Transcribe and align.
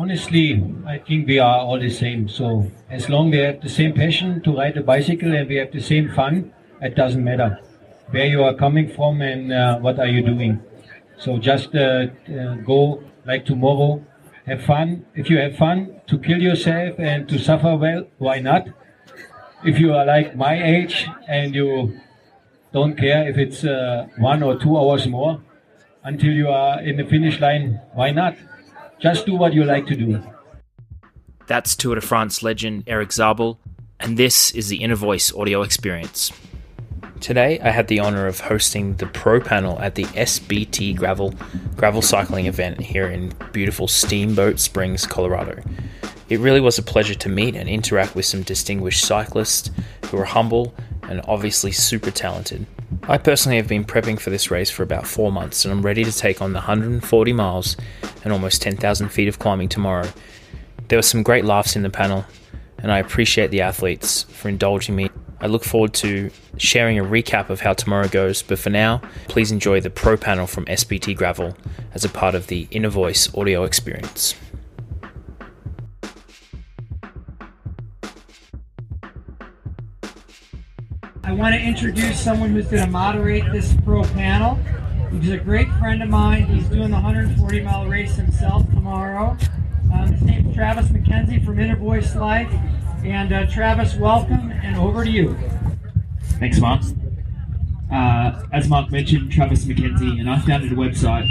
honestly, 0.00 0.64
I 0.86 0.96
think 0.98 1.26
we 1.26 1.38
are 1.38 1.58
all 1.58 1.78
the 1.78 1.90
same. 1.90 2.26
So 2.28 2.70
as 2.88 3.10
long 3.10 3.30
we 3.30 3.38
have 3.38 3.60
the 3.60 3.68
same 3.68 3.92
passion 3.92 4.40
to 4.42 4.56
ride 4.56 4.76
a 4.78 4.82
bicycle 4.82 5.34
and 5.34 5.46
we 5.46 5.56
have 5.56 5.72
the 5.72 5.80
same 5.80 6.08
fun, 6.14 6.52
it 6.80 6.94
doesn't 6.94 7.22
matter 7.22 7.60
where 8.10 8.24
you 8.24 8.42
are 8.42 8.54
coming 8.54 8.88
from 8.88 9.20
and 9.20 9.52
uh, 9.52 9.78
what 9.78 9.98
are 9.98 10.06
you 10.06 10.22
doing. 10.22 10.58
So 11.18 11.36
just 11.36 11.74
uh, 11.74 12.06
uh, 12.34 12.54
go 12.66 13.04
like 13.26 13.44
tomorrow, 13.44 14.02
have 14.46 14.62
fun. 14.62 15.04
If 15.14 15.28
you 15.28 15.38
have 15.38 15.56
fun 15.56 16.00
to 16.06 16.18
kill 16.18 16.40
yourself 16.40 16.98
and 16.98 17.28
to 17.28 17.38
suffer 17.38 17.76
well, 17.76 18.06
why 18.16 18.40
not? 18.40 18.68
If 19.64 19.78
you 19.78 19.92
are 19.92 20.06
like 20.06 20.34
my 20.34 20.54
age 20.62 21.06
and 21.28 21.54
you 21.54 22.00
don't 22.72 22.96
care 22.96 23.28
if 23.28 23.36
it's 23.36 23.64
uh, 23.64 24.06
one 24.16 24.42
or 24.42 24.58
two 24.58 24.78
hours 24.78 25.06
more 25.06 25.42
until 26.04 26.32
you 26.32 26.48
are 26.48 26.80
in 26.80 26.96
the 26.96 27.04
finish 27.04 27.38
line, 27.38 27.78
why 27.92 28.12
not? 28.12 28.36
Just 29.00 29.24
do 29.24 29.34
what 29.34 29.54
you 29.54 29.64
like 29.64 29.86
to 29.86 29.96
do. 29.96 30.22
That's 31.46 31.74
Tour 31.74 31.94
de 31.94 32.02
France 32.02 32.42
legend 32.42 32.84
Erik 32.86 33.12
Zabel, 33.12 33.58
and 33.98 34.18
this 34.18 34.50
is 34.50 34.68
the 34.68 34.82
Inner 34.82 34.94
Voice 34.94 35.32
audio 35.34 35.62
experience. 35.62 36.30
Today, 37.18 37.58
I 37.60 37.70
had 37.70 37.88
the 37.88 38.00
honor 38.00 38.26
of 38.26 38.40
hosting 38.40 38.96
the 38.96 39.06
pro 39.06 39.40
panel 39.40 39.78
at 39.78 39.94
the 39.94 40.04
SBT 40.04 40.96
Gravel 40.96 41.34
gravel 41.76 42.02
cycling 42.02 42.44
event 42.44 42.80
here 42.80 43.08
in 43.08 43.32
beautiful 43.52 43.88
Steamboat 43.88 44.60
Springs, 44.60 45.06
Colorado. 45.06 45.62
It 46.28 46.40
really 46.40 46.60
was 46.60 46.78
a 46.78 46.82
pleasure 46.82 47.14
to 47.14 47.28
meet 47.30 47.56
and 47.56 47.68
interact 47.68 48.14
with 48.14 48.26
some 48.26 48.42
distinguished 48.42 49.04
cyclists 49.04 49.70
who 50.06 50.18
are 50.18 50.24
humble 50.24 50.74
and 51.04 51.22
obviously 51.26 51.72
super 51.72 52.10
talented. 52.10 52.66
I 53.04 53.18
personally 53.18 53.56
have 53.56 53.68
been 53.68 53.84
prepping 53.84 54.20
for 54.20 54.30
this 54.30 54.50
race 54.50 54.70
for 54.70 54.82
about 54.82 55.06
four 55.06 55.32
months 55.32 55.64
and 55.64 55.72
I'm 55.72 55.82
ready 55.82 56.04
to 56.04 56.12
take 56.12 56.42
on 56.42 56.52
the 56.52 56.58
140 56.58 57.32
miles 57.32 57.76
and 58.24 58.32
almost 58.32 58.62
10,000 58.62 59.08
feet 59.08 59.28
of 59.28 59.38
climbing 59.38 59.68
tomorrow. 59.68 60.08
There 60.88 60.98
were 60.98 61.02
some 61.02 61.22
great 61.22 61.44
laughs 61.44 61.76
in 61.76 61.82
the 61.82 61.90
panel, 61.90 62.24
and 62.78 62.90
I 62.90 62.98
appreciate 62.98 63.50
the 63.50 63.60
athletes 63.60 64.24
for 64.24 64.48
indulging 64.48 64.96
me 64.96 65.08
I 65.42 65.46
look 65.46 65.64
forward 65.64 65.94
to 65.94 66.30
sharing 66.58 66.98
a 66.98 67.04
recap 67.04 67.48
of 67.48 67.60
how 67.60 67.72
tomorrow 67.72 68.08
goes, 68.08 68.42
but 68.42 68.58
for 68.58 68.68
now, 68.68 69.00
please 69.28 69.50
enjoy 69.50 69.80
the 69.80 69.88
pro 69.88 70.18
panel 70.18 70.46
from 70.46 70.66
SBT 70.66 71.16
Gravel 71.16 71.56
as 71.94 72.04
a 72.04 72.10
part 72.10 72.34
of 72.34 72.48
the 72.48 72.68
Inner 72.70 72.90
Voice 72.90 73.34
audio 73.34 73.64
experience. 73.64 74.34
I 81.22 81.32
want 81.32 81.54
to 81.54 81.60
introduce 81.60 82.18
someone 82.18 82.50
who's 82.50 82.66
going 82.66 82.82
to 82.82 82.90
moderate 82.90 83.44
this 83.52 83.74
pro 83.84 84.02
panel. 84.02 84.58
He's 85.12 85.30
a 85.30 85.36
great 85.36 85.68
friend 85.74 86.02
of 86.02 86.08
mine. 86.08 86.44
He's 86.46 86.66
doing 86.68 86.90
the 86.90 86.96
140 86.96 87.60
mile 87.60 87.86
race 87.86 88.14
himself 88.16 88.68
tomorrow. 88.70 89.36
Um, 89.92 90.12
his 90.12 90.22
name's 90.22 90.54
Travis 90.54 90.86
McKenzie 90.86 91.44
from 91.44 91.58
Inner 91.58 91.76
Voice 91.76 92.16
Life. 92.16 92.50
And 93.04 93.32
uh, 93.32 93.46
Travis, 93.46 93.96
welcome, 93.96 94.50
and 94.50 94.76
over 94.76 95.04
to 95.04 95.10
you. 95.10 95.36
Thanks, 96.38 96.58
Mark. 96.58 96.82
Uh, 97.92 98.42
as 98.52 98.68
Mark 98.68 98.90
mentioned, 98.90 99.30
Travis 99.30 99.66
McKenzie 99.66 100.20
and 100.20 100.30
I 100.30 100.38
founded 100.40 100.72
a 100.72 100.76
website 100.76 101.28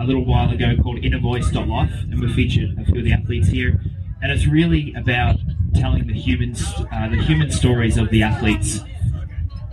a 0.00 0.04
little 0.04 0.24
while 0.24 0.50
ago 0.50 0.76
called 0.82 0.98
innervoice.life, 0.98 1.92
and 2.10 2.20
we 2.20 2.32
featured 2.32 2.78
a 2.78 2.84
few 2.84 2.98
of 2.98 3.04
the 3.04 3.12
athletes 3.12 3.48
here. 3.48 3.80
And 4.22 4.30
it's 4.30 4.46
really 4.46 4.94
about 4.94 5.36
telling 5.74 6.06
the 6.06 6.14
humans, 6.14 6.64
uh, 6.92 7.08
the 7.08 7.16
human 7.16 7.50
stories 7.50 7.96
of 7.96 8.08
the 8.10 8.22
athletes, 8.22 8.80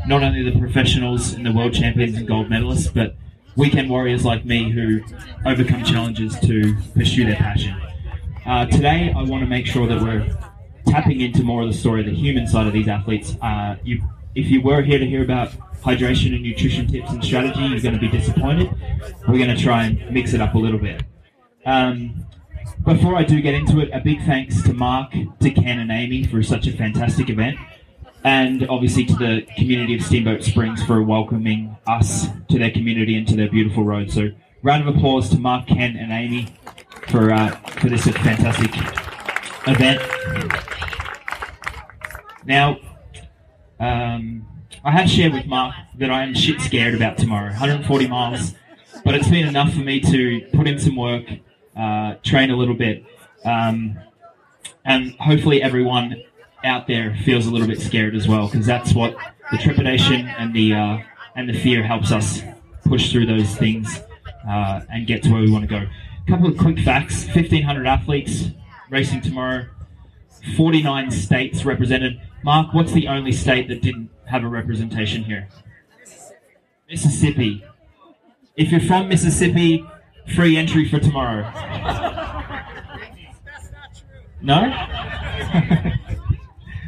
not 0.08 0.24
only 0.24 0.44
the 0.44 0.58
professionals 0.60 1.34
and 1.34 1.46
the 1.46 1.52
world 1.52 1.74
champions 1.74 2.18
and 2.18 2.28
gold 2.28 2.48
medalists, 2.48 2.94
but 2.94 3.16
weekend 3.56 3.90
warriors 3.90 4.26
like 4.26 4.46
me 4.46 4.72
who 4.72 5.02
overcome 5.46 5.84
challenges 5.84 6.40
to 6.40 6.76
pursue 6.94 7.26
their 7.26 7.36
passion. 7.36 7.76
Uh, 8.46 8.66
today, 8.66 9.14
I 9.16 9.22
want 9.24 9.44
to 9.44 9.48
make 9.48 9.66
sure 9.66 9.88
that 9.88 10.02
we're 10.02 10.28
tapping 10.88 11.22
into 11.22 11.44
more 11.44 11.62
of 11.62 11.68
the 11.68 11.78
story, 11.78 12.04
the 12.04 12.14
human 12.14 12.48
side 12.48 12.68
of 12.68 12.74
these 12.74 12.88
athletes. 12.88 13.36
Uh, 13.42 13.76
you, 13.84 14.02
if 14.36 14.50
you 14.50 14.62
were 14.62 14.82
here 14.82 14.98
to 14.98 15.06
hear 15.06 15.24
about 15.24 15.52
hydration 15.82 16.34
and 16.34 16.44
nutrition 16.44 16.88
tips 16.88 17.12
and 17.12 17.24
strategy, 17.24 17.62
you're 17.62 17.82
going 17.82 17.94
to 17.94 18.00
be 18.00 18.10
disappointed. 18.10 18.70
We're 19.28 19.38
going 19.38 19.56
to 19.56 19.62
try 19.62 19.84
and 19.84 20.10
mix 20.12 20.34
it 20.34 20.42
up 20.42 20.56
a 20.56 20.58
little 20.58 20.80
bit. 20.80 21.04
Um, 21.66 22.26
before 22.86 23.16
I 23.16 23.24
do 23.24 23.42
get 23.42 23.54
into 23.54 23.80
it, 23.80 23.90
a 23.94 24.00
big 24.00 24.20
thanks 24.26 24.62
to 24.64 24.74
Mark, 24.74 25.12
to 25.12 25.52
Ken, 25.52 25.80
and 25.80 25.92
Amy 25.92 26.26
for 26.26 26.42
such 26.42 26.66
a 26.68 26.72
fantastic 26.72 27.30
event. 27.30 27.58
And 28.24 28.68
obviously 28.68 29.06
to 29.06 29.16
the 29.16 29.48
community 29.58 29.96
of 29.96 30.02
Steamboat 30.04 30.44
Springs 30.44 30.84
for 30.84 31.02
welcoming 31.02 31.78
us 31.88 32.28
to 32.50 32.60
their 32.60 32.72
community 32.72 33.18
and 33.18 33.28
to 33.28 33.36
their 33.36 33.50
beautiful 33.50 33.84
road. 33.84 34.12
So, 34.12 34.30
round 34.62 34.88
of 34.88 34.96
applause 34.96 35.30
to 35.30 35.40
Mark, 35.40 35.68
Ken, 35.68 35.96
and 35.96 36.12
Amy 36.12 36.54
for 37.08 37.32
uh, 37.32 37.50
for 37.80 37.90
this 37.90 38.04
fantastic 38.06 38.72
event. 39.68 40.02
Now, 42.46 42.78
um, 43.80 44.48
I 44.84 44.92
have 44.92 45.10
shared 45.10 45.34
with 45.34 45.46
Mark 45.46 45.76
that 45.98 46.10
I 46.10 46.24
am 46.24 46.34
shit 46.34 46.60
scared 46.62 46.96
about 46.96 47.18
tomorrow. 47.18 47.50
140 47.50 48.08
miles, 48.08 48.54
but 49.04 49.16
it's 49.16 49.28
been 49.28 49.48
enough 49.48 49.74
for 49.74 49.80
me 49.80 50.00
to 50.00 50.42
put 50.54 50.68
in 50.68 50.80
some 50.80 50.96
work, 50.96 51.26
uh, 51.76 52.16
train 52.24 52.52
a 52.52 52.56
little 52.56 52.76
bit, 52.76 53.06
um, 53.46 54.00
and 54.86 55.14
hopefully 55.16 55.62
everyone 55.62 56.24
out 56.64 56.88
there 56.88 57.16
feels 57.24 57.46
a 57.46 57.52
little 57.52 57.68
bit 57.68 57.80
scared 57.80 58.16
as 58.16 58.28
well, 58.28 58.48
because 58.48 58.66
that's 58.66 58.94
what 58.94 59.16
the 59.52 59.58
trepidation 59.58 60.28
and 60.28 60.54
the 60.54 60.74
uh, 60.74 60.98
and 61.36 61.50
the 61.50 61.54
fear 61.54 61.84
helps 61.84 62.12
us 62.12 62.42
push 62.86 63.12
through 63.12 63.26
those 63.26 63.56
things 63.56 64.02
uh, 64.48 64.82
and 64.92 65.08
get 65.08 65.24
to 65.24 65.32
where 65.32 65.42
we 65.42 65.52
want 65.52 65.64
to 65.64 65.68
go. 65.68 65.86
A 65.86 66.30
couple 66.30 66.48
of 66.48 66.58
quick 66.58 66.80
facts: 66.80 67.26
1,500 67.28 67.88
athletes 67.88 68.46
racing 68.90 69.22
tomorrow, 69.22 69.66
49 70.58 71.12
states 71.12 71.66
represented. 71.66 72.20
Mark, 72.44 72.74
what's 72.74 72.94
the 72.94 73.08
only 73.08 73.32
state 73.32 73.68
that 73.68 73.82
didn't 73.82 74.10
have 74.26 74.44
a 74.44 74.48
representation 74.48 75.24
here? 75.24 75.50
Mississippi. 76.90 77.64
If 78.56 78.72
you're 78.72 78.82
from 78.82 79.10
Mississippi, 79.10 79.86
free 80.36 80.58
entry 80.58 80.90
for 80.90 81.00
tomorrow. 81.00 81.52
No? 84.42 84.62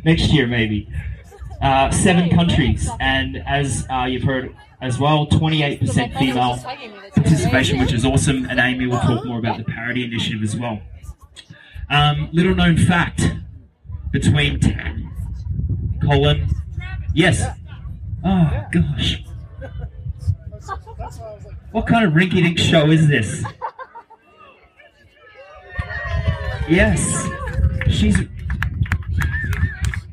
Next 0.03 0.31
year, 0.31 0.47
maybe. 0.47 0.87
Uh, 1.61 1.91
seven 1.91 2.27
countries, 2.31 2.89
and 2.99 3.37
as 3.45 3.85
uh, 3.91 4.05
you've 4.05 4.23
heard 4.23 4.55
as 4.81 4.97
well, 4.97 5.27
28% 5.27 6.17
female 6.17 6.57
participation, 7.13 7.79
which 7.79 7.93
is 7.93 8.03
awesome. 8.03 8.45
And 8.49 8.59
Amy 8.59 8.87
will 8.87 8.97
talk 8.99 9.23
more 9.25 9.37
about 9.37 9.59
the 9.59 9.63
parity 9.63 10.03
initiative 10.03 10.41
as 10.41 10.55
well. 10.55 10.81
Um, 11.87 12.29
little 12.31 12.55
known 12.55 12.77
fact 12.77 13.21
between 14.11 14.59
Colin. 16.01 16.49
Yes. 17.13 17.43
Oh 18.25 18.63
gosh. 18.71 19.23
What 21.73 21.85
kind 21.85 22.05
of 22.07 22.13
rinky 22.13 22.41
dink 22.41 22.57
show 22.57 22.89
is 22.89 23.07
this? 23.07 23.43
Yes. 26.67 27.27
She's. 27.89 28.17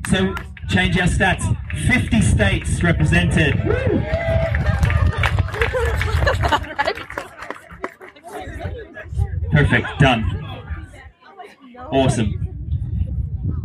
So, 0.09 0.33
change 0.69 0.97
our 0.99 1.05
stats. 1.05 1.43
50 1.87 2.21
states 2.21 2.81
represented. 2.81 3.53
Perfect. 9.51 9.87
Done. 9.99 10.23
Awesome. 11.91 12.47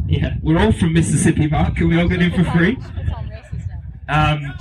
Yeah, 0.06 0.34
we're 0.42 0.58
all 0.58 0.72
from 0.72 0.92
Mississippi, 0.92 1.46
Mark. 1.46 1.76
Can 1.76 1.88
we 1.88 1.98
all 1.98 2.08
get 2.08 2.20
in 2.20 2.30
for 2.32 2.44
free? 2.50 2.76
Um, 4.08 4.52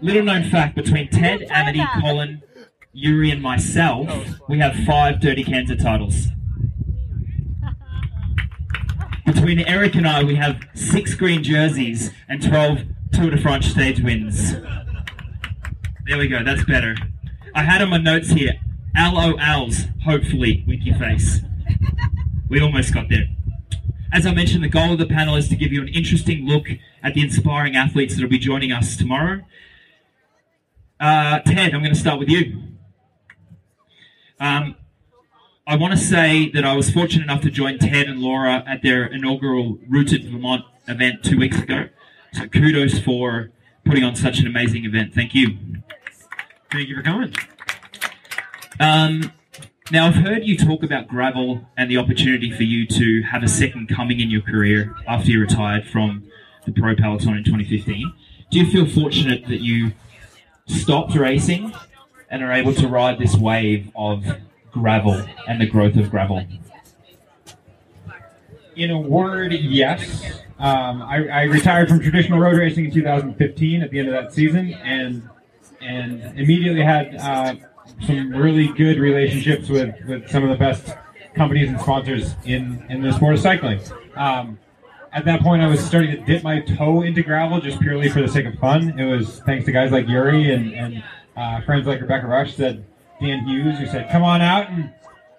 little 0.00 0.22
known 0.22 0.44
fact 0.48 0.76
between 0.76 1.08
Ted, 1.08 1.42
Amity, 1.50 1.82
Colin, 2.00 2.40
Yuri, 2.92 3.32
and 3.32 3.42
myself, 3.42 4.08
we 4.48 4.60
have 4.60 4.76
five 4.86 5.20
Dirty 5.20 5.42
Kansas 5.42 5.82
titles. 5.82 6.28
Between 9.42 9.66
Erik 9.66 9.96
and 9.96 10.06
I, 10.06 10.22
we 10.22 10.36
have 10.36 10.62
six 10.72 11.14
green 11.14 11.42
jerseys 11.42 12.12
and 12.28 12.40
12 12.40 12.78
Tour 13.12 13.30
de 13.30 13.36
France 13.36 13.66
stage 13.66 14.00
wins. 14.00 14.52
There 16.06 16.16
we 16.16 16.28
go, 16.28 16.44
that's 16.44 16.62
better. 16.62 16.94
I 17.52 17.64
had 17.64 17.82
on 17.82 17.90
my 17.90 17.98
notes 17.98 18.30
here 18.30 18.52
LOLs, 18.96 20.00
hopefully, 20.04 20.64
winky 20.68 20.92
face. 20.92 21.40
We 22.48 22.60
almost 22.60 22.94
got 22.94 23.08
there. 23.08 23.24
As 24.12 24.26
I 24.26 24.32
mentioned, 24.32 24.62
the 24.62 24.68
goal 24.68 24.92
of 24.92 25.00
the 25.00 25.06
panel 25.06 25.34
is 25.34 25.48
to 25.48 25.56
give 25.56 25.72
you 25.72 25.82
an 25.82 25.88
interesting 25.88 26.46
look 26.46 26.68
at 27.02 27.14
the 27.14 27.22
inspiring 27.22 27.74
athletes 27.74 28.14
that 28.14 28.22
will 28.22 28.30
be 28.30 28.38
joining 28.38 28.70
us 28.70 28.96
tomorrow. 28.96 29.40
Uh, 31.00 31.40
Ted, 31.40 31.74
I'm 31.74 31.80
going 31.80 31.92
to 31.92 31.98
start 31.98 32.20
with 32.20 32.28
you. 32.28 32.62
Um, 34.38 34.76
I 35.66 35.76
want 35.76 35.92
to 35.92 35.98
say 35.98 36.50
that 36.50 36.64
I 36.64 36.74
was 36.74 36.90
fortunate 36.90 37.22
enough 37.24 37.42
to 37.42 37.50
join 37.50 37.78
Ted 37.78 38.08
and 38.08 38.20
Laura 38.20 38.64
at 38.66 38.82
their 38.82 39.06
inaugural 39.06 39.78
Rooted 39.88 40.24
Vermont 40.24 40.64
event 40.88 41.22
two 41.22 41.38
weeks 41.38 41.58
ago. 41.58 41.88
So 42.32 42.48
kudos 42.48 42.98
for 42.98 43.50
putting 43.84 44.02
on 44.02 44.16
such 44.16 44.40
an 44.40 44.46
amazing 44.48 44.84
event. 44.84 45.14
Thank 45.14 45.34
you. 45.34 45.56
Thank 46.72 46.88
you 46.88 46.96
for 46.96 47.02
coming. 47.02 47.34
Um, 48.80 49.32
Now, 49.92 50.06
I've 50.06 50.14
heard 50.14 50.44
you 50.44 50.56
talk 50.56 50.82
about 50.82 51.06
gravel 51.06 51.68
and 51.76 51.90
the 51.90 51.98
opportunity 51.98 52.50
for 52.50 52.62
you 52.62 52.86
to 52.86 53.22
have 53.22 53.42
a 53.42 53.48
second 53.48 53.88
coming 53.88 54.20
in 54.20 54.30
your 54.30 54.40
career 54.40 54.96
after 55.06 55.30
you 55.30 55.40
retired 55.40 55.86
from 55.86 56.24
the 56.64 56.72
Pro 56.72 56.96
Peloton 56.96 57.36
in 57.36 57.44
2015. 57.44 58.12
Do 58.50 58.58
you 58.58 58.70
feel 58.70 58.86
fortunate 58.86 59.46
that 59.48 59.60
you 59.60 59.92
stopped 60.66 61.14
racing 61.14 61.72
and 62.30 62.42
are 62.42 62.52
able 62.52 62.72
to 62.74 62.88
ride 62.88 63.18
this 63.18 63.36
wave 63.36 63.90
of 63.94 64.24
gravel 64.72 65.24
and 65.46 65.60
the 65.60 65.66
growth 65.66 65.96
of 65.96 66.10
gravel? 66.10 66.44
In 68.74 68.90
a 68.90 68.98
word, 68.98 69.52
yes. 69.52 70.40
Um, 70.58 71.02
I, 71.02 71.28
I 71.28 71.42
retired 71.44 71.88
from 71.88 72.00
traditional 72.00 72.38
road 72.38 72.56
racing 72.56 72.86
in 72.86 72.90
2015 72.90 73.82
at 73.82 73.90
the 73.90 73.98
end 73.98 74.08
of 74.08 74.14
that 74.14 74.32
season, 74.32 74.72
and 74.74 75.28
and 75.80 76.22
immediately 76.38 76.82
had 76.82 77.16
uh, 77.16 77.54
some 78.06 78.30
really 78.30 78.68
good 78.68 78.98
relationships 78.98 79.68
with, 79.68 79.94
with 80.06 80.30
some 80.30 80.44
of 80.44 80.50
the 80.50 80.56
best 80.56 80.94
companies 81.34 81.68
and 81.68 81.80
sponsors 81.80 82.34
in, 82.44 82.84
in 82.88 83.02
the 83.02 83.12
sport 83.12 83.34
of 83.34 83.40
cycling. 83.40 83.80
Um, 84.14 84.58
at 85.12 85.24
that 85.26 85.40
point, 85.40 85.62
I 85.62 85.66
was 85.66 85.84
starting 85.84 86.10
to 86.12 86.24
dip 86.24 86.42
my 86.42 86.60
toe 86.60 87.02
into 87.02 87.22
gravel 87.22 87.60
just 87.60 87.80
purely 87.80 88.08
for 88.08 88.22
the 88.22 88.28
sake 88.28 88.46
of 88.46 88.54
fun. 88.58 88.98
It 88.98 89.04
was 89.04 89.40
thanks 89.40 89.66
to 89.66 89.72
guys 89.72 89.92
like 89.92 90.08
Yuri 90.08 90.52
and, 90.52 90.72
and 90.72 91.04
uh, 91.36 91.60
friends 91.62 91.86
like 91.86 92.00
Rebecca 92.00 92.26
Rusch 92.26 92.54
said, 92.54 92.84
Dan 93.22 93.46
Hughes, 93.46 93.78
who 93.78 93.86
said, 93.86 94.10
come 94.10 94.22
on 94.22 94.40
out. 94.40 94.68
And 94.68 94.92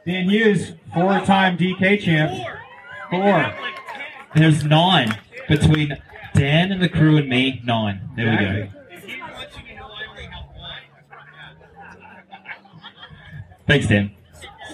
Dan 0.05 0.29
Hughes, 0.29 0.71
four-time 0.93 1.57
DK 1.57 2.01
champ. 2.01 2.31
Four. 3.09 3.53
There's 4.35 4.63
nine 4.63 5.19
between 5.47 5.97
Dan 6.33 6.71
and 6.71 6.81
the 6.81 6.89
crew 6.89 7.17
and 7.17 7.29
me. 7.29 7.61
Nine. 7.63 8.09
There 8.15 8.31
we 8.31 8.37
go. 8.37 8.69
Thanks, 13.67 13.87
Dan. 13.87 14.11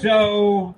So, 0.02 0.76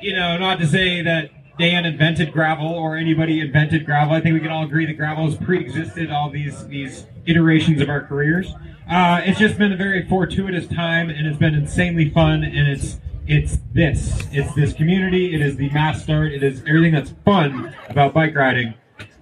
you 0.00 0.14
know, 0.14 0.36
not 0.38 0.58
to 0.58 0.66
say 0.66 1.02
that 1.02 1.30
Dan 1.58 1.84
invented 1.84 2.32
gravel 2.32 2.68
or 2.68 2.96
anybody 2.96 3.40
invented 3.40 3.84
gravel. 3.84 4.14
I 4.14 4.20
think 4.20 4.34
we 4.34 4.40
can 4.40 4.50
all 4.50 4.64
agree 4.64 4.86
that 4.86 4.94
gravel 4.94 5.26
has 5.26 5.36
pre-existed 5.36 6.10
all 6.10 6.30
these 6.30 6.66
these 6.68 7.06
iterations 7.26 7.80
of 7.80 7.88
our 7.88 8.02
careers. 8.02 8.52
Uh, 8.90 9.20
it's 9.24 9.38
just 9.38 9.56
been 9.56 9.72
a 9.72 9.76
very 9.76 10.04
fortuitous 10.08 10.66
time, 10.66 11.10
and 11.10 11.24
it's 11.24 11.38
been 11.38 11.54
insanely 11.54 12.10
fun. 12.10 12.42
And 12.42 12.66
it's 12.68 12.98
it's 13.24 13.58
this, 13.72 14.26
it's 14.32 14.52
this 14.54 14.72
community. 14.72 15.32
It 15.32 15.40
is 15.40 15.56
the 15.56 15.70
mass 15.70 16.02
start. 16.02 16.32
It 16.32 16.42
is 16.42 16.60
everything 16.66 16.92
that's 16.92 17.14
fun 17.24 17.72
about 17.88 18.12
bike 18.12 18.34
riding, 18.34 18.74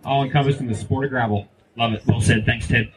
all 0.07 0.25
encompassed 0.25 0.61
in 0.61 0.69
the 0.69 0.75
sport 0.75 1.05
of 1.05 1.11
gravel. 1.11 1.49
Love 1.77 1.93
it. 1.93 2.03
Well 2.07 2.23
said. 2.23 2.47
Thanks, 2.47 2.67
Ted. 2.67 2.91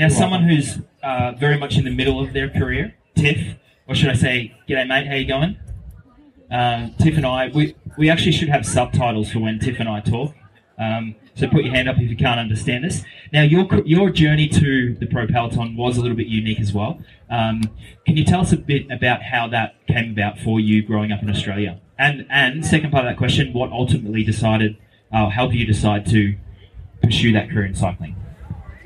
Now, 0.00 0.08
someone 0.08 0.42
who's 0.42 0.80
uh, 1.04 1.32
very 1.38 1.58
much 1.58 1.78
in 1.78 1.84
the 1.84 1.94
middle 1.94 2.20
of 2.20 2.32
their 2.32 2.50
career, 2.50 2.96
Tiff, 3.14 3.54
or 3.86 3.94
should 3.94 4.10
I 4.10 4.14
say, 4.14 4.52
"G'day, 4.68 4.88
mate. 4.88 5.06
How 5.06 5.14
you 5.14 5.28
going?" 5.28 5.56
Um, 6.50 6.92
Tiff 6.98 7.16
and 7.16 7.24
I, 7.24 7.48
we 7.54 7.76
we 7.96 8.10
actually 8.10 8.32
should 8.32 8.48
have 8.48 8.66
subtitles 8.66 9.30
for 9.30 9.38
when 9.38 9.60
Tiff 9.60 9.78
and 9.78 9.88
I 9.88 10.00
talk. 10.00 10.34
Um, 10.78 11.14
so 11.34 11.48
put 11.48 11.64
your 11.64 11.74
hand 11.74 11.88
up 11.88 11.96
if 11.96 12.08
you 12.08 12.16
can't 12.16 12.40
understand 12.40 12.84
this. 12.84 13.04
Now, 13.32 13.42
your 13.42 13.66
your 13.84 14.10
journey 14.10 14.48
to 14.48 14.94
the 14.94 15.06
Pro 15.06 15.26
Peloton 15.26 15.76
was 15.76 15.96
a 15.96 16.00
little 16.00 16.16
bit 16.16 16.26
unique 16.26 16.60
as 16.60 16.72
well. 16.72 17.00
Um, 17.30 17.62
can 18.06 18.16
you 18.16 18.24
tell 18.24 18.40
us 18.40 18.52
a 18.52 18.56
bit 18.56 18.90
about 18.90 19.22
how 19.22 19.48
that 19.48 19.74
came 19.86 20.12
about 20.12 20.38
for 20.38 20.60
you 20.60 20.82
growing 20.82 21.12
up 21.12 21.22
in 21.22 21.30
Australia? 21.30 21.80
And 21.98 22.26
and 22.30 22.64
second 22.64 22.90
part 22.90 23.04
of 23.04 23.10
that 23.10 23.16
question, 23.16 23.52
what 23.52 23.70
ultimately 23.72 24.22
decided, 24.22 24.76
uh, 25.12 25.28
helped 25.30 25.54
you 25.54 25.66
decide 25.66 26.06
to 26.06 26.36
pursue 27.02 27.32
that 27.32 27.50
career 27.50 27.64
in 27.66 27.74
cycling? 27.74 28.16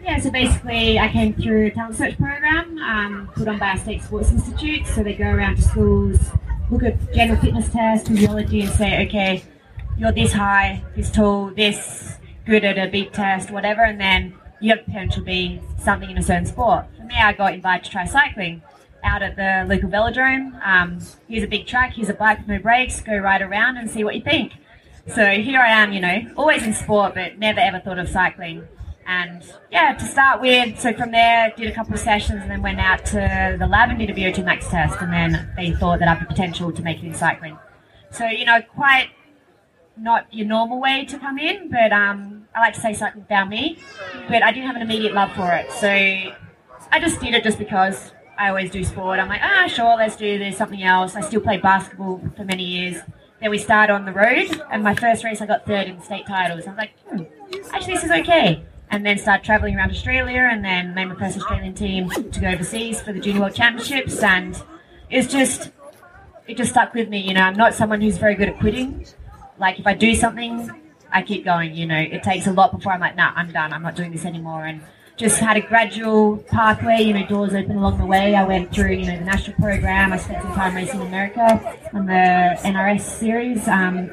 Yeah, 0.03 0.19
so 0.19 0.31
basically, 0.31 0.99
I 0.99 1.09
came 1.09 1.35
through 1.35 1.67
a 1.67 1.71
talent 1.71 1.97
search 1.97 2.17
program 2.19 2.79
um, 2.79 3.31
put 3.35 3.47
on 3.47 3.59
by 3.59 3.75
a 3.75 3.79
state 3.79 4.03
sports 4.03 4.31
institute. 4.31 4.87
So 4.87 5.03
they 5.03 5.15
go 5.15 5.27
around 5.27 5.57
to 5.57 5.63
schools, 5.63 6.19
look 6.71 6.83
at 6.83 7.13
general 7.15 7.41
fitness 7.41 7.69
tests, 7.69 8.09
physiology, 8.09 8.63
and 8.63 8.71
say, 8.73 9.07
okay, 9.07 9.43
you're 10.01 10.13
this 10.13 10.33
high, 10.33 10.83
this 10.97 11.11
tall, 11.11 11.51
this 11.51 12.17
good 12.47 12.65
at 12.65 12.79
a 12.79 12.91
beep 12.91 13.13
test, 13.13 13.51
whatever, 13.51 13.83
and 13.83 14.01
then 14.01 14.35
you 14.59 14.75
have 14.75 14.83
potential 14.87 15.23
being 15.23 15.63
something 15.79 16.11
in 16.11 16.17
a 16.17 16.23
certain 16.23 16.47
sport. 16.47 16.87
For 16.97 17.05
me, 17.05 17.17
I 17.17 17.35
got 17.35 17.53
invited 17.53 17.85
to 17.85 17.91
try 17.91 18.07
cycling 18.07 18.63
out 19.05 19.23
at 19.23 19.37
the 19.37 19.67
local 19.69 19.91
velodrome. 19.91 20.59
Um, 20.67 21.01
here's 21.29 21.45
a 21.45 21.47
big 21.47 21.67
track, 21.67 21.93
here's 21.97 22.09
a 22.09 22.15
bike 22.15 22.39
with 22.39 22.49
no 22.49 22.59
brakes, 22.59 23.03
go 23.03 23.15
ride 23.19 23.43
around 23.43 23.77
and 23.77 23.91
see 23.91 24.03
what 24.03 24.15
you 24.15 24.23
think. 24.23 24.55
So 25.07 25.27
here 25.27 25.61
I 25.61 25.69
am, 25.69 25.93
you 25.93 26.01
know, 26.01 26.33
always 26.35 26.63
in 26.63 26.73
sport, 26.73 27.15
but 27.15 27.39
never 27.39 27.61
ever 27.61 27.79
thought 27.79 27.99
of 27.99 28.09
cycling. 28.09 28.67
And 29.07 29.43
yeah, 29.71 29.95
to 29.95 30.05
start 30.07 30.41
with, 30.41 30.81
so 30.81 30.95
from 30.95 31.11
there, 31.11 31.53
did 31.59 31.71
a 31.71 31.75
couple 31.75 31.93
of 31.93 32.01
sessions 32.01 32.41
and 32.41 32.51
then 32.51 32.63
went 32.63 32.79
out 32.79 33.05
to 33.07 33.57
the 33.59 33.67
lab 33.67 33.91
and 33.91 33.99
did 33.99 34.09
a 34.09 34.15
VO2 34.15 34.45
max 34.47 34.69
test. 34.69 34.97
And 35.01 35.13
then 35.13 35.53
they 35.57 35.73
thought 35.73 35.99
that 35.99 36.09
I 36.09 36.15
had 36.15 36.23
the 36.23 36.27
potential 36.27 36.73
to 36.73 36.83
make 36.83 37.03
it 37.03 37.07
in 37.07 37.15
cycling. 37.15 37.59
So, 38.13 38.27
you 38.27 38.45
know, 38.45 38.61
quite 38.63 39.11
not 40.01 40.33
your 40.33 40.47
normal 40.47 40.81
way 40.81 41.05
to 41.05 41.19
come 41.19 41.39
in, 41.39 41.71
but 41.71 41.93
um, 41.93 42.47
I 42.55 42.61
like 42.61 42.75
to 42.75 42.81
say 42.81 42.95
something 42.95 43.23
about 43.23 43.49
me. 43.49 43.79
But 44.29 44.43
I 44.43 44.53
didn't 44.53 44.67
have 44.67 44.77
an 44.77 44.83
immediate 44.83 45.15
love 45.15 45.33
for 45.33 45.53
it. 45.53 45.71
So 45.73 45.89
I 45.89 47.01
just 47.01 47.21
did 47.21 47.35
it 47.35 47.45
just 47.45 47.59
because 47.59 48.13
I 48.39 48.49
always 48.49 48.71
do 48.71 48.83
sport. 48.85 49.19
I'm 49.19 49.29
like, 49.29 49.43
ah, 49.43 49.67
sure, 49.67 49.97
let's 49.97 50.17
do 50.17 50.39
this, 50.39 50.57
something 50.57 50.83
else. 50.83 51.15
I 51.17 51.21
still 51.21 51.41
played 51.41 51.63
basketball 51.63 52.21
for 52.37 52.45
many 52.45 52.65
years. 52.65 53.03
Then 53.41 53.51
we 53.51 53.59
started 53.59 53.93
on 53.95 54.05
the 54.05 54.13
road, 54.13 54.61
and 54.71 54.83
my 54.83 54.95
first 54.95 55.25
race 55.25 55.41
I 55.41 55.47
got 55.47 55.65
third 55.65 55.87
in 55.87 56.03
state 56.03 56.27
titles. 56.27 56.67
I 56.67 56.71
was 56.71 56.77
like, 56.77 56.99
hmm, 57.09 57.23
actually, 57.73 57.95
this 57.95 58.05
is 58.05 58.11
okay 58.11 58.65
and 58.91 59.07
then 59.07 59.19
started 59.19 59.45
travelling 59.45 59.77
around 59.77 59.91
Australia 59.91 60.49
and 60.51 60.65
then 60.65 60.95
made 60.95 61.07
my 61.07 61.15
first 61.15 61.37
Australian 61.39 61.75
team 61.75 62.11
to 62.11 62.41
go 62.41 62.49
overseas 62.49 63.01
for 63.01 63.13
the 63.13 63.21
Junior 63.21 63.43
World 63.43 63.55
Championships 63.55 64.23
and 64.23 64.61
it's 65.09 65.33
just 65.33 65.71
it 66.47 66.57
just 66.57 66.71
stuck 66.71 66.95
with 66.95 67.09
me, 67.09 67.19
you 67.19 67.33
know. 67.33 67.43
I'm 67.43 67.57
not 67.57 67.75
someone 67.75 68.01
who's 68.01 68.19
very 68.19 68.35
good 68.35 68.49
at 68.49 68.59
quitting. 68.59 69.07
Like 69.61 69.79
if 69.79 69.87
I 69.87 69.95
do 69.95 70.15
something, 70.15 70.69
I 71.13 71.23
keep 71.23 71.45
going, 71.45 71.75
you 71.75 71.87
know. 71.87 71.99
It 71.99 72.23
takes 72.23 72.47
a 72.47 72.53
lot 72.53 72.73
before 72.73 72.93
I'm 72.93 73.01
like, 73.01 73.15
nah, 73.15 73.33
I'm 73.37 73.53
done, 73.53 73.73
I'm 73.73 73.83
not 73.83 73.95
doing 73.95 74.11
this 74.11 74.25
anymore 74.25 74.65
and 74.65 74.81
just 75.21 75.39
had 75.39 75.59
a 75.59 75.61
gradual 75.61 76.39
pathway, 76.39 77.03
you 77.03 77.13
know, 77.13 77.27
doors 77.27 77.53
open 77.53 77.77
along 77.77 77.99
the 77.99 78.07
way. 78.07 78.35
I 78.35 78.43
went 78.43 78.75
through, 78.75 78.93
you 78.93 79.05
know, 79.05 79.19
the 79.19 79.25
national 79.25 79.55
program. 79.59 80.15
I 80.15 80.17
spent 80.17 80.43
some 80.43 80.55
time 80.55 80.75
racing 80.75 80.99
in 81.03 81.07
America 81.07 81.79
on 81.93 82.07
the 82.07 82.57
NRS 82.63 83.03
series. 83.03 83.69
Um, 83.69 84.11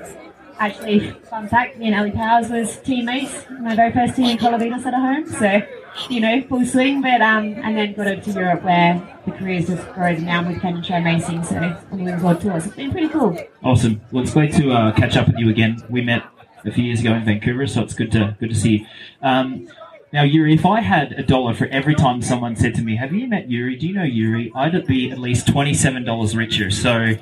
actually, 0.60 1.12
fun 1.30 1.48
fact, 1.48 1.78
me 1.78 1.86
and 1.86 1.96
Ellie 1.96 2.12
Powers 2.12 2.50
was 2.50 2.78
teammates, 2.80 3.46
my 3.62 3.74
very 3.74 3.94
first 3.94 4.18
team 4.18 4.32
in 4.32 4.38
Colavita 4.38 4.84
Sutter 4.84 4.98
Home. 4.98 5.26
So, 5.28 5.62
you 6.10 6.20
know, 6.20 6.42
full 6.44 6.66
swing. 6.66 7.02
But 7.02 7.22
um, 7.22 7.54
and 7.56 7.78
then 7.78 7.94
got 7.94 8.08
over 8.08 8.22
to 8.22 8.32
Europe 8.32 8.64
where 8.64 9.02
the 9.26 9.32
careers 9.32 9.68
just 9.68 9.88
grown 9.94 10.26
now 10.26 10.48
with 10.48 10.62
Show 10.86 11.00
Racing. 11.00 11.44
So 11.44 11.58
on 11.58 11.98
the 11.98 12.04
Women's 12.04 12.24
World 12.24 12.42
Tour, 12.42 12.60
so 12.60 12.68
it's 12.68 12.76
been 12.76 12.92
pretty 12.92 13.10
cool. 13.10 13.38
Awesome. 13.64 14.02
Well, 14.12 14.24
it's 14.24 14.34
great 14.34 14.54
to 14.54 14.72
uh, 14.72 14.92
catch 14.94 15.18
up 15.18 15.28
with 15.28 15.38
you 15.38 15.50
again. 15.50 15.82
We 15.90 16.02
met 16.02 16.24
a 16.66 16.72
few 16.72 16.84
years 16.84 17.02
ago 17.02 17.14
in 17.14 17.26
Vancouver, 17.26 17.68
so 17.68 17.82
it's 17.82 17.94
good 17.94 18.12
to 18.14 18.36
good 18.40 18.50
to 18.50 18.56
see 18.56 18.70
you. 18.78 18.86
Um, 19.22 19.68
now, 20.14 20.24
Yuri, 20.24 20.54
if 20.54 20.66
I 20.66 20.80
had 20.80 21.12
a 21.14 21.24
dollar 21.24 21.54
for 21.54 21.66
every 21.66 21.94
time 21.94 22.22
someone 22.22 22.56
said 22.56 22.76
to 22.76 22.82
me, 22.82 22.96
"Have 22.96 23.14
you 23.14 23.28
met 23.28 23.50
Yuri? 23.50 23.76
Do 23.76 23.88
you 23.88 23.94
know 23.94 24.04
Yuri?" 24.04 24.52
I'd 24.56 24.86
be 24.88 25.12
at 25.12 25.20
least 25.20 25.48
twenty-seven 25.48 26.06
dollars 26.06 26.36
richer. 26.36 26.72
So 26.72 27.16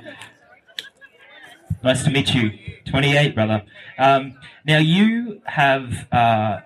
Nice 1.86 2.04
to 2.04 2.10
meet 2.10 2.34
you. 2.34 2.52
28, 2.86 3.36
brother. 3.36 3.62
Um, 4.00 4.40
now, 4.66 4.80
you 4.80 5.40
have 5.46 6.12
uh, 6.12 6.62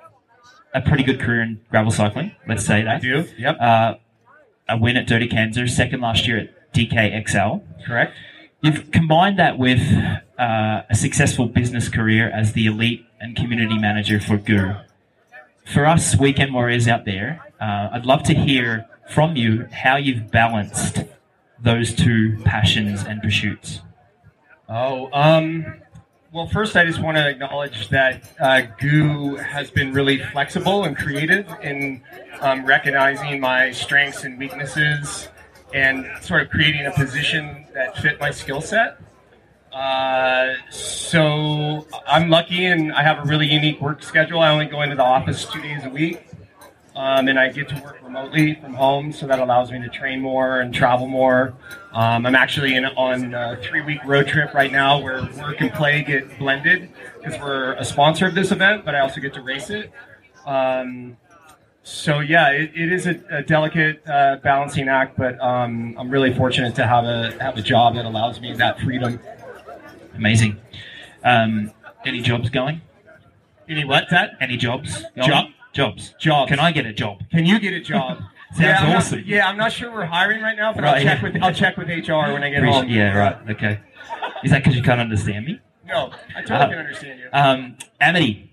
a 0.74 0.82
pretty 0.82 1.04
good 1.04 1.20
career 1.20 1.42
in 1.42 1.62
gravel 1.70 1.92
cycling, 1.92 2.36
let's 2.48 2.66
say 2.66 2.84
that. 2.84 3.02
do, 3.02 3.26
yep. 3.38 3.58
Uh, 3.60 3.96
a 4.68 4.78
win 4.78 4.98
at 4.98 5.08
Dirty 5.08 5.28
Kansas, 5.28 5.76
second 5.76 6.02
last 6.02 6.28
year 6.28 6.38
at 6.38 6.74
DKXL. 6.74 7.86
Correct. 7.86 8.16
You've 8.62 8.92
combined 8.92 9.40
that 9.40 9.58
with 9.58 9.82
uh, 10.38 10.84
a 10.90 10.96
successful 10.96 11.48
business 11.48 11.90
career 11.90 12.30
as 12.30 12.54
the 12.54 12.66
elite 12.66 13.06
and 13.20 13.36
community 13.36 13.78
manager 13.78 14.20
for 14.20 14.38
GU. 14.38 14.76
For 15.66 15.86
us 15.86 16.18
weekend 16.18 16.54
warriors 16.54 16.88
out 16.88 17.06
there, 17.06 17.42
uh, 17.60 17.90
I'd 17.94 18.06
love 18.06 18.24
to 18.24 18.34
hear 18.34 18.86
from 19.10 19.36
you 19.36 19.68
how 19.72 19.96
you've 19.96 20.30
balanced 20.32 21.04
those 21.62 21.94
two 21.94 22.38
passions 22.44 23.04
and 23.04 23.22
pursuits. 23.22 23.82
Oh, 24.68 25.10
um, 25.14 25.66
well, 26.32 26.48
first, 26.48 26.76
I 26.76 26.86
just 26.86 27.02
want 27.02 27.18
to 27.18 27.28
acknowledge 27.28 27.90
that 27.90 28.24
uh, 28.40 28.62
GU 28.80 29.36
has 29.38 29.72
been 29.72 29.94
really 29.94 30.20
flexible 30.20 30.84
and 30.84 30.96
creative 30.96 31.48
in 31.64 32.04
um, 32.42 32.66
recognizing 32.66 33.40
my 33.40 33.72
strengths 33.72 34.24
and 34.24 34.38
weaknesses 34.38 35.30
and 35.74 36.08
sort 36.22 36.44
of 36.44 36.50
creating 36.50 36.86
a 36.86 36.92
position 36.92 37.66
that 37.74 37.98
fit 37.98 38.20
my 38.20 38.30
skill 38.30 38.62
set. 38.62 39.00
Uh, 39.74 40.54
so 40.70 41.88
I'm 42.08 42.30
lucky 42.30 42.66
and 42.66 42.92
I 42.94 43.02
have 43.02 43.20
a 43.20 43.24
really 43.24 43.48
unique 43.48 43.82
work 43.82 44.04
schedule. 44.04 44.40
I 44.40 44.52
only 44.52 44.66
go 44.66 44.82
into 44.84 44.96
the 44.96 45.04
office 45.04 45.46
two 45.46 45.62
days 45.62 45.84
a 45.86 45.90
week. 45.90 46.29
Um, 46.96 47.28
and 47.28 47.40
I 47.40 47.50
get 47.50 47.70
to 47.70 47.76
work 47.82 48.00
remotely 48.04 48.56
from 48.56 48.74
home, 48.74 49.12
so 49.12 49.28
that 49.28 49.40
allows 49.40 49.72
me 49.72 49.80
to 49.80 49.90
train 49.90 50.20
more 50.20 50.60
and 50.60 50.74
travel 50.74 51.08
more. 51.08 51.54
Um, 51.94 52.26
I'm 52.26 52.36
actually 52.36 52.76
in, 52.76 52.86
on 52.86 53.34
a 53.34 53.58
three 53.62 53.82
week 53.82 54.00
road 54.06 54.28
trip 54.28 54.54
right 54.54 54.72
now 54.72 55.00
where 55.00 55.22
work 55.40 55.62
and 55.62 55.72
play 55.72 56.04
get 56.04 56.38
blended 56.40 56.90
because 57.22 57.40
we're 57.40 57.74
a 57.74 57.86
sponsor 57.86 58.26
of 58.28 58.36
this 58.36 58.52
event, 58.52 58.86
but 58.86 58.96
I 58.96 59.00
also 59.00 59.22
get 59.22 59.34
to 59.36 59.42
race 59.42 59.70
it. 59.70 59.92
Um, 60.46 61.16
so 61.84 62.20
yeah, 62.20 62.50
it, 62.50 62.72
it 62.76 62.92
is 62.92 63.08
a, 63.08 63.22
a 63.32 63.44
delicate 63.44 64.02
uh, 64.08 64.38
balancing 64.38 64.90
act, 64.90 65.18
but 65.18 65.40
um, 65.40 65.96
I'm 65.98 66.10
really 66.10 66.34
fortunate 66.34 66.76
to 66.76 66.86
have 66.86 67.06
a 67.06 67.32
have 67.42 67.58
a 67.58 67.62
job 67.62 67.96
that 67.96 68.06
allows 68.06 68.42
me 68.42 68.54
that 68.56 68.80
freedom. 68.80 69.20
Amazing. 70.16 70.60
Um, 71.24 71.72
any 72.06 72.22
jobs 72.22 72.50
going? 72.50 72.82
Any 73.68 73.86
what? 73.86 74.10
That 74.10 74.32
Any 74.42 74.58
jobs? 74.58 75.04
going? 75.16 75.30
Job? 75.30 75.48
Jobs. 75.74 76.16
Jobs. 76.20 76.50
Can 76.50 76.60
I 76.60 76.72
get 76.72 76.86
a 76.86 76.94
job? 76.94 77.20
Can 77.32 77.46
you 77.46 77.60
get 77.60 77.74
a 77.74 77.80
job? 77.80 78.18
Sounds 78.54 78.60
yeah, 78.60 78.78
I'm 78.80 78.96
awesome. 78.98 79.20
Not, 79.20 79.28
yeah, 79.28 79.48
I'm 79.48 79.58
not 79.58 79.72
sure 79.72 79.92
we're 79.92 80.06
hiring 80.06 80.42
right 80.42 80.58
now, 80.58 80.74
but 80.74 80.84
Right, 80.84 80.98
I'll 80.98 81.04
check 81.04 81.22
yeah. 81.22 81.32
with 81.32 81.44
I'll 81.44 81.54
check 81.54 81.78
with 81.78 81.88
HR 81.88 82.34
when 82.34 82.44
I 82.44 82.50
get 82.50 82.58
Appreciate- 82.60 82.82
home. 82.82 82.90
yeah, 82.90 83.18
right. 83.18 83.38
Okay. 83.52 83.80
Is 84.44 84.52
that 84.52 84.60
because 84.64 84.76
you 84.76 84.82
can't 84.84 85.00
understand 85.00 85.46
me? 85.46 85.60
No, 85.86 86.12
I 86.36 86.42
totally 86.42 86.60
Uh, 86.60 86.68
can 86.70 86.78
understand 86.80 87.20
you. 87.20 87.30
Um, 87.34 87.78
Amity. 88.02 88.52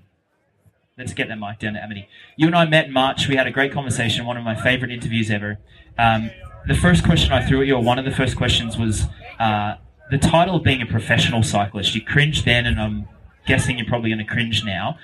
Let's 0.99 1.12
get 1.12 1.28
that 1.28 1.38
mic 1.38 1.58
down 1.58 1.75
to 1.75 1.82
Amity. 1.82 2.08
You 2.37 2.46
and 2.46 2.56
I 2.56 2.64
met 2.64 2.87
in 2.87 2.92
March. 2.92 3.28
We 3.28 3.37
had 3.37 3.46
a 3.46 3.50
great 3.50 3.73
conversation, 3.73 4.25
one 4.25 4.37
of 4.38 4.44
my 4.44 4.54
favorite 4.54 4.90
interviews 4.90 5.30
ever. 5.30 5.58
Um, 5.99 6.30
the 6.66 6.75
first 6.75 7.04
question 7.04 7.32
I 7.32 7.44
threw 7.46 7.61
at 7.61 7.66
you, 7.66 7.75
or 7.76 7.82
one 7.82 7.99
of 7.99 8.04
the 8.06 8.11
first 8.11 8.37
questions, 8.37 8.78
was 8.78 9.04
uh, 9.38 9.75
the 10.11 10.16
title 10.18 10.56
of 10.56 10.62
being 10.64 10.80
a 10.80 10.87
professional 10.87 11.42
cyclist. 11.42 11.94
You 11.94 12.00
cringed 12.02 12.46
then, 12.46 12.64
and 12.64 12.80
I'm 12.80 13.08
guessing 13.46 13.76
you're 13.76 13.87
probably 13.87 14.08
going 14.11 14.18
to 14.18 14.25
cringe 14.25 14.64
now. 14.64 14.99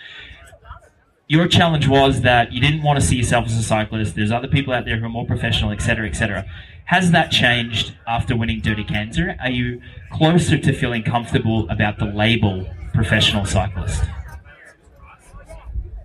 Your 1.32 1.48
challenge 1.48 1.88
was 1.88 2.20
that 2.20 2.52
you 2.52 2.60
didn't 2.60 2.82
want 2.82 3.00
to 3.00 3.06
see 3.06 3.16
yourself 3.16 3.46
as 3.46 3.56
a 3.56 3.62
cyclist. 3.62 4.14
There's 4.14 4.30
other 4.30 4.48
people 4.48 4.74
out 4.74 4.84
there 4.84 4.98
who 4.98 5.06
are 5.06 5.08
more 5.08 5.24
professional, 5.24 5.70
etc., 5.70 6.06
etc. 6.06 6.44
Has 6.84 7.10
that 7.12 7.30
changed 7.30 7.96
after 8.06 8.36
winning 8.36 8.60
Dirty 8.60 8.84
Kanza? 8.84 9.34
Are 9.40 9.48
you 9.48 9.80
closer 10.10 10.58
to 10.58 10.72
feeling 10.74 11.02
comfortable 11.02 11.66
about 11.70 11.98
the 11.98 12.04
label 12.04 12.68
professional 12.92 13.46
cyclist? 13.46 14.02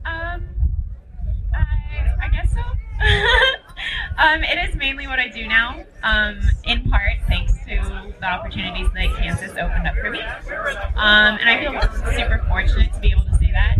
Um, 0.05 0.47
I, 1.53 2.15
I 2.21 2.29
guess 2.31 2.53
so. 2.53 2.61
um, 4.23 4.45
it 4.45 4.69
is 4.69 4.77
mainly 4.77 5.07
what 5.07 5.19
I 5.19 5.27
do 5.27 5.45
now. 5.45 5.83
Um, 6.03 6.39
in 6.63 6.89
part 6.89 7.17
thanks 7.27 7.51
to 7.65 8.13
the 8.21 8.25
opportunities 8.25 8.87
that 8.93 9.13
Kansas 9.17 9.51
opened 9.51 9.87
up 9.87 9.95
for 9.97 10.09
me. 10.09 10.21
Um, 10.21 11.35
and 11.35 11.49
I 11.49 11.59
feel 11.59 12.13
super 12.13 12.45
fortunate 12.47 12.93
to 12.93 12.99
be 13.01 13.11
able 13.11 13.25
to 13.25 13.35
say 13.37 13.51
that. 13.51 13.79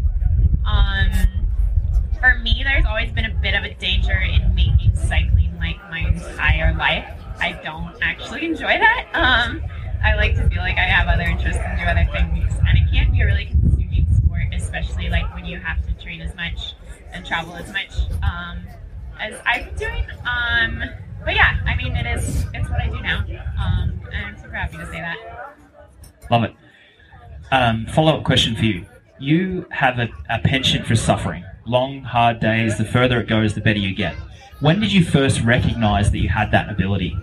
Um, 0.65 1.36
for 2.27 2.39
me, 2.39 2.61
there's 2.63 2.85
always 2.85 3.11
been 3.11 3.25
a 3.25 3.33
bit 3.41 3.53
of 3.53 3.63
a 3.63 3.73
danger 3.75 4.17
in 4.17 4.53
making 4.53 4.95
cycling 4.95 5.55
like 5.57 5.77
my 5.89 5.99
entire 5.99 6.73
life. 6.73 7.07
I 7.39 7.53
don't 7.63 7.95
actually 8.01 8.45
enjoy 8.45 8.77
that. 8.79 9.07
Um, 9.13 9.63
I 10.03 10.15
like 10.15 10.35
to 10.35 10.49
feel 10.49 10.59
like 10.59 10.77
I 10.77 10.81
have 10.81 11.07
other 11.07 11.23
interests 11.23 11.61
and 11.63 11.79
do 11.79 11.85
other 11.85 12.05
things, 12.11 12.53
and 12.67 12.77
it 12.77 12.91
can 12.91 13.11
be 13.11 13.21
a 13.21 13.25
really 13.25 13.45
consuming 13.45 14.07
sport, 14.13 14.47
especially 14.53 15.09
like 15.09 15.33
when 15.33 15.45
you 15.45 15.59
have 15.59 15.85
to 15.87 15.93
train 16.03 16.21
as 16.21 16.35
much 16.35 16.73
and 17.13 17.25
travel 17.25 17.55
as 17.55 17.71
much 17.71 17.95
um, 18.23 18.59
as 19.19 19.39
I've 19.45 19.65
been 19.65 19.75
doing. 19.75 20.05
Um, 20.25 20.83
but 21.23 21.33
yeah, 21.33 21.59
I 21.65 21.75
mean, 21.75 21.95
it 21.95 22.05
is 22.17 22.45
it's 22.53 22.69
what 22.69 22.81
I 22.81 22.89
do 22.89 23.01
now, 23.01 23.19
um, 23.57 24.01
and 24.11 24.25
I'm 24.25 24.37
super 24.37 24.55
happy 24.55 24.77
to 24.77 24.85
say 24.87 24.99
that. 24.99 25.55
Love 26.29 26.43
it. 26.43 26.53
Um, 27.51 27.85
Follow 27.85 28.17
up 28.17 28.25
question 28.25 28.55
for 28.55 28.65
you. 28.65 28.85
You 29.17 29.65
have 29.71 29.97
a, 29.99 30.09
a 30.29 30.39
penchant 30.39 30.85
for 30.85 30.95
suffering. 30.95 31.45
Long, 31.67 32.01
hard 32.01 32.39
days, 32.39 32.77
the 32.77 32.85
further 32.85 33.19
it 33.19 33.27
goes, 33.27 33.53
the 33.53 33.59
better 33.59 33.79
you 33.79 33.93
get. 33.93 34.15
When 34.61 34.79
did 34.79 34.93
you 34.93 35.03
first 35.03 35.41
recognize 35.41 36.11
that 36.11 36.19
you 36.19 36.29
had 36.29 36.49
that 36.51 36.69
ability? 36.69 37.13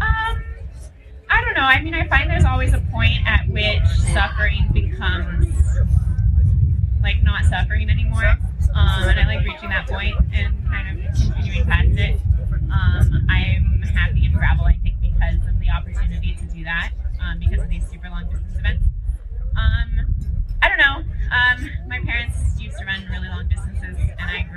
Um, 0.00 0.44
I 1.28 1.40
don't 1.44 1.54
know. 1.54 1.62
I 1.62 1.82
mean, 1.82 1.92
I 1.92 2.06
find 2.06 2.30
there's 2.30 2.44
always 2.44 2.72
a 2.72 2.78
point 2.92 3.18
at 3.26 3.48
which 3.48 3.84
suffering 4.14 4.68
becomes 4.72 5.52
like 7.02 7.20
not 7.24 7.44
suffering 7.46 7.90
anymore. 7.90 8.24
Um, 8.74 9.08
and 9.08 9.18
I 9.18 9.26
like 9.26 9.44
reaching 9.44 9.70
that 9.70 9.88
point 9.88 10.14
and 10.32 10.64
kind 10.66 11.00
of 11.00 11.14
continuing 11.16 11.66
past 11.66 11.88
it. 11.88 12.20
Um, 12.72 13.26
I'm 13.28 13.82
happy 13.82 14.24
in 14.26 14.32
gravel, 14.32 14.66
I 14.66 14.78
think, 14.84 15.00
because 15.00 15.44
of 15.48 15.58
the 15.58 15.70
opportunity 15.70 16.36
to 16.36 16.44
do 16.54 16.62
that, 16.62 16.92
um, 17.20 17.40
because 17.40 17.58
of 17.58 17.68
these 17.68 17.88
super 17.90 18.08
long 18.08 18.28
distance 18.30 18.56
events. 18.56 18.86
Um, 19.56 20.14
I 20.62 20.68
don't 20.68 20.78
know. 20.78 21.02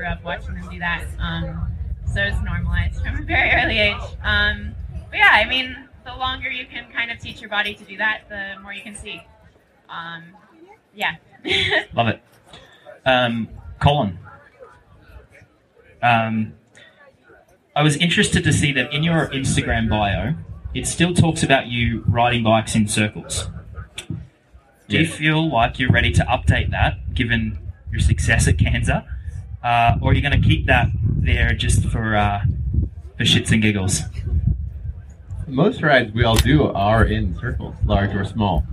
Grew 0.09 0.31
up 0.31 0.41
watching 0.41 0.55
them 0.55 0.69
do 0.71 0.79
that. 0.79 1.05
Um, 1.19 1.67
so 2.05 2.21
it's 2.21 2.41
normalized 2.43 3.01
from 3.01 3.17
a 3.17 3.21
very 3.23 3.51
early 3.51 3.77
age. 3.77 4.01
Um, 4.23 4.75
but 5.09 5.17
yeah, 5.17 5.31
I 5.31 5.45
mean, 5.45 5.75
the 6.05 6.15
longer 6.15 6.49
you 6.49 6.65
can 6.65 6.91
kind 6.91 7.11
of 7.11 7.19
teach 7.19 7.41
your 7.41 7.49
body 7.49 7.73
to 7.75 7.83
do 7.83 7.97
that, 7.97 8.21
the 8.29 8.61
more 8.61 8.73
you 8.73 8.81
can 8.81 8.95
see. 8.95 9.21
Um, 9.89 10.23
yeah. 10.95 11.15
Love 11.93 12.07
it. 12.07 12.21
Um, 13.05 13.49
Colin. 13.79 14.17
Um, 16.01 16.53
I 17.75 17.83
was 17.83 17.97
interested 17.97 18.43
to 18.43 18.53
see 18.53 18.71
that 18.73 18.93
in 18.93 19.03
your 19.03 19.27
Instagram 19.27 19.89
bio, 19.89 20.35
it 20.73 20.87
still 20.87 21.13
talks 21.13 21.43
about 21.43 21.67
you 21.67 22.03
riding 22.07 22.43
bikes 22.43 22.75
in 22.75 22.87
circles. 22.87 23.49
Do 24.87 24.97
you 24.97 25.07
feel 25.07 25.51
like 25.51 25.77
you're 25.77 25.91
ready 25.91 26.11
to 26.13 26.23
update 26.23 26.71
that, 26.71 27.13
given 27.13 27.59
your 27.91 28.01
success 28.01 28.47
at 28.47 28.57
Kansas, 28.57 29.03
uh, 29.63 29.97
or 30.01 30.11
are 30.11 30.13
you 30.13 30.21
going 30.21 30.39
to 30.39 30.47
keep 30.47 30.65
that 30.67 30.87
there 31.03 31.53
just 31.53 31.85
for 31.87 32.15
uh, 32.15 32.43
for 33.17 33.23
shits 33.23 33.51
and 33.51 33.61
giggles? 33.61 34.01
Most 35.47 35.81
rides 35.81 36.13
we 36.13 36.23
all 36.23 36.35
do 36.35 36.67
are 36.67 37.03
in 37.05 37.37
circles, 37.39 37.75
large 37.85 38.15
or 38.15 38.23
small. 38.23 38.63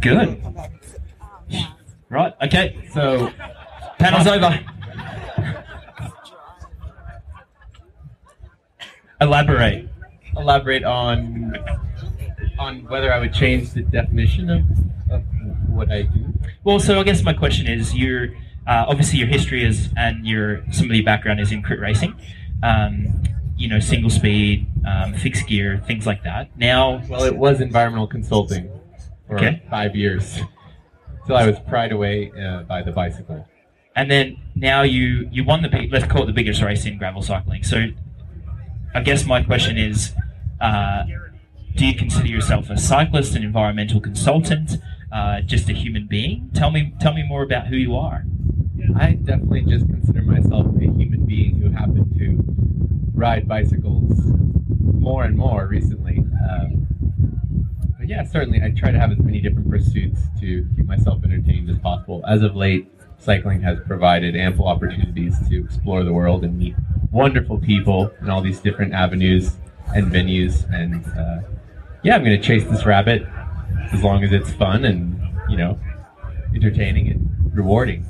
Good. 0.00 0.42
Right. 2.08 2.34
Okay. 2.42 2.88
So 2.92 3.30
Panel's 3.98 4.26
over. 4.26 4.58
Elaborate. 9.20 9.88
elaborate 10.36 10.84
on 10.84 11.54
on 12.58 12.84
whether 12.84 13.12
I 13.12 13.18
would 13.18 13.32
change 13.32 13.72
the 13.72 13.82
definition 13.82 14.50
of, 14.50 14.62
of 15.10 15.22
what 15.68 15.90
I 15.90 16.02
do. 16.02 16.32
Well, 16.64 16.78
so 16.80 17.00
I 17.00 17.02
guess 17.02 17.22
my 17.22 17.32
question 17.32 17.66
is, 17.66 17.94
your 17.94 18.28
uh, 18.66 18.84
obviously 18.88 19.18
your 19.18 19.28
history 19.28 19.64
is 19.64 19.88
and 19.96 20.26
your 20.26 20.62
some 20.72 20.88
of 20.90 20.96
your 20.96 21.04
background 21.04 21.40
is 21.40 21.50
in 21.52 21.62
crit 21.62 21.80
racing, 21.80 22.14
um, 22.62 23.22
you 23.56 23.68
know, 23.68 23.80
single 23.80 24.10
speed, 24.10 24.66
um, 24.86 25.14
fixed 25.14 25.46
gear, 25.46 25.82
things 25.86 26.06
like 26.06 26.22
that. 26.24 26.56
Now, 26.56 27.02
Well, 27.08 27.24
it 27.24 27.36
was 27.36 27.60
environmental 27.60 28.06
consulting 28.06 28.70
for 29.26 29.36
Okay. 29.36 29.62
five 29.70 29.94
years 29.96 30.40
till 31.26 31.36
I 31.36 31.46
was 31.46 31.58
pried 31.60 31.92
away 31.92 32.30
uh, 32.32 32.62
by 32.62 32.82
the 32.82 32.92
bicycle. 32.92 33.46
and 33.94 34.10
then 34.10 34.36
now 34.54 34.82
you 34.82 35.28
you 35.32 35.44
won 35.44 35.62
the 35.62 35.68
big, 35.68 35.92
let's 35.92 36.06
call 36.06 36.22
it 36.22 36.26
the 36.26 36.32
biggest 36.32 36.62
race 36.62 36.84
in 36.86 36.98
gravel 36.98 37.22
cycling. 37.22 37.62
So, 37.62 37.88
I 38.94 39.00
guess 39.00 39.24
my 39.26 39.42
question 39.42 39.76
is, 39.78 40.12
uh, 40.60 41.04
do 41.76 41.86
you 41.86 41.94
consider 41.94 42.26
yourself 42.28 42.68
a 42.70 42.76
cyclist, 42.78 43.34
an 43.34 43.42
environmental 43.42 44.00
consultant, 44.00 44.76
uh, 45.10 45.40
just 45.40 45.68
a 45.68 45.72
human 45.72 46.06
being? 46.06 46.50
Tell 46.54 46.70
me 46.70 46.94
tell 47.00 47.14
me 47.14 47.22
more 47.22 47.42
about 47.42 47.66
who 47.68 47.76
you 47.76 47.96
are. 47.96 48.24
I 48.96 49.12
definitely 49.12 49.62
just 49.62 49.86
consider 49.86 50.22
myself 50.22 50.66
a 50.76 50.80
human 50.80 51.24
being 51.24 51.60
who 51.60 51.70
happened 51.70 52.14
to 52.18 52.42
ride 53.14 53.48
bicycles 53.48 54.12
more 54.80 55.24
and 55.24 55.36
more 55.36 55.66
recently. 55.66 56.18
Um, 56.18 56.88
but 57.98 58.08
yeah, 58.08 58.24
certainly 58.24 58.60
I 58.62 58.70
try 58.70 58.90
to 58.90 58.98
have 58.98 59.12
as 59.12 59.18
many 59.18 59.40
different 59.40 59.70
pursuits 59.70 60.20
to 60.40 60.68
keep 60.76 60.86
myself 60.86 61.22
entertained 61.24 61.70
as 61.70 61.78
possible. 61.78 62.24
As 62.26 62.42
of 62.42 62.56
late, 62.56 62.90
cycling 63.18 63.62
has 63.62 63.78
provided 63.86 64.34
ample 64.34 64.66
opportunities 64.66 65.36
to 65.48 65.64
explore 65.64 66.02
the 66.02 66.12
world 66.12 66.44
and 66.44 66.58
meet 66.58 66.74
wonderful 67.12 67.58
people 67.58 68.10
in 68.20 68.28
all 68.28 68.42
these 68.42 68.60
different 68.60 68.92
avenues 68.92 69.56
and 69.94 70.10
venues. 70.10 70.68
And 70.72 71.04
uh, 71.16 71.48
yeah, 72.02 72.16
I'm 72.16 72.24
going 72.24 72.40
to 72.40 72.44
chase 72.44 72.64
this 72.64 72.84
rabbit 72.84 73.22
as 73.92 74.02
long 74.02 74.24
as 74.24 74.32
it's 74.32 74.52
fun 74.52 74.84
and, 74.84 75.20
you 75.48 75.56
know, 75.56 75.78
entertaining 76.54 77.08
and 77.08 77.54
rewarding. 77.54 78.06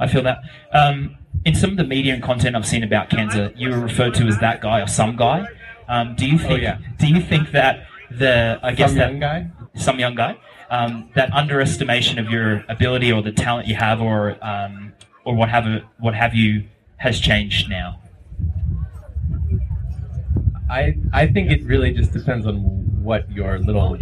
I 0.00 0.08
feel 0.08 0.22
that. 0.22 0.42
Um, 0.72 1.16
in 1.44 1.54
some 1.54 1.70
of 1.70 1.76
the 1.76 1.84
media 1.84 2.12
and 2.12 2.22
content 2.22 2.56
I've 2.56 2.66
seen 2.66 2.82
about 2.82 3.08
Kanza, 3.08 3.52
you 3.56 3.70
were 3.70 3.78
referred 3.78 4.14
to 4.14 4.24
as 4.24 4.38
that 4.38 4.60
guy 4.60 4.80
or 4.80 4.88
some 4.88 5.14
guy. 5.16 5.46
Um, 5.88 6.16
do 6.16 6.26
you 6.26 6.38
think? 6.38 6.52
Oh, 6.52 6.56
yeah. 6.56 6.78
Do 6.98 7.06
you 7.06 7.20
think 7.20 7.52
that 7.52 7.86
the 8.10 8.58
I 8.62 8.72
guess 8.72 8.90
Some 8.90 8.98
that 8.98 9.10
young 9.10 9.20
guy? 9.20 9.50
some 9.74 9.98
young 10.00 10.14
guy, 10.16 10.36
um, 10.70 11.08
that 11.14 11.32
underestimation 11.32 12.18
of 12.18 12.28
your 12.30 12.64
ability 12.68 13.12
or 13.12 13.22
the 13.22 13.32
talent 13.32 13.68
you 13.68 13.76
have, 13.76 14.00
or 14.02 14.36
um, 14.44 14.92
or 15.24 15.34
what 15.34 15.48
have 15.48 15.64
what 15.98 16.14
have 16.14 16.34
you, 16.34 16.64
has 16.96 17.20
changed 17.20 17.70
now? 17.70 18.00
I 20.68 20.96
I 21.12 21.26
think 21.26 21.50
it 21.50 21.64
really 21.64 21.92
just 21.92 22.12
depends 22.12 22.46
on 22.46 22.56
what 23.02 23.30
your 23.30 23.58
little 23.58 23.96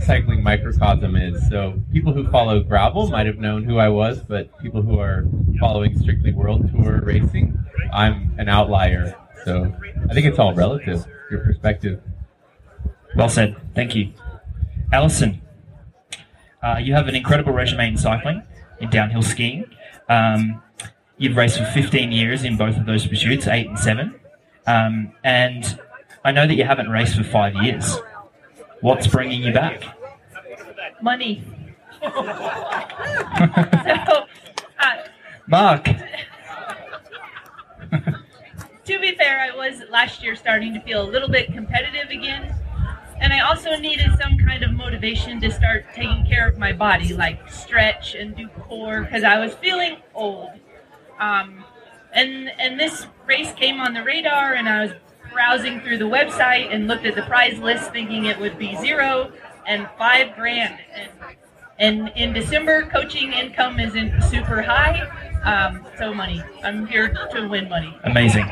cycling 0.00 0.42
microcosm 0.42 1.16
is. 1.16 1.48
So 1.48 1.80
people 1.92 2.12
who 2.12 2.28
follow 2.30 2.60
gravel 2.60 3.08
might 3.08 3.26
have 3.26 3.38
known 3.38 3.64
who 3.64 3.78
I 3.78 3.88
was, 3.88 4.20
but 4.20 4.56
people 4.60 4.82
who 4.82 4.98
are 4.98 5.24
following 5.58 5.98
strictly 5.98 6.32
world 6.32 6.70
tour 6.70 7.00
racing, 7.00 7.58
I'm 7.92 8.34
an 8.38 8.48
outlier. 8.48 9.14
So 9.44 9.74
I 10.10 10.14
think 10.14 10.26
it's 10.26 10.38
all 10.38 10.54
relative, 10.54 11.04
your 11.30 11.40
perspective. 11.40 12.00
Well 13.16 13.28
said. 13.28 13.56
Thank 13.74 13.94
you, 13.94 14.12
Allison, 14.92 15.40
Uh, 16.62 16.76
you 16.78 16.92
have 16.92 17.06
an 17.08 17.14
incredible 17.14 17.52
resume 17.52 17.88
in 17.88 17.96
cycling, 17.96 18.42
in 18.80 18.90
downhill 18.90 19.22
skiing. 19.22 19.64
Um, 20.08 20.60
you've 21.16 21.36
raced 21.36 21.58
for 21.58 21.64
15 21.66 22.10
years 22.10 22.42
in 22.44 22.56
both 22.56 22.76
of 22.76 22.84
those 22.86 23.06
pursuits, 23.06 23.46
eight 23.46 23.68
and 23.68 23.78
seven. 23.78 24.14
Um, 24.66 25.12
and 25.24 25.78
I 26.24 26.32
know 26.32 26.46
that 26.46 26.54
you 26.54 26.64
haven't 26.64 26.90
raced 26.90 27.16
for 27.16 27.24
five 27.24 27.54
years. 27.56 27.98
What's 28.80 29.06
bringing 29.06 29.42
you 29.42 29.52
back? 29.52 29.82
Money. 31.02 31.42
so, 32.00 32.08
uh, 34.78 34.96
Mark. 35.48 35.84
to 38.84 38.98
be 39.00 39.14
fair, 39.16 39.40
I 39.40 39.56
was 39.56 39.82
last 39.90 40.22
year 40.22 40.36
starting 40.36 40.72
to 40.74 40.80
feel 40.80 41.02
a 41.02 41.08
little 41.10 41.28
bit 41.28 41.52
competitive 41.52 42.10
again. 42.10 42.54
And 43.20 43.32
I 43.32 43.40
also 43.40 43.74
needed 43.76 44.10
some 44.20 44.38
kind 44.38 44.62
of 44.62 44.72
motivation 44.72 45.40
to 45.40 45.50
start 45.50 45.86
taking 45.92 46.24
care 46.24 46.48
of 46.48 46.56
my 46.56 46.72
body, 46.72 47.14
like 47.14 47.50
stretch 47.50 48.14
and 48.14 48.36
do 48.36 48.46
core, 48.48 49.02
because 49.02 49.24
I 49.24 49.44
was 49.44 49.54
feeling 49.54 49.96
old. 50.14 50.50
Um, 51.18 51.64
and 52.12 52.48
and 52.60 52.78
this 52.78 53.08
race 53.26 53.52
came 53.54 53.80
on 53.80 53.92
the 53.92 54.04
radar, 54.04 54.54
and 54.54 54.68
I 54.68 54.84
was 54.84 54.92
browsing 55.32 55.80
through 55.80 55.98
the 55.98 56.04
website 56.04 56.72
and 56.74 56.86
looked 56.88 57.06
at 57.06 57.14
the 57.14 57.22
prize 57.22 57.58
list, 57.58 57.92
thinking 57.92 58.26
it 58.26 58.38
would 58.38 58.58
be 58.58 58.76
zero 58.76 59.32
and 59.66 59.88
five 59.98 60.34
grand. 60.34 60.78
And, 60.94 61.10
and 61.78 62.12
in 62.16 62.32
December, 62.32 62.82
coaching 62.86 63.32
income 63.32 63.78
isn't 63.78 64.22
super 64.22 64.62
high, 64.62 65.06
um, 65.44 65.86
so 65.96 66.12
money. 66.12 66.42
I'm 66.62 66.86
here 66.86 67.08
to 67.32 67.46
win 67.46 67.68
money. 67.68 67.96
Amazing. 68.04 68.46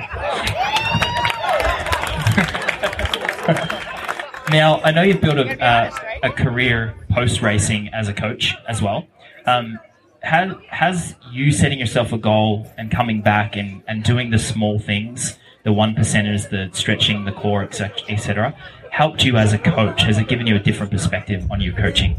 now, 4.51 4.81
I 4.83 4.93
know 4.95 5.03
you've 5.03 5.21
built 5.21 5.39
a, 5.39 5.65
uh, 5.65 5.91
a 6.23 6.31
career 6.31 6.95
post 7.11 7.43
racing 7.43 7.89
as 7.93 8.09
a 8.09 8.15
coach 8.15 8.55
as 8.69 8.81
well. 8.83 9.07
Um, 9.47 9.79
has, 10.23 10.55
has 10.69 11.15
you 11.33 11.53
setting 11.53 11.79
yourself 11.79 12.13
a 12.13 12.19
goal 12.19 12.71
and 12.77 12.91
coming 12.91 13.23
back 13.23 13.57
and, 13.57 13.83
and 13.87 14.03
doing 14.03 14.31
the 14.31 14.39
small 14.39 14.79
things, 14.79 15.39
the 15.67 15.73
one 15.73 15.97
percenters, 15.97 16.49
the 16.49 16.71
stretching, 16.73 17.25
the 17.25 17.33
core, 17.33 17.65
etc., 17.65 18.55
helped 18.91 19.25
you 19.25 19.37
as 19.37 19.53
a 19.53 19.59
coach? 19.59 20.01
Has 20.03 20.17
it 20.17 20.29
given 20.29 20.47
you 20.47 20.55
a 20.55 20.61
different 20.61 20.93
perspective 20.93 21.45
on 21.51 21.61
your 21.61 21.75
coaching? 21.75 22.17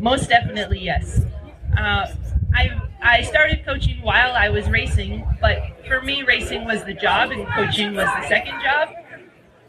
Most 0.00 0.30
definitely, 0.30 0.80
yes. 0.80 1.20
Uh, 1.76 2.06
I 2.54 2.80
I 3.02 3.20
started 3.20 3.66
coaching 3.66 4.00
while 4.00 4.32
I 4.32 4.48
was 4.48 4.70
racing, 4.70 5.26
but 5.42 5.58
for 5.86 6.00
me, 6.00 6.22
racing 6.22 6.64
was 6.64 6.84
the 6.84 6.94
job 6.94 7.32
and 7.32 7.46
coaching 7.48 7.94
was 7.94 8.06
the 8.06 8.28
second 8.28 8.62
job. 8.62 8.88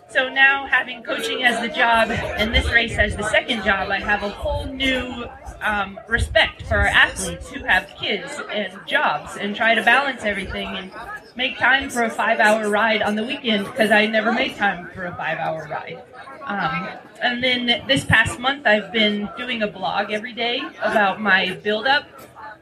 So 0.10 0.30
now, 0.30 0.66
having 0.66 1.04
coaching 1.04 1.44
as 1.44 1.60
the 1.60 1.68
job 1.68 2.10
and 2.10 2.56
this 2.56 2.72
race 2.72 2.98
as 2.98 3.18
the 3.18 3.30
second 3.30 3.66
job, 3.66 3.90
I 3.90 4.00
have 4.00 4.24
a 4.24 4.30
whole 4.30 4.68
new 4.68 5.26
um, 5.62 6.00
respect 6.08 6.64
for 6.64 6.76
our 6.76 6.88
athletes 6.88 7.50
who 7.50 7.64
have 7.64 7.90
kids 8.00 8.40
and 8.52 8.74
jobs 8.86 9.38
and 9.38 9.56
try 9.56 9.76
to 9.76 9.84
balance 9.84 10.24
everything 10.24 10.68
and 10.68 10.92
make 11.36 11.58
time 11.58 11.90
for 11.90 12.04
a 12.04 12.10
five 12.10 12.40
hour 12.40 12.70
ride 12.70 13.02
on 13.02 13.16
the 13.16 13.24
weekend 13.24 13.66
because 13.66 13.92
I 13.92 14.08
never 14.08 14.32
made 14.32 14.56
time 14.56 14.90
for 14.94 15.06
a 15.06 15.16
five 15.16 15.38
hour 15.38 15.68
ride. 15.70 16.02
Um, 16.44 16.90
and 17.22 17.44
then 17.44 17.86
this 17.88 18.06
past 18.06 18.40
month, 18.40 18.66
I've 18.66 18.92
been 18.92 19.30
doing 19.38 19.62
a 19.62 19.68
blog 19.68 20.12
every 20.12 20.34
day 20.34 20.62
about 20.82 21.20
my 21.22 21.52
build 21.64 21.86
up 21.86 22.06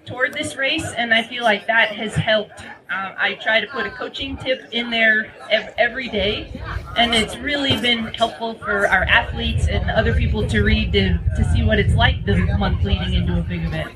toward 0.05 0.33
this 0.33 0.55
race, 0.55 0.93
and 0.97 1.13
I 1.13 1.23
feel 1.23 1.43
like 1.43 1.67
that 1.67 1.91
has 1.91 2.15
helped. 2.15 2.61
Uh, 2.61 3.13
I 3.17 3.37
try 3.41 3.59
to 3.59 3.67
put 3.67 3.85
a 3.85 3.89
coaching 3.89 4.37
tip 4.37 4.67
in 4.71 4.89
there 4.89 5.33
every 5.77 6.07
day, 6.09 6.61
and 6.95 7.13
it's 7.13 7.35
really 7.37 7.79
been 7.79 8.05
helpful 8.13 8.55
for 8.55 8.87
our 8.87 9.03
athletes 9.03 9.67
and 9.67 9.89
other 9.91 10.13
people 10.13 10.47
to 10.47 10.63
read 10.63 10.93
to, 10.93 11.17
to 11.35 11.51
see 11.53 11.63
what 11.63 11.79
it's 11.79 11.95
like 11.95 12.25
the 12.25 12.37
month 12.57 12.83
leading 12.83 13.13
into 13.13 13.39
a 13.39 13.41
big 13.41 13.63
event. 13.63 13.91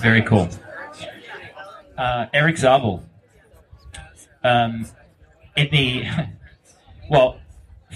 Very 0.00 0.22
cool. 0.22 0.48
Uh, 1.96 2.26
Erik 2.32 2.56
Zabel. 2.56 3.02
Um, 4.42 4.86
in 5.56 5.68
the 5.70 6.04
well, 7.10 7.40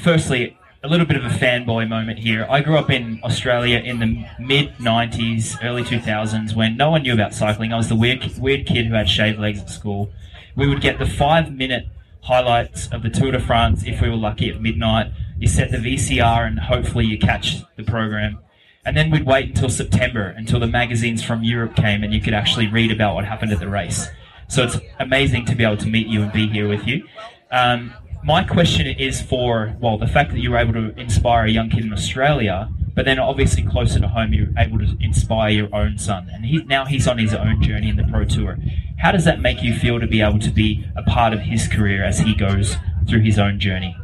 firstly, 0.03 0.58
a 0.83 0.89
little 0.89 1.07
bit 1.07 1.17
of 1.17 1.25
a 1.25 1.29
fanboy 1.29 1.89
moment 1.89 2.21
here. 2.21 2.47
I 2.49 2.61
grew 2.61 2.77
up 2.79 2.91
in 2.91 3.21
Australia 3.25 3.79
in 3.79 3.99
the 3.99 4.25
mid 4.39 4.75
90s, 4.77 5.59
early 5.63 5.83
2000s 5.83 6.55
when 6.55 6.77
no 6.77 6.91
one 6.91 7.03
knew 7.03 7.13
about 7.13 7.35
cycling. 7.35 7.73
I 7.73 7.77
was 7.77 7.89
the 7.89 7.97
weird, 7.97 8.39
weird 8.39 8.67
kid 8.67 8.87
who 8.87 8.95
had 8.95 9.09
shaved 9.09 9.41
legs 9.41 9.61
at 9.61 9.71
school. 9.71 10.11
We 10.55 10.69
would 10.69 10.81
get 10.81 10.99
the 10.99 11.07
five 11.07 11.53
minute 11.53 11.89
highlights 12.23 12.89
of 12.89 13.03
the 13.03 13.11
Tour 13.11 13.33
de 13.33 13.41
France 13.41 13.83
if 13.87 14.01
we 14.01 14.09
were 14.09 14.17
lucky 14.17 14.51
at 14.51 14.61
midnight. 14.61 15.13
You 15.39 15.49
set 15.49 15.71
the 15.71 15.79
VCR 15.79 16.47
and 16.47 16.59
hopefully 16.61 17.07
you 17.07 17.19
catch 17.19 17.57
the 17.77 17.83
program. 17.83 18.39
And 18.85 18.97
then 18.97 19.11
we'd 19.11 19.27
wait 19.27 19.49
until 19.49 19.69
September 19.69 20.29
until 20.29 20.61
the 20.61 20.67
magazines 20.67 21.25
from 21.25 21.43
Europe 21.43 21.75
came 21.75 22.05
and 22.05 22.15
you 22.15 22.21
could 22.21 22.35
actually 22.35 22.69
read 22.69 22.93
about 22.93 23.15
what 23.17 23.25
happened 23.25 23.53
at 23.53 23.59
the 23.59 23.69
race. 23.69 24.07
So 24.47 24.63
it's 24.63 24.79
amazing 25.01 25.45
to 25.47 25.57
be 25.57 25.65
able 25.65 25.77
to 25.79 25.89
meet 25.89 26.07
you 26.07 26.23
and 26.23 26.33
be 26.33 26.47
here 26.47 26.69
with 26.69 26.87
you. 26.87 27.07
Um, 27.51 27.93
my 28.23 28.45
question 28.45 28.87
is 28.87 29.21
for 29.21 29.77
well 29.81 29.99
the 29.99 30.07
fact 30.07 30.33
that 30.33 30.39
you 30.39 30.51
were 30.51 30.59
able 30.59 30.75
to 30.75 30.99
inspire 30.99 31.45
a 31.47 31.51
young 31.51 31.71
kid 31.71 31.85
in 31.85 31.93
Australia, 31.93 32.69
but 32.95 33.05
then 33.05 33.19
obviously 33.19 33.63
closer 33.63 34.01
to 34.01 34.09
home 34.09 34.33
you're 34.33 34.49
able 34.59 34.79
to 34.79 34.97
inspire 35.01 35.51
your 35.51 35.75
own 35.75 35.99
son, 35.99 36.29
and 36.33 36.45
he 36.45 36.63
now 36.65 36.85
he's 36.85 37.07
on 37.07 37.19
his 37.19 37.35
own 37.35 37.63
journey 37.63 37.89
in 37.89 37.97
the 37.97 38.05
pro 38.05 38.25
tour. 38.25 38.59
How 38.99 39.13
does 39.13 39.25
that 39.25 39.41
make 39.41 39.63
you 39.63 39.75
feel 39.75 40.01
to 40.01 40.07
be 40.07 40.21
able 40.21 40.41
to 40.41 40.51
be 40.51 40.85
a 40.97 41.03
part 41.03 41.33
of 41.33 41.41
his 41.41 41.69
career 41.69 42.05
as 42.05 42.19
he 42.19 42.35
goes 42.35 42.77
through 43.09 43.21
his 43.21 43.39
own 43.39 43.61
journey? 43.61 43.97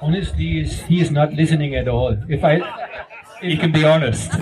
Honestly, 0.00 0.64
he 0.64 1.00
is 1.00 1.10
not 1.10 1.32
listening 1.32 1.74
at 1.74 1.88
all. 1.88 2.16
If 2.28 2.44
I, 2.44 2.54
if, 2.54 2.62
you 3.42 3.58
can 3.58 3.72
be 3.72 3.84
honest. 3.84 4.32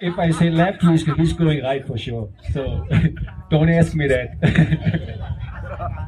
If 0.00 0.16
I 0.16 0.30
say 0.30 0.50
left, 0.50 0.80
he's, 0.82 1.04
he's 1.04 1.32
going 1.32 1.64
right 1.64 1.84
for 1.84 1.98
sure. 1.98 2.30
So 2.52 2.86
don't 3.50 3.68
ask 3.68 3.94
me 3.94 4.06
that. 4.06 4.38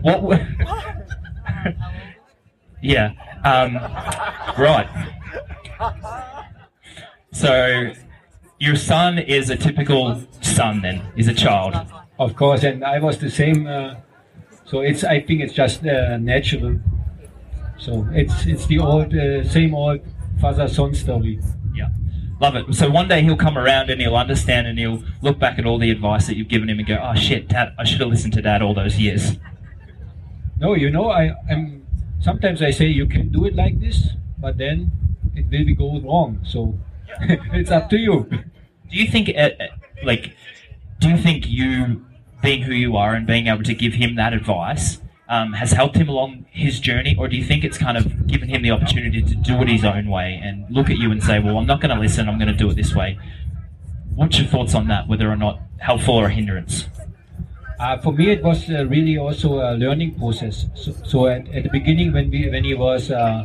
What? 0.00 0.42
yeah. 2.82 3.12
Um, 3.44 3.76
right. 4.58 4.88
So 7.32 7.92
your 8.58 8.76
son 8.76 9.18
is 9.18 9.50
a 9.50 9.56
typical 9.56 10.22
son, 10.42 10.82
then 10.82 11.02
is 11.16 11.28
a 11.28 11.34
child. 11.34 11.74
Of 12.18 12.36
course, 12.36 12.64
and 12.64 12.84
I 12.84 12.98
was 12.98 13.18
the 13.18 13.30
same. 13.30 13.66
Uh, 13.66 13.94
so 14.66 14.80
it's. 14.80 15.04
I 15.04 15.20
think 15.20 15.40
it's 15.40 15.54
just 15.54 15.86
uh, 15.86 16.18
natural. 16.18 16.78
So 17.78 18.06
it's 18.12 18.44
it's 18.46 18.66
the 18.66 18.78
old 18.78 19.14
uh, 19.14 19.42
same 19.48 19.74
old 19.74 20.00
father 20.40 20.68
son 20.68 20.94
story. 20.94 21.40
Yeah. 21.74 21.88
Love 22.40 22.56
it. 22.56 22.74
So 22.74 22.90
one 22.90 23.08
day 23.08 23.22
he'll 23.22 23.36
come 23.36 23.56
around 23.56 23.90
and 23.90 24.00
he'll 24.00 24.16
understand 24.16 24.66
and 24.66 24.78
he'll 24.78 25.02
look 25.22 25.38
back 25.38 25.58
at 25.58 25.64
all 25.64 25.78
the 25.78 25.90
advice 25.90 26.26
that 26.26 26.36
you've 26.36 26.48
given 26.48 26.68
him 26.68 26.78
and 26.78 26.86
go, 26.86 26.98
"Oh 27.02 27.14
shit, 27.14 27.48
Dad, 27.48 27.74
I 27.78 27.84
should 27.84 28.00
have 28.00 28.10
listened 28.10 28.34
to 28.34 28.42
Dad 28.42 28.60
all 28.60 28.74
those 28.74 28.98
years." 28.98 29.38
No, 30.60 30.74
you 30.74 30.90
know, 30.90 31.10
I 31.10 31.34
am. 31.48 31.86
Sometimes 32.20 32.60
I 32.60 32.70
say 32.70 32.86
you 32.86 33.06
can 33.06 33.32
do 33.32 33.46
it 33.46 33.56
like 33.56 33.80
this, 33.80 34.10
but 34.38 34.58
then 34.58 34.92
it 35.34 35.46
will 35.50 35.74
going 35.74 36.06
wrong. 36.06 36.40
So 36.44 36.78
it's 37.52 37.70
up 37.70 37.88
to 37.90 37.96
you. 37.96 38.28
Do 38.30 38.96
you 38.96 39.10
think, 39.10 39.30
uh, 39.30 39.50
uh, 39.58 39.66
like, 40.04 40.36
do 40.98 41.08
you 41.08 41.16
think 41.16 41.48
you 41.48 42.04
being 42.42 42.62
who 42.62 42.74
you 42.74 42.96
are 42.96 43.14
and 43.14 43.26
being 43.26 43.46
able 43.46 43.62
to 43.62 43.74
give 43.74 43.94
him 43.94 44.16
that 44.16 44.34
advice 44.34 45.00
um, 45.30 45.54
has 45.54 45.72
helped 45.72 45.96
him 45.96 46.10
along 46.10 46.44
his 46.50 46.78
journey, 46.78 47.16
or 47.18 47.26
do 47.26 47.36
you 47.36 47.44
think 47.44 47.64
it's 47.64 47.78
kind 47.78 47.96
of 47.96 48.26
given 48.26 48.48
him 48.48 48.60
the 48.60 48.70
opportunity 48.70 49.22
to 49.22 49.34
do 49.34 49.62
it 49.62 49.68
his 49.68 49.84
own 49.84 50.10
way 50.10 50.40
and 50.42 50.66
look 50.68 50.90
at 50.90 50.98
you 50.98 51.10
and 51.10 51.22
say, 51.22 51.38
"Well, 51.38 51.56
I'm 51.56 51.66
not 51.66 51.80
going 51.80 51.94
to 51.94 52.00
listen. 52.00 52.28
I'm 52.28 52.36
going 52.38 52.48
to 52.48 52.54
do 52.54 52.68
it 52.68 52.74
this 52.74 52.94
way." 52.94 53.18
What's 54.14 54.38
your 54.38 54.48
thoughts 54.48 54.74
on 54.74 54.88
that? 54.88 55.08
Whether 55.08 55.30
or 55.30 55.36
not 55.36 55.60
helpful 55.78 56.16
or 56.16 56.26
a 56.26 56.30
hindrance? 56.30 56.88
Uh, 57.80 57.96
for 57.96 58.12
me, 58.12 58.28
it 58.28 58.42
was 58.42 58.68
uh, 58.68 58.84
really 58.88 59.16
also 59.16 59.54
a 59.54 59.72
learning 59.72 60.14
process. 60.18 60.66
So, 60.74 60.92
so 61.02 61.26
at, 61.28 61.48
at, 61.48 61.62
the 61.62 61.70
beginning, 61.70 62.12
when 62.12 62.30
we 62.30 62.46
when 62.50 62.62
he 62.62 62.74
was 62.74 63.10
uh, 63.10 63.44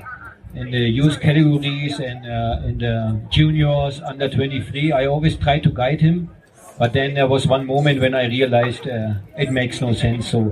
in 0.54 0.72
the 0.72 0.90
youth 0.90 1.22
categories 1.22 2.00
and 2.02 2.26
uh, 2.28 2.68
in 2.68 2.78
the 2.80 3.22
juniors 3.30 4.02
under 4.02 4.28
23, 4.28 4.92
I 4.92 5.06
always 5.06 5.38
tried 5.38 5.64
to 5.64 5.70
guide 5.70 6.02
him. 6.02 6.30
But 6.78 6.92
then 6.92 7.14
there 7.14 7.28
was 7.28 7.48
one 7.48 7.66
moment 7.66 8.02
when 8.02 8.14
I 8.14 8.26
realized 8.26 8.86
uh, 8.90 9.14
it 9.38 9.52
makes 9.52 9.80
no 9.80 9.94
sense. 9.94 10.30
So 10.30 10.52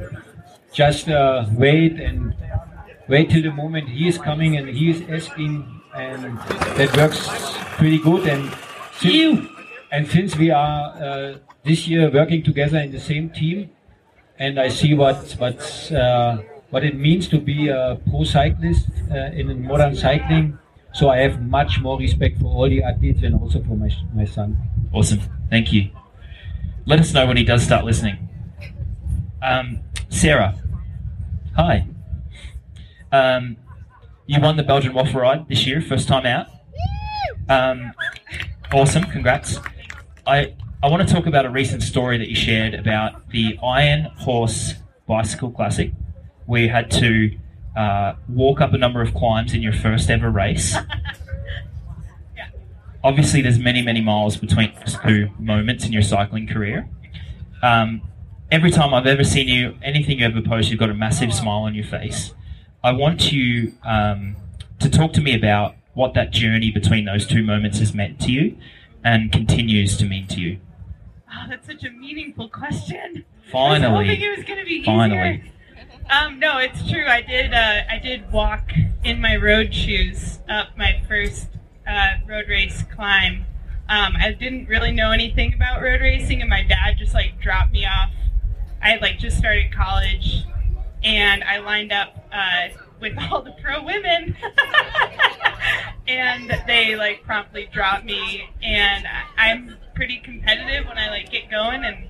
just 0.71 1.09
uh, 1.09 1.45
wait 1.51 1.99
and 1.99 2.33
wait 3.09 3.31
till 3.31 3.41
the 3.41 3.51
moment 3.51 3.89
he 3.89 4.07
is 4.07 4.17
coming 4.17 4.55
and 4.55 4.69
he 4.69 4.91
is 4.91 5.03
asking, 5.09 5.81
and 5.93 6.39
that 6.79 6.95
works 6.95 7.27
pretty 7.75 7.99
good. 7.99 8.29
And 8.29 8.49
since, 8.93 9.45
and 9.91 10.07
since 10.07 10.37
we 10.37 10.51
are 10.51 11.35
this 11.63 11.87
year 11.87 12.09
working 12.11 12.43
together 12.43 12.77
in 12.79 12.91
the 12.91 12.99
same 12.99 13.29
team, 13.29 13.69
and 14.37 14.59
I 14.59 14.67
see 14.67 14.93
what 14.93 15.35
what's 15.39 15.91
uh, 15.91 16.43
what 16.69 16.83
it 16.83 16.95
means 16.95 17.27
to 17.29 17.39
be 17.39 17.69
a 17.69 17.99
pro 18.09 18.23
cyclist 18.23 18.89
uh, 19.11 19.31
in 19.33 19.65
modern 19.65 19.95
cycling. 19.95 20.57
So 20.93 21.09
I 21.09 21.19
have 21.19 21.41
much 21.41 21.79
more 21.79 21.97
respect 21.97 22.39
for 22.39 22.45
all 22.45 22.69
the 22.69 22.83
athletes 22.83 23.23
and 23.23 23.35
also 23.35 23.63
for 23.63 23.75
my 23.75 23.89
my 24.13 24.25
son. 24.25 24.57
Awesome, 24.91 25.21
thank 25.49 25.71
you. 25.71 25.89
Let 26.85 26.99
us 26.99 27.13
know 27.13 27.25
when 27.25 27.37
he 27.37 27.43
does 27.43 27.63
start 27.63 27.85
listening. 27.85 28.29
Um, 29.41 29.79
Sarah, 30.09 30.55
hi. 31.55 31.87
Um, 33.11 33.57
you 34.25 34.39
won 34.41 34.57
the 34.57 34.63
Belgian 34.63 34.93
waffle 34.93 35.21
ride 35.21 35.47
this 35.47 35.65
year, 35.65 35.81
first 35.81 36.07
time 36.07 36.25
out. 36.25 36.47
Um, 37.49 37.93
awesome, 38.71 39.03
congrats. 39.03 39.59
I 40.25 40.55
I 40.83 40.87
want 40.87 41.07
to 41.07 41.13
talk 41.13 41.27
about 41.27 41.45
a 41.45 41.49
recent 41.49 41.81
story 41.81 42.17
that 42.17 42.27
you 42.27 42.35
shared 42.35 42.73
about 42.73 43.29
the 43.29 43.57
Iron 43.63 44.03
Horse 44.17 44.73
Bicycle 45.07 45.49
Classic, 45.49 45.93
where 46.45 46.61
you 46.61 46.67
had 46.67 46.91
to 46.91 47.37
uh, 47.73 48.15
walk 48.27 48.59
up 48.59 48.73
a 48.73 48.77
number 48.77 49.01
of 49.01 49.13
climbs 49.13 49.53
in 49.53 49.61
your 49.61 49.71
first 49.71 50.09
ever 50.09 50.29
race. 50.29 50.75
Obviously, 53.03 53.41
there's 53.41 53.57
many, 53.57 53.81
many 53.81 54.01
miles 54.01 54.35
between 54.35 54.73
those 54.81 54.97
two 55.05 55.29
moments 55.39 55.85
in 55.85 55.93
your 55.93 56.01
cycling 56.01 56.47
career. 56.47 56.89
Um, 57.61 58.01
every 58.51 58.69
time 58.69 58.93
I've 58.93 59.07
ever 59.07 59.23
seen 59.23 59.47
you, 59.47 59.77
anything 59.81 60.19
you 60.19 60.25
ever 60.25 60.41
post, 60.41 60.69
you've 60.69 60.81
got 60.81 60.89
a 60.89 60.93
massive 60.93 61.33
smile 61.33 61.59
on 61.59 61.75
your 61.75 61.85
face. 61.85 62.33
I 62.83 62.91
want 62.91 63.31
you 63.31 63.71
um, 63.83 64.35
to 64.81 64.89
talk 64.89 65.13
to 65.13 65.21
me 65.21 65.33
about 65.33 65.75
what 65.93 66.13
that 66.15 66.31
journey 66.31 66.71
between 66.71 67.05
those 67.05 67.25
two 67.25 67.41
moments 67.41 67.79
has 67.79 67.93
meant 67.93 68.19
to 68.19 68.33
you 68.33 68.57
and 69.01 69.31
continues 69.31 69.95
to 69.95 70.05
mean 70.05 70.27
to 70.27 70.41
you. 70.41 70.59
Oh, 71.35 71.45
that's 71.49 71.65
such 71.65 71.83
a 71.83 71.89
meaningful 71.89 72.49
question. 72.49 73.25
Finally. 73.51 73.85
I 73.85 73.91
was 73.91 74.07
hoping 74.07 74.21
it 74.21 74.37
was 74.37 74.45
going 74.45 74.59
to 74.59 74.65
be 74.65 74.83
Finally. 74.83 75.41
easier. 75.41 75.51
Um, 76.09 76.39
no, 76.39 76.57
it's 76.57 76.89
true. 76.89 77.05
I 77.07 77.21
did. 77.21 77.53
Uh, 77.53 77.81
I 77.89 77.97
did 77.97 78.31
walk 78.31 78.71
in 79.03 79.21
my 79.21 79.35
road 79.37 79.73
shoes 79.73 80.39
up 80.49 80.77
my 80.77 81.01
first 81.07 81.47
uh, 81.87 82.15
road 82.27 82.49
race 82.49 82.83
climb. 82.93 83.45
Um, 83.89 84.13
I 84.17 84.31
didn't 84.31 84.67
really 84.67 84.91
know 84.91 85.11
anything 85.11 85.53
about 85.53 85.81
road 85.81 86.01
racing, 86.01 86.41
and 86.41 86.49
my 86.49 86.63
dad 86.63 86.97
just 86.97 87.13
like 87.13 87.39
dropped 87.41 87.71
me 87.71 87.85
off. 87.85 88.11
I 88.81 88.89
had 88.89 89.01
like 89.01 89.17
just 89.17 89.37
started 89.37 89.73
college, 89.73 90.43
and 91.03 91.43
I 91.43 91.59
lined 91.59 91.91
up 91.91 92.27
uh, 92.31 92.67
with 92.99 93.13
all 93.17 93.41
the 93.41 93.55
pro 93.61 93.83
women, 93.83 94.35
and 96.07 96.53
they 96.67 96.95
like 96.95 97.23
promptly 97.23 97.69
dropped 97.71 98.05
me. 98.05 98.49
And 98.61 99.07
I'm 99.37 99.77
pretty 99.93 100.19
competitive 100.19 100.87
when 100.87 100.97
I 100.97 101.09
like 101.09 101.31
get 101.31 101.49
going, 101.49 101.83
and 101.83 102.09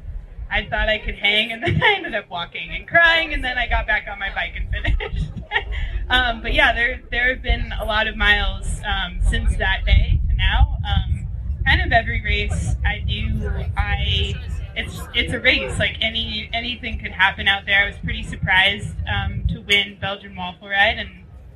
I 0.49 0.67
thought 0.69 0.89
I 0.89 0.99
could 0.99 1.15
hang, 1.15 1.51
and 1.51 1.63
then 1.65 1.81
I 1.81 1.95
ended 1.95 2.15
up 2.15 2.29
walking 2.29 2.71
and 2.73 2.87
crying, 2.87 3.33
and 3.33 3.43
then 3.43 3.57
I 3.57 3.67
got 3.67 3.87
back 3.87 4.07
on 4.09 4.19
my 4.19 4.33
bike 4.33 4.53
and 4.55 4.69
finished. 4.69 5.31
um, 6.09 6.41
but 6.41 6.53
yeah, 6.53 6.73
there 6.73 7.01
there 7.11 7.33
have 7.33 7.43
been 7.43 7.71
a 7.79 7.85
lot 7.85 8.07
of 8.07 8.15
miles 8.15 8.81
um, 8.85 9.19
since 9.29 9.55
that 9.57 9.85
day 9.85 10.19
to 10.29 10.35
now. 10.35 10.77
Um, 10.87 11.27
kind 11.65 11.81
of 11.81 11.91
every 11.91 12.21
race 12.21 12.75
I 12.85 12.99
do, 12.99 13.49
I 13.77 14.35
it's 14.75 15.01
it's 15.13 15.33
a 15.33 15.39
race. 15.39 15.77
Like 15.79 15.97
any 16.01 16.49
anything 16.53 16.99
could 16.99 17.11
happen 17.11 17.47
out 17.47 17.65
there. 17.65 17.83
I 17.83 17.87
was 17.87 17.97
pretty 17.97 18.23
surprised 18.23 18.95
um, 19.07 19.45
to 19.49 19.61
win 19.61 19.97
Belgian 19.99 20.35
waffle 20.35 20.69
ride 20.69 20.97
and 20.97 21.09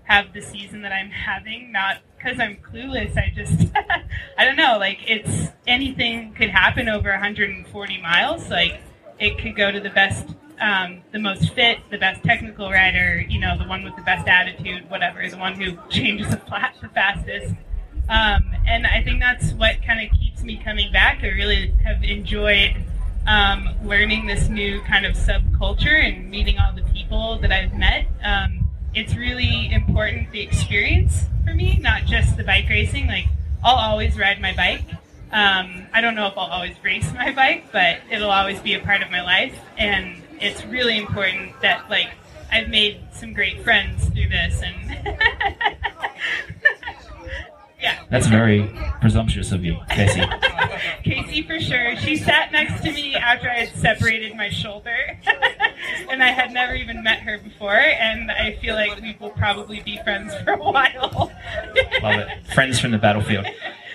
have 0.04 0.34
the 0.34 0.42
season 0.42 0.82
that 0.82 0.92
I'm 0.92 1.10
having. 1.26 1.72
Not 1.72 1.98
because 2.28 2.42
I'm 2.42 2.58
clueless. 2.58 3.18
I 3.18 3.32
just 3.34 3.74
I 4.38 4.46
don't 4.46 4.56
know. 4.56 4.78
Like 4.78 5.00
it's 5.08 5.50
anything 5.66 6.34
could 6.34 6.50
happen 6.50 6.90
over 6.90 7.10
140 7.10 8.02
miles. 8.02 8.50
Like 8.50 8.82
it 9.20 9.38
could 9.38 9.56
go 9.56 9.72
to 9.72 9.80
the 9.80 9.90
best. 9.90 10.28
Um, 10.60 11.04
the 11.12 11.20
most 11.20 11.54
fit, 11.54 11.78
the 11.92 12.00
best 12.00 12.24
technical 12.24 12.72
rider, 12.72 13.24
you 13.30 13.40
know, 13.40 13.60
the 13.60 13.66
one 13.66 13.84
with 13.84 13.96
the 13.96 14.02
best 14.02 14.28
attitude, 14.28 14.90
whatever, 14.90 15.30
the 15.30 15.38
one 15.38 15.54
who 15.54 15.78
changes 15.90 16.34
a 16.34 16.38
flat 16.38 16.74
the 16.82 16.90
fastest. 16.90 17.54
Um, 18.10 18.56
and 18.66 18.88
I 18.88 19.04
think 19.04 19.20
that's 19.20 19.52
what 19.52 19.84
kind 19.84 20.04
of 20.04 20.20
keeps 20.20 20.42
me 20.42 20.60
coming 20.64 20.92
back. 20.92 21.20
I 21.22 21.28
really 21.28 21.76
have 21.86 22.04
enjoyed 22.04 22.76
um, 23.28 23.70
learning 23.84 24.26
this 24.26 24.50
new 24.50 24.82
kind 24.82 25.06
of 25.06 25.14
subculture 25.14 26.04
and 26.04 26.28
meeting 26.28 26.58
all 26.58 26.74
the 26.74 26.82
people 26.92 27.38
that 27.38 27.52
I've 27.52 27.74
met. 27.76 28.08
Um, 28.24 28.67
it's 28.94 29.16
really 29.16 29.72
important 29.72 30.32
the 30.32 30.42
experience 30.42 31.26
for 31.46 31.54
me, 31.54 31.78
not 31.78 32.06
just 32.06 32.38
the 32.38 32.44
bike 32.44 32.68
racing. 32.70 33.08
Like 33.08 33.28
I'll 33.64 33.76
always 33.76 34.18
ride 34.18 34.42
my 34.42 34.54
bike. 34.54 34.86
Um, 35.32 35.88
I 35.94 36.02
don't 36.02 36.16
know 36.16 36.28
if 36.28 36.38
I'll 36.38 36.46
always 36.52 36.76
race 36.84 37.12
my 37.14 37.34
bike, 37.34 37.72
but 37.72 38.00
it'll 38.10 38.30
always 38.30 38.60
be 38.62 38.76
a 38.76 38.80
part 38.80 39.02
of 39.02 39.12
my 39.12 39.22
life, 39.22 39.60
and 39.78 40.22
it's 40.40 40.66
really 40.66 40.98
important 40.98 41.60
that 41.62 41.90
like 41.90 42.10
I've 42.52 42.70
made 42.70 43.02
some 43.12 43.34
great 43.34 43.62
friends 43.64 44.06
through 44.06 44.30
this, 44.30 44.62
and 44.62 44.76
yeah. 47.82 48.00
That's 48.10 48.28
very 48.28 48.72
presumptuous 49.02 49.52
of 49.52 49.66
you, 49.66 49.78
Casey. 49.90 50.22
Casey 51.04 51.42
for 51.44 51.60
sure. 51.60 51.96
She 51.98 52.16
sat 52.16 52.52
next 52.52 52.82
to 52.84 52.92
me 52.92 53.16
after 53.16 53.50
I 53.50 53.66
had 53.66 53.76
separated 53.76 54.36
my 54.36 54.50
shoulder, 54.50 55.20
and 56.10 56.24
I 56.24 56.28
had 56.28 56.52
never 56.52 56.74
even 56.74 57.04
met 57.04 57.20
her 57.22 57.38
before. 57.38 57.76
And 57.76 58.32
I 58.32 58.58
feel 58.62 58.76
like 58.76 59.00
we 59.02 59.18
will 59.20 59.32
probably 59.32 59.82
be 59.82 60.00
friends 60.04 60.34
for 60.44 60.54
a 60.54 60.58
while. 60.58 61.32
Love 62.02 62.20
it. 62.20 62.48
Friends 62.54 62.80
from 62.80 62.92
the 62.92 62.98
battlefield. 62.98 63.46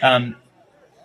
Um, 0.02 0.36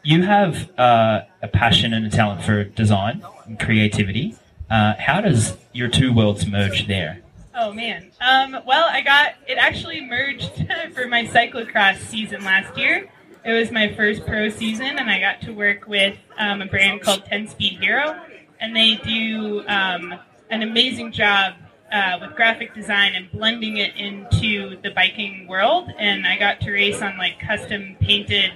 you 0.03 0.23
have 0.23 0.69
uh, 0.79 1.21
a 1.41 1.47
passion 1.47 1.93
and 1.93 2.05
a 2.05 2.09
talent 2.09 2.43
for 2.43 2.63
design 2.63 3.23
and 3.45 3.59
creativity. 3.59 4.35
Uh, 4.69 4.93
how 4.97 5.21
does 5.21 5.57
your 5.73 5.87
two 5.87 6.13
worlds 6.13 6.45
merge 6.45 6.87
there? 6.87 7.21
Oh 7.55 7.73
man. 7.73 8.11
Um, 8.21 8.57
well, 8.65 8.87
I 8.89 9.01
got 9.01 9.33
it 9.47 9.57
actually 9.57 10.01
merged 10.01 10.67
for 10.93 11.07
my 11.07 11.25
cyclocross 11.25 11.97
season 11.97 12.43
last 12.43 12.77
year. 12.77 13.09
It 13.43 13.53
was 13.53 13.71
my 13.71 13.93
first 13.95 14.25
pro 14.25 14.49
season, 14.49 14.97
and 14.99 15.09
I 15.09 15.19
got 15.19 15.41
to 15.41 15.51
work 15.51 15.87
with 15.87 16.17
um, 16.37 16.61
a 16.61 16.65
brand 16.65 17.01
called 17.01 17.25
Ten 17.25 17.47
Speed 17.47 17.79
Hero, 17.79 18.21
and 18.59 18.75
they 18.75 18.95
do 18.95 19.63
um, 19.67 20.13
an 20.49 20.61
amazing 20.61 21.11
job 21.11 21.53
uh, 21.91 22.17
with 22.21 22.35
graphic 22.35 22.73
design 22.73 23.15
and 23.15 23.31
blending 23.31 23.77
it 23.77 23.95
into 23.95 24.79
the 24.81 24.91
biking 24.91 25.47
world. 25.47 25.89
And 25.97 26.25
I 26.27 26.37
got 26.37 26.61
to 26.61 26.71
race 26.71 27.01
on 27.01 27.17
like 27.17 27.39
custom 27.39 27.95
painted 27.99 28.51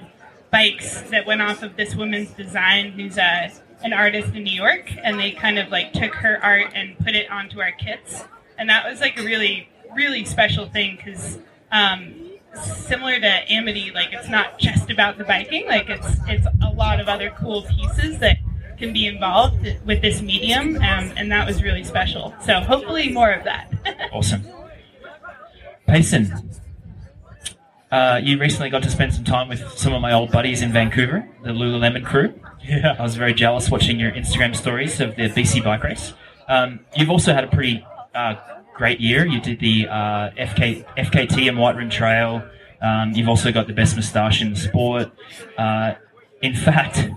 bikes 0.52 1.02
that 1.10 1.26
went 1.26 1.42
off 1.42 1.64
of 1.64 1.76
this 1.78 1.96
woman's 1.96 2.32
design, 2.32 2.92
who's 2.92 3.18
a 3.18 3.52
an 3.84 3.94
artist 3.94 4.36
in 4.36 4.44
New 4.44 4.54
York, 4.54 4.92
and 5.02 5.20
they 5.20 5.32
kind 5.32 5.58
of 5.58 5.70
like 5.70 5.92
took 5.94 6.14
her 6.14 6.44
art 6.44 6.72
and 6.76 6.98
put 7.00 7.16
it 7.16 7.30
onto 7.32 7.60
our 7.60 7.72
kits. 7.72 8.24
And 8.58 8.70
that 8.70 8.88
was 8.88 9.02
like 9.02 9.20
a 9.20 9.24
really 9.24 9.70
really 9.96 10.24
special 10.24 10.68
thing 10.68 10.96
because 10.96 11.40
um, 11.72 12.14
similar 12.64 13.20
to 13.20 13.52
amity 13.52 13.92
like 13.92 14.14
it's 14.14 14.30
not 14.30 14.60
just 14.60 14.90
about 14.92 15.18
the 15.18 15.24
biking. 15.24 15.66
Like 15.68 15.90
it's 15.90 16.18
it's 16.28 16.48
a 16.64 16.70
lot 16.74 17.00
of 17.00 17.08
other 17.08 17.32
cool 17.32 17.64
pieces 17.64 18.20
that 18.20 18.38
can 18.82 18.92
be 18.94 19.08
involved 19.08 19.66
with 19.86 20.02
this 20.02 20.22
medium 20.22 20.76
um, 20.78 21.12
and 21.16 21.32
that 21.32 21.48
was 21.48 21.64
really 21.64 21.84
special 21.84 22.34
so 22.46 22.60
hopefully 22.60 23.10
more 23.12 23.32
of 23.32 23.44
that 23.44 23.72
Awesome. 24.12 24.46
Payson, 25.88 26.50
uh, 27.92 28.20
you 28.24 28.38
recently 28.38 28.70
got 28.70 28.84
to 28.84 28.90
spend 28.90 29.14
some 29.14 29.24
time 29.24 29.50
with 29.50 29.68
some 29.78 29.94
of 29.94 30.02
my 30.02 30.14
old 30.14 30.32
buddies 30.32 30.62
in 30.62 30.72
Vancouver, 30.72 31.28
the 31.44 31.50
Lululemon 31.50 32.06
crew. 32.06 32.34
Yeah. 32.64 32.96
I 32.98 33.02
was 33.02 33.16
very 33.16 33.34
jealous 33.34 33.70
watching 33.70 34.00
your 34.00 34.12
Instagram 34.12 34.56
stories 34.56 35.02
of 35.02 35.16
the 35.16 35.30
BC 35.30 35.64
bike 35.64 35.84
race. 35.84 36.14
Um, 36.48 36.82
you've 36.96 37.10
also 37.10 37.34
had 37.34 37.44
a 37.44 37.48
pretty 37.48 37.86
uh, 38.16 38.36
great 38.76 39.00
year. 39.02 39.26
You 39.26 39.42
did 39.42 39.60
the 39.60 39.88
uh, 39.88 40.30
FK, 40.38 40.86
FKT 40.96 41.50
and 41.50 41.58
White 41.58 41.76
Rim 41.76 41.90
Trail. 41.90 42.48
Um, 42.82 43.12
you've 43.12 43.30
also 43.30 43.52
got 43.52 43.68
the 43.68 43.74
best 43.74 43.96
moustache 43.96 44.42
in 44.42 44.52
the 44.52 44.60
sport. 44.60 45.12
Uh, 45.58 45.96
in 46.42 46.56
fact, 46.68 47.10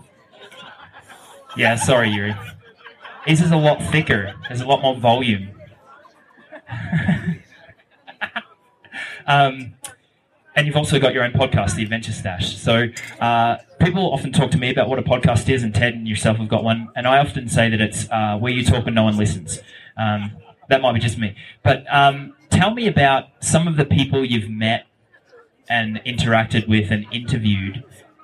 yeah, 1.56 1.76
sorry, 1.76 2.10
Yuri. 2.10 2.34
His 3.26 3.40
is 3.40 3.50
a 3.50 3.56
lot 3.56 3.82
thicker. 3.82 4.34
There's 4.48 4.60
a 4.60 4.66
lot 4.66 4.82
more 4.82 4.94
volume. 4.94 5.50
um, 9.26 9.74
and 10.56 10.66
you've 10.66 10.76
also 10.76 11.00
got 11.00 11.14
your 11.14 11.24
own 11.24 11.32
podcast, 11.32 11.74
The 11.74 11.82
Adventure 11.82 12.12
Stache. 12.12 12.56
So 12.56 12.88
uh, 13.20 13.56
people 13.80 14.12
often 14.12 14.32
talk 14.32 14.50
to 14.52 14.58
me 14.58 14.70
about 14.70 14.88
what 14.88 14.98
a 14.98 15.02
podcast 15.02 15.48
is, 15.48 15.62
and 15.62 15.74
Ted 15.74 15.94
and 15.94 16.06
yourself 16.06 16.36
have 16.36 16.48
got 16.48 16.62
one. 16.62 16.90
And 16.94 17.06
I 17.06 17.18
often 17.18 17.48
say 17.48 17.68
that 17.70 17.80
it's 17.80 18.08
uh, 18.10 18.36
where 18.38 18.52
you 18.52 18.64
talk 18.64 18.86
and 18.86 18.94
no 18.94 19.04
one 19.04 19.16
listens. 19.16 19.60
Um, 19.96 20.32
that 20.68 20.80
might 20.80 20.92
be 20.92 21.00
just 21.00 21.18
me. 21.18 21.34
But 21.62 21.84
um, 21.92 22.34
tell 22.50 22.72
me 22.72 22.86
about 22.86 23.28
some 23.40 23.66
of 23.66 23.76
the 23.76 23.84
people 23.84 24.24
you've 24.24 24.48
met 24.48 24.86
and 25.68 25.96
interacted 26.04 26.68
with 26.68 26.90
and 26.90 27.06
interviewed, 27.10 27.82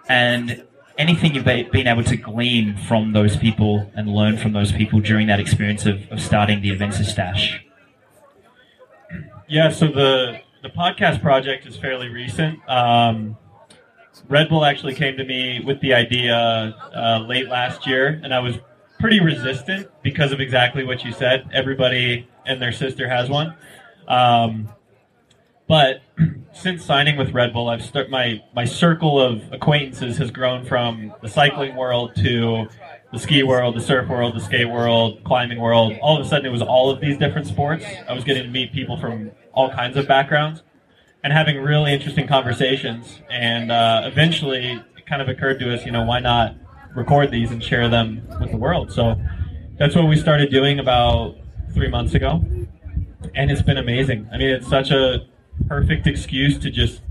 and 0.08 0.64
anything 1.00 1.34
you've 1.34 1.44
been 1.44 1.86
able 1.86 2.04
to 2.04 2.16
glean 2.16 2.76
from 2.76 3.12
those 3.12 3.36
people 3.36 3.90
and 3.94 4.14
learn 4.14 4.36
from 4.36 4.52
those 4.52 4.70
people 4.70 5.00
during 5.00 5.26
that 5.28 5.40
experience 5.40 5.86
of, 5.86 6.06
of 6.12 6.20
starting 6.20 6.60
the 6.60 6.70
Adventure 6.70 7.04
Stache. 7.04 7.64
Yeah, 9.48 9.70
so 9.70 9.86
the 9.86 10.40
the 10.62 10.68
podcast 10.68 11.22
project 11.22 11.66
is 11.66 11.76
fairly 11.76 12.08
recent. 12.10 12.60
Um, 12.68 13.36
Red 14.28 14.50
Bull 14.50 14.64
actually 14.64 14.94
came 14.94 15.16
to 15.16 15.24
me 15.24 15.60
with 15.64 15.80
the 15.80 15.94
idea 15.94 16.36
uh, 16.36 17.24
late 17.26 17.48
last 17.48 17.86
year, 17.86 18.20
and 18.22 18.34
I 18.34 18.40
was 18.40 18.56
pretty 19.00 19.20
resistant 19.20 19.88
because 20.02 20.32
of 20.32 20.40
exactly 20.40 20.84
what 20.84 21.02
you 21.02 21.12
said. 21.12 21.48
Everybody 21.52 22.28
and 22.46 22.60
their 22.60 22.72
sister 22.72 23.08
has 23.08 23.30
one. 23.30 23.56
Um, 24.06 24.68
but 25.70 26.02
since 26.52 26.84
signing 26.84 27.16
with 27.16 27.30
Red 27.30 27.52
Bull, 27.52 27.68
I've 27.68 27.80
start 27.80 28.10
my 28.10 28.42
my 28.56 28.64
circle 28.64 29.20
of 29.20 29.40
acquaintances 29.52 30.18
has 30.18 30.32
grown 30.32 30.64
from 30.64 31.14
the 31.22 31.28
cycling 31.28 31.76
world 31.76 32.16
to 32.16 32.66
the 33.12 33.20
ski 33.20 33.44
world, 33.44 33.76
the 33.76 33.80
surf 33.80 34.08
world, 34.08 34.34
the 34.34 34.40
skate 34.40 34.68
world, 34.68 35.22
climbing 35.22 35.60
world. 35.60 35.96
All 36.02 36.18
of 36.18 36.26
a 36.26 36.28
sudden, 36.28 36.44
it 36.44 36.50
was 36.50 36.60
all 36.60 36.90
of 36.90 37.00
these 37.00 37.16
different 37.16 37.46
sports. 37.46 37.84
I 38.08 38.12
was 38.12 38.24
getting 38.24 38.42
to 38.42 38.48
meet 38.48 38.72
people 38.72 38.96
from 38.96 39.30
all 39.52 39.70
kinds 39.70 39.96
of 39.96 40.08
backgrounds 40.08 40.64
and 41.22 41.32
having 41.32 41.62
really 41.62 41.92
interesting 41.92 42.26
conversations. 42.26 43.20
And 43.30 43.70
uh, 43.70 44.02
eventually, 44.06 44.72
it 44.96 45.06
kind 45.06 45.22
of 45.22 45.28
occurred 45.28 45.60
to 45.60 45.72
us, 45.72 45.86
you 45.86 45.92
know, 45.92 46.02
why 46.02 46.18
not 46.18 46.56
record 46.96 47.30
these 47.30 47.52
and 47.52 47.62
share 47.62 47.88
them 47.88 48.26
with 48.40 48.50
the 48.50 48.56
world. 48.56 48.90
So 48.90 49.14
that's 49.78 49.94
what 49.94 50.08
we 50.08 50.16
started 50.16 50.50
doing 50.50 50.80
about 50.80 51.36
three 51.74 51.88
months 51.88 52.14
ago, 52.14 52.44
and 53.36 53.52
it's 53.52 53.62
been 53.62 53.78
amazing. 53.78 54.28
I 54.32 54.36
mean, 54.36 54.50
it's 54.50 54.66
such 54.66 54.90
a 54.90 55.28
perfect 55.66 56.06
excuse 56.06 56.58
to 56.58 56.70
just 56.70 57.02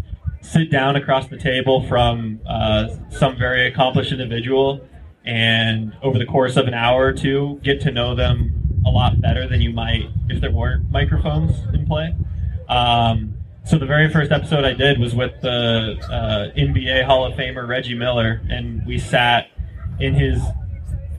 sit 0.42 0.72
down 0.72 0.96
across 0.96 1.28
the 1.28 1.38
table 1.38 1.86
from 1.88 2.40
uh, 2.48 2.88
some 3.10 3.38
very 3.38 3.68
accomplished 3.68 4.12
individual 4.12 4.86
and 5.26 5.94
over 6.02 6.18
the 6.18 6.26
course 6.26 6.56
of 6.56 6.68
an 6.68 6.74
hour 6.74 7.06
or 7.06 7.14
two 7.14 7.60
get 7.64 7.82
to 7.82 7.92
know 7.92 8.16
them 8.16 8.82
a 8.86 8.90
lot 8.90 9.20
better 9.22 9.48
than 9.48 9.62
you 9.62 9.72
might 9.72 10.10
if 10.30 10.42
there 10.42 10.52
weren't 10.52 10.90
microphones 10.92 11.52
in 11.74 11.86
play. 11.86 12.16
Um, 12.68 13.36
so 13.66 13.78
the 13.78 13.86
very 13.86 14.10
first 14.10 14.32
episode 14.32 14.64
I 14.64 14.74
did 14.74 15.00
was 15.00 15.14
with 15.14 15.42
the 15.42 15.98
uh, 16.10 16.58
NBA 16.58 17.06
Hall 17.06 17.26
of 17.26 17.34
Famer 17.34 17.68
Reggie 17.68 17.94
Miller, 17.94 18.42
and 18.50 18.84
we 18.86 18.98
sat 18.98 19.50
in 20.00 20.16
his 20.16 20.42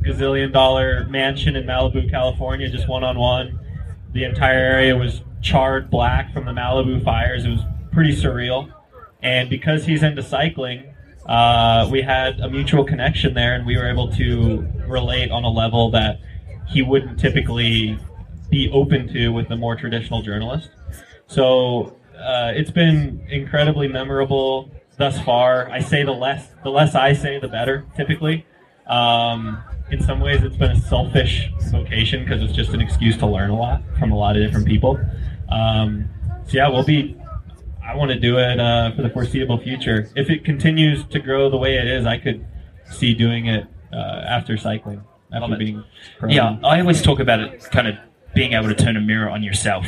gazillion 0.03 0.53
dollar 0.53 1.05
mansion 1.05 1.55
in 1.55 1.64
Malibu, 1.64 2.11
California, 2.11 2.69
just 2.69 2.88
one 2.88 3.05
on 3.05 3.19
one. 3.19 3.61
The 4.12 4.25
entire 4.25 4.59
area 4.59 4.97
was 4.97 5.23
charred 5.40 5.90
black 5.90 6.33
from 6.33 6.44
the 6.44 6.53
Malibu 6.53 7.03
fires. 7.05 7.44
It 7.44 7.50
was 7.50 7.61
pretty 7.92 8.14
surreal. 8.14 8.72
And 9.22 9.50
because 9.50 9.85
he's 9.85 10.03
into 10.03 10.22
cycling, 10.22 10.94
uh, 11.26 11.88
we 11.90 12.03
had 12.03 12.40
a 12.40 12.48
mutual 12.48 12.85
connection 12.85 13.35
there, 13.35 13.55
and 13.55 13.66
we 13.66 13.76
were 13.76 13.88
able 13.88 14.11
to 14.12 14.66
relate 14.87 15.31
on 15.31 15.44
a 15.44 15.50
level 15.50 15.90
that 15.90 16.20
he 16.68 16.83
wouldn't 16.83 17.18
typically 17.18 17.98
be 18.50 18.70
open 18.70 19.09
to 19.09 19.29
with 19.29 19.50
a 19.50 19.57
more 19.57 19.76
traditional 19.76 20.22
journalist. 20.22 20.70
So 21.26 21.96
uh, 22.18 22.53
it's 22.55 22.70
been 22.70 23.24
incredibly 23.29 23.88
memorable 23.88 24.70
thus 24.96 25.20
far. 25.20 25.70
I 25.70 25.81
say 25.81 26.03
the 26.03 26.12
less 26.12 26.48
the 26.62 26.70
less 26.70 26.94
I 26.94 27.12
say, 27.12 27.38
the 27.38 27.48
better. 27.48 27.87
Typically, 27.96 28.46
um, 28.87 29.62
in 29.90 30.03
some 30.03 30.20
ways, 30.20 30.42
it's 30.42 30.57
been 30.57 30.72
a 30.72 30.81
selfish 30.81 31.50
vocation 31.70 32.24
because 32.24 32.42
it's 32.42 32.53
just 32.53 32.72
an 32.72 32.81
excuse 32.81 33.16
to 33.18 33.26
learn 33.26 33.50
a 33.50 33.57
lot 33.57 33.83
from 33.98 34.12
a 34.12 34.16
lot 34.16 34.37
of 34.37 34.42
different 34.42 34.66
people. 34.66 34.98
Um, 35.51 36.09
so 36.47 36.57
yeah, 36.57 36.69
we'll 36.69 36.85
be. 36.85 37.17
I 37.83 37.97
want 37.97 38.11
to 38.11 38.19
do 38.19 38.39
it 38.39 38.61
uh, 38.61 38.93
for 38.95 39.03
the 39.03 39.11
foreseeable 39.11 39.59
future. 39.59 40.09
If 40.15 40.31
it 40.31 40.45
continues 40.45 41.05
to 41.07 41.19
grow 41.19 41.51
the 41.51 41.57
way 41.57 41.77
it 41.77 41.87
is, 41.87 42.07
I 42.07 42.19
could 42.19 42.47
see 42.91 43.15
doing 43.15 43.47
it 43.47 43.67
uh, 43.93 43.97
after 44.29 44.57
cycling, 44.57 45.03
after 45.33 45.57
being. 45.57 45.83
Yeah, 46.29 46.59
I 46.63 46.81
always 46.81 47.03
talk 47.03 47.19
about 47.21 47.41
it 47.41 47.63
kind 47.71 47.89
of 47.89 47.97
being 48.35 48.53
able 48.53 48.69
to 48.69 48.75
turn 48.75 48.97
a 48.97 49.01
mirror 49.01 49.29
on 49.29 49.43
yourself 49.43 49.87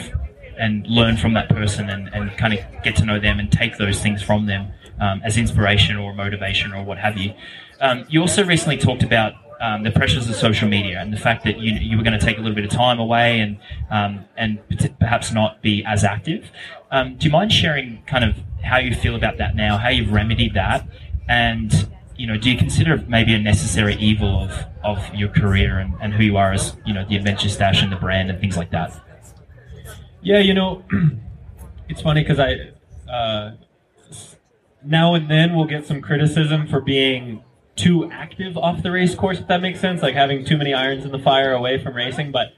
and 0.58 0.86
learn 0.86 1.16
from 1.16 1.34
that 1.34 1.48
person 1.48 1.88
and, 1.88 2.08
and 2.12 2.36
kind 2.36 2.54
of 2.54 2.60
get 2.82 2.96
to 2.96 3.04
know 3.04 3.18
them 3.18 3.38
and 3.38 3.50
take 3.50 3.78
those 3.78 4.00
things 4.00 4.22
from 4.22 4.46
them 4.46 4.72
um, 5.00 5.20
as 5.24 5.36
inspiration 5.36 5.96
or 5.96 6.12
motivation 6.14 6.72
or 6.72 6.82
what 6.84 6.98
have 6.98 7.16
you. 7.18 7.34
Um, 7.80 8.04
you 8.08 8.20
also 8.20 8.44
recently 8.44 8.76
talked 8.76 9.02
about 9.02 9.34
um, 9.62 9.84
the 9.84 9.92
pressures 9.92 10.28
of 10.28 10.34
social 10.34 10.68
media 10.68 11.00
and 11.00 11.12
the 11.12 11.16
fact 11.16 11.44
that 11.44 11.58
you, 11.58 11.72
you 11.74 11.96
were 11.96 12.02
going 12.02 12.18
to 12.18 12.24
take 12.24 12.36
a 12.36 12.40
little 12.40 12.54
bit 12.54 12.64
of 12.64 12.70
time 12.70 12.98
away 12.98 13.38
and 13.38 13.58
um, 13.90 14.24
and 14.36 14.58
perhaps 14.98 15.32
not 15.32 15.62
be 15.62 15.84
as 15.86 16.02
active. 16.02 16.50
Um, 16.90 17.16
do 17.16 17.26
you 17.26 17.30
mind 17.30 17.52
sharing 17.52 18.02
kind 18.06 18.24
of 18.24 18.36
how 18.64 18.78
you 18.78 18.92
feel 18.92 19.14
about 19.14 19.38
that 19.38 19.54
now, 19.54 19.78
how 19.78 19.88
you've 19.88 20.12
remedied 20.12 20.54
that, 20.54 20.86
and 21.28 21.88
you 22.16 22.26
know, 22.26 22.36
do 22.36 22.50
you 22.50 22.58
consider 22.58 23.04
maybe 23.08 23.34
a 23.34 23.38
necessary 23.38 23.94
evil 23.94 24.42
of, 24.42 24.52
of 24.82 25.14
your 25.14 25.28
career 25.28 25.78
and, 25.78 25.94
and 26.02 26.12
who 26.12 26.24
you 26.24 26.36
are 26.36 26.52
as 26.52 26.76
you 26.84 26.92
know 26.92 27.06
the 27.08 27.14
adventure 27.14 27.48
stache 27.48 27.82
and 27.82 27.92
the 27.92 27.96
brand 27.96 28.30
and 28.30 28.40
things 28.40 28.56
like 28.56 28.72
that? 28.72 29.00
Yeah, 30.22 30.40
you 30.40 30.54
know, 30.54 30.82
it's 31.88 32.02
funny 32.02 32.24
because 32.24 32.40
I 32.40 32.72
uh, 33.08 33.52
now 34.84 35.14
and 35.14 35.30
then 35.30 35.54
we'll 35.54 35.66
get 35.66 35.86
some 35.86 36.02
criticism 36.02 36.66
for 36.66 36.80
being 36.80 37.44
too 37.82 38.10
active 38.10 38.56
off 38.56 38.82
the 38.82 38.90
race 38.90 39.14
course, 39.14 39.40
if 39.40 39.46
that 39.48 39.60
makes 39.60 39.80
sense, 39.80 40.02
like 40.02 40.14
having 40.14 40.44
too 40.44 40.56
many 40.56 40.72
irons 40.72 41.04
in 41.04 41.12
the 41.12 41.18
fire 41.18 41.52
away 41.52 41.82
from 41.82 41.94
racing. 41.94 42.30
But 42.30 42.54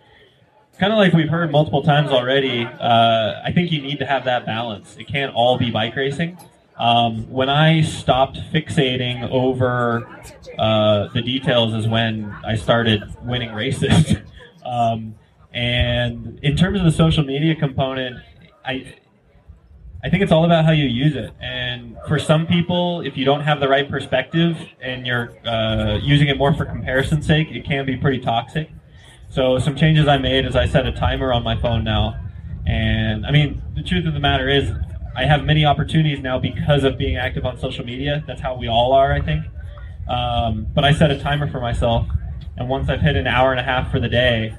kind 0.78 0.92
of 0.92 0.98
like 0.98 1.12
we've 1.12 1.28
heard 1.28 1.50
multiple 1.50 1.82
times 1.82 2.10
already, 2.10 2.64
uh, 2.64 3.40
I 3.44 3.52
think 3.52 3.72
you 3.72 3.80
need 3.80 3.98
to 4.00 4.06
have 4.06 4.24
that 4.24 4.44
balance. 4.44 4.96
It 4.96 5.08
can't 5.08 5.34
all 5.34 5.58
be 5.58 5.70
bike 5.70 5.96
racing. 5.96 6.38
Um, 6.76 7.30
when 7.30 7.48
I 7.48 7.82
stopped 7.82 8.38
fixating 8.52 9.28
over 9.30 10.08
uh, 10.58 11.08
the 11.14 11.22
details 11.22 11.72
is 11.72 11.87
when 11.87 12.34
I 12.44 12.56
started 12.56 13.02
winning 13.22 13.54
races. 13.54 14.16
um, 14.64 15.14
and 15.52 16.40
in 16.42 16.56
terms 16.56 16.80
of 16.80 16.84
the 16.84 16.92
social 16.92 17.24
media 17.24 17.54
component, 17.54 18.16
I 18.64 18.94
I 20.05 20.11
think 20.11 20.23
it's 20.23 20.33
all 20.33 20.45
about 20.45 20.67
how 20.67 20.73
you 20.73 20.85
use 20.85 21.17
it. 21.17 21.33
And 21.40 21.97
for 22.07 22.19
some 22.19 22.47
people, 22.47 23.01
if 23.01 23.17
you 23.17 23.25
don't 23.25 23.40
have 23.40 23.59
the 23.59 23.69
right 23.69 23.88
perspective 23.88 24.59
and 24.83 25.07
you're 25.07 25.33
uh, 25.49 25.99
using 26.03 26.29
it 26.29 26.37
more 26.37 26.53
for 26.53 26.67
comparison's 26.67 27.27
sake, 27.27 27.49
it 27.51 27.64
can 27.64 27.87
be 27.87 27.97
pretty 27.97 28.21
toxic. 28.21 28.69
So 29.31 29.59
some 29.59 29.75
changes 29.75 30.07
I 30.07 30.19
made 30.19 30.45
is 30.45 30.57
I 30.57 30.67
set 30.67 30.87
a 30.87 30.93
timer 30.93 31.33
on 31.33 31.43
my 31.43 31.59
phone 31.59 31.85
now. 31.85 32.21
And 32.67 33.25
I 33.25 33.31
mean, 33.31 33.62
the 33.75 33.83
truth 33.83 34.07
of 34.07 34.12
the 34.12 34.21
matter 34.21 34.47
is, 34.47 34.71
I 35.17 35.25
have 35.25 35.43
many 35.43 35.64
opportunities 35.64 36.21
now 36.21 36.38
because 36.38 36.85
of 36.85 36.99
being 36.99 37.17
active 37.17 37.47
on 37.47 37.59
social 37.59 37.85
media. 37.87 38.23
That's 38.27 38.43
how 38.43 38.57
we 38.57 38.69
all 38.69 38.93
are, 38.93 39.12
I 39.12 39.23
think. 39.23 39.45
Um, 40.07 40.67
but 40.75 40.85
I 40.85 40.93
set 40.93 41.12
a 41.12 41.19
timer 41.19 41.51
for 41.51 41.61
myself, 41.61 42.07
and 42.59 42.69
once 42.69 42.90
I've 42.90 43.01
hit 43.01 43.17
an 43.17 43.27
hour 43.27 43.53
and 43.53 43.61
a 43.61 43.62
half 43.62 43.90
for 43.90 44.01
the 44.01 44.09
day, 44.09 44.55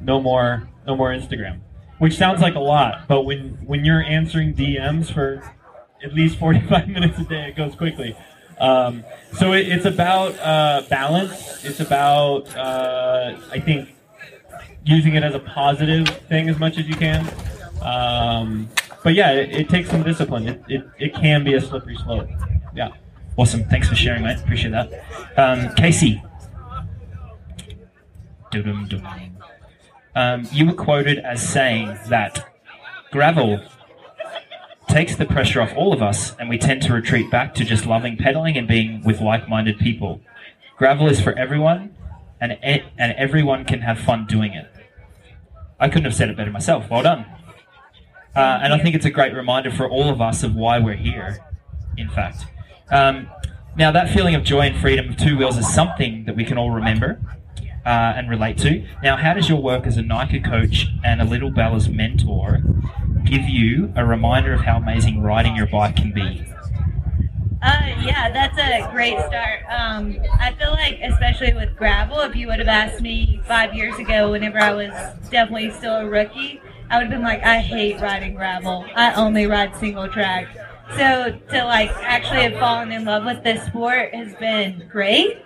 no 0.00 0.20
more, 0.20 0.68
no 0.86 0.96
more 0.96 1.10
Instagram 1.10 1.60
which 1.98 2.16
sounds 2.16 2.40
like 2.40 2.54
a 2.54 2.60
lot, 2.60 3.06
but 3.08 3.22
when 3.22 3.58
when 3.66 3.84
you're 3.84 4.02
answering 4.02 4.54
DMs 4.54 5.12
for 5.12 5.42
at 6.02 6.14
least 6.14 6.38
45 6.38 6.88
minutes 6.96 7.18
a 7.18 7.24
day, 7.24 7.48
it 7.48 7.56
goes 7.56 7.74
quickly. 7.74 8.16
Um, 8.60 9.04
so 9.34 9.52
it, 9.52 9.68
it's 9.68 9.84
about 9.84 10.38
uh, 10.38 10.82
balance. 10.88 11.64
It's 11.64 11.80
about 11.80 12.54
uh, 12.56 13.36
I 13.50 13.60
think 13.60 13.94
using 14.84 15.14
it 15.14 15.22
as 15.22 15.34
a 15.34 15.40
positive 15.40 16.08
thing 16.28 16.48
as 16.48 16.58
much 16.58 16.78
as 16.78 16.88
you 16.88 16.94
can. 16.94 17.28
Um, 17.82 18.68
but 19.04 19.14
yeah, 19.14 19.32
it, 19.32 19.52
it, 19.52 19.68
takes 19.68 19.90
some 19.90 20.02
discipline. 20.02 20.48
It, 20.48 20.62
it, 20.68 20.84
it 20.98 21.14
can 21.14 21.44
be 21.44 21.54
a 21.54 21.60
slippery 21.60 21.96
slope. 21.96 22.28
Yeah. 22.74 22.90
Awesome. 23.36 23.64
Thanks 23.64 23.88
for 23.88 23.94
sharing, 23.94 24.24
mate. 24.24 24.38
Appreciate 24.40 24.72
that. 24.72 25.04
Um, 25.36 25.74
Casey. 25.76 26.20
Dum-dum-dum 28.50 29.37
um, 30.18 30.48
you 30.50 30.66
were 30.66 30.72
quoted 30.72 31.18
as 31.20 31.40
saying 31.48 31.96
that 32.08 32.52
gravel 33.12 33.62
takes 34.88 35.14
the 35.14 35.24
pressure 35.24 35.60
off 35.60 35.72
all 35.76 35.92
of 35.92 36.02
us 36.02 36.34
and 36.40 36.48
we 36.48 36.58
tend 36.58 36.82
to 36.82 36.92
retreat 36.92 37.30
back 37.30 37.54
to 37.54 37.64
just 37.64 37.86
loving 37.86 38.16
pedaling 38.16 38.56
and 38.56 38.66
being 38.66 39.00
with 39.04 39.20
like-minded 39.20 39.78
people. 39.78 40.20
Gravel 40.76 41.08
is 41.08 41.20
for 41.20 41.38
everyone 41.38 41.94
and, 42.40 42.58
e- 42.66 42.82
and 42.98 43.12
everyone 43.12 43.64
can 43.64 43.82
have 43.82 43.96
fun 43.96 44.26
doing 44.26 44.54
it. 44.54 44.68
I 45.78 45.88
couldn't 45.88 46.06
have 46.06 46.16
said 46.16 46.30
it 46.30 46.36
better 46.36 46.50
myself. 46.50 46.90
Well 46.90 47.04
done. 47.04 47.24
Uh, 48.34 48.58
and 48.60 48.74
I 48.74 48.78
think 48.80 48.96
it's 48.96 49.06
a 49.06 49.10
great 49.10 49.32
reminder 49.32 49.70
for 49.70 49.88
all 49.88 50.08
of 50.10 50.20
us 50.20 50.42
of 50.42 50.52
why 50.56 50.80
we're 50.80 50.94
here, 50.94 51.38
in 51.96 52.08
fact. 52.08 52.44
Um, 52.90 53.28
now, 53.76 53.92
that 53.92 54.10
feeling 54.12 54.34
of 54.34 54.42
joy 54.42 54.62
and 54.62 54.80
freedom 54.80 55.10
of 55.10 55.16
two 55.16 55.36
wheels 55.38 55.56
is 55.56 55.72
something 55.72 56.24
that 56.24 56.34
we 56.34 56.44
can 56.44 56.58
all 56.58 56.72
remember 56.72 57.20
uh, 57.88 58.12
and 58.16 58.28
relate 58.28 58.58
to. 58.58 58.86
Now, 59.02 59.16
how 59.16 59.32
does 59.32 59.48
your 59.48 59.62
work 59.62 59.86
as 59.86 59.96
a 59.96 60.02
NICA 60.02 60.40
coach 60.40 60.88
and 61.02 61.22
a 61.22 61.24
Little 61.24 61.50
Bella's 61.50 61.88
mentor 61.88 62.60
give 63.24 63.48
you 63.48 63.90
a 63.96 64.04
reminder 64.04 64.52
of 64.52 64.60
how 64.60 64.76
amazing 64.76 65.22
riding 65.22 65.56
your 65.56 65.66
bike 65.66 65.96
can 65.96 66.12
be? 66.12 66.44
Uh, 67.62 67.86
yeah, 68.02 68.30
that's 68.30 68.58
a 68.58 68.92
great 68.92 69.18
start. 69.20 69.62
Um, 69.70 70.18
I 70.38 70.52
feel 70.58 70.70
like, 70.72 71.00
especially 71.02 71.54
with 71.54 71.74
gravel, 71.76 72.20
if 72.20 72.36
you 72.36 72.46
would 72.48 72.58
have 72.58 72.68
asked 72.68 73.00
me 73.00 73.40
five 73.46 73.74
years 73.74 73.98
ago, 73.98 74.30
whenever 74.32 74.60
I 74.60 74.74
was 74.74 74.90
definitely 75.30 75.70
still 75.70 75.96
a 75.96 76.06
rookie, 76.06 76.60
I 76.90 76.98
would 76.98 77.04
have 77.04 77.10
been 77.10 77.22
like, 77.22 77.42
I 77.42 77.58
hate 77.58 78.00
riding 78.02 78.34
gravel. 78.34 78.84
I 78.94 79.14
only 79.14 79.46
ride 79.46 79.74
single 79.76 80.08
track. 80.08 80.46
So 80.96 81.38
to 81.50 81.64
like 81.64 81.90
actually 82.02 82.42
have 82.42 82.60
fallen 82.60 82.92
in 82.92 83.06
love 83.06 83.24
with 83.24 83.42
this 83.44 83.64
sport 83.66 84.14
has 84.14 84.34
been 84.34 84.88
great. 84.90 85.38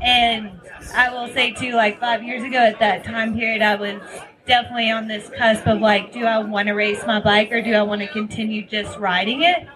And 0.00 0.60
I 0.94 1.10
will 1.10 1.32
say 1.32 1.52
too, 1.52 1.72
like 1.72 1.98
five 1.98 2.22
years 2.22 2.42
ago 2.42 2.58
at 2.58 2.78
that 2.78 3.04
time 3.04 3.34
period, 3.34 3.62
I 3.62 3.74
was 3.74 4.00
definitely 4.46 4.90
on 4.90 5.08
this 5.08 5.30
cusp 5.36 5.66
of 5.66 5.80
like, 5.80 6.12
do 6.12 6.24
I 6.24 6.38
want 6.38 6.68
to 6.68 6.74
race 6.74 7.04
my 7.06 7.20
bike 7.20 7.52
or 7.52 7.60
do 7.60 7.74
I 7.74 7.82
want 7.82 8.00
to 8.00 8.08
continue 8.08 8.66
just 8.66 8.98
riding 8.98 9.42
it? 9.42 9.66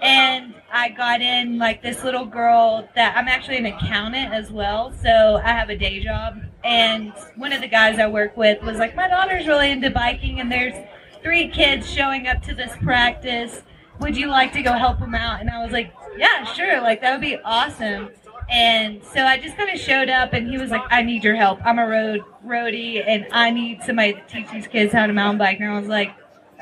And 0.00 0.54
I 0.72 0.90
got 0.90 1.20
in 1.20 1.58
like 1.58 1.82
this 1.82 2.04
little 2.04 2.24
girl 2.24 2.88
that 2.94 3.16
I'm 3.16 3.26
actually 3.26 3.56
an 3.56 3.66
accountant 3.66 4.32
as 4.32 4.50
well, 4.50 4.92
so 5.02 5.40
I 5.42 5.48
have 5.48 5.70
a 5.70 5.76
day 5.76 6.02
job. 6.02 6.40
And 6.62 7.12
one 7.36 7.52
of 7.52 7.60
the 7.60 7.68
guys 7.68 7.98
I 7.98 8.06
work 8.06 8.36
with 8.36 8.62
was 8.62 8.78
like, 8.78 8.94
my 8.94 9.08
daughter's 9.08 9.46
really 9.46 9.70
into 9.70 9.90
biking, 9.90 10.40
and 10.40 10.50
there's 10.50 10.74
three 11.22 11.48
kids 11.48 11.90
showing 11.90 12.26
up 12.28 12.42
to 12.42 12.54
this 12.54 12.72
practice. 12.82 13.62
Would 14.00 14.16
you 14.16 14.28
like 14.28 14.52
to 14.52 14.62
go 14.62 14.72
help 14.72 15.00
them 15.00 15.14
out? 15.14 15.40
And 15.40 15.50
I 15.50 15.62
was 15.62 15.72
like, 15.72 15.92
yeah, 16.16 16.44
sure. 16.44 16.80
Like 16.80 17.00
that 17.00 17.12
would 17.12 17.20
be 17.20 17.38
awesome. 17.44 18.10
And 18.50 19.02
so 19.04 19.24
I 19.24 19.36
just 19.38 19.56
kind 19.56 19.70
of 19.70 19.78
showed 19.78 20.08
up, 20.08 20.32
and 20.32 20.48
he 20.48 20.56
was 20.56 20.70
like, 20.70 20.82
"I 20.90 21.02
need 21.02 21.22
your 21.22 21.34
help. 21.36 21.60
I'm 21.64 21.78
a 21.78 21.86
road 21.86 22.22
roadie, 22.46 23.04
and 23.06 23.26
I 23.32 23.50
need 23.50 23.82
somebody 23.82 24.14
to 24.14 24.22
teach 24.26 24.50
these 24.50 24.66
kids 24.66 24.92
how 24.92 25.06
to 25.06 25.12
mountain 25.12 25.38
bike." 25.38 25.60
And 25.60 25.70
I 25.70 25.78
was 25.78 25.88
like, 25.88 26.14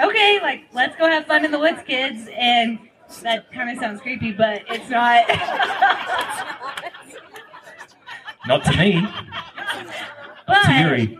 "Okay, 0.03 0.40
like 0.42 0.64
let's 0.72 0.96
go 0.96 1.09
have 1.09 1.27
fun 1.27 1.44
in 1.44 1.53
the 1.53 1.59
woods, 1.59 1.83
kids." 1.87 2.29
And 2.37 2.79
that 3.22 3.53
kind 3.53 3.70
of 3.70 3.79
sounds 3.79 4.01
creepy, 4.01 4.33
but 4.33 4.62
it's 4.68 4.90
not. 4.90 5.29
Not 8.46 8.64
to 8.64 8.77
me. 8.77 9.07
But 10.46 10.66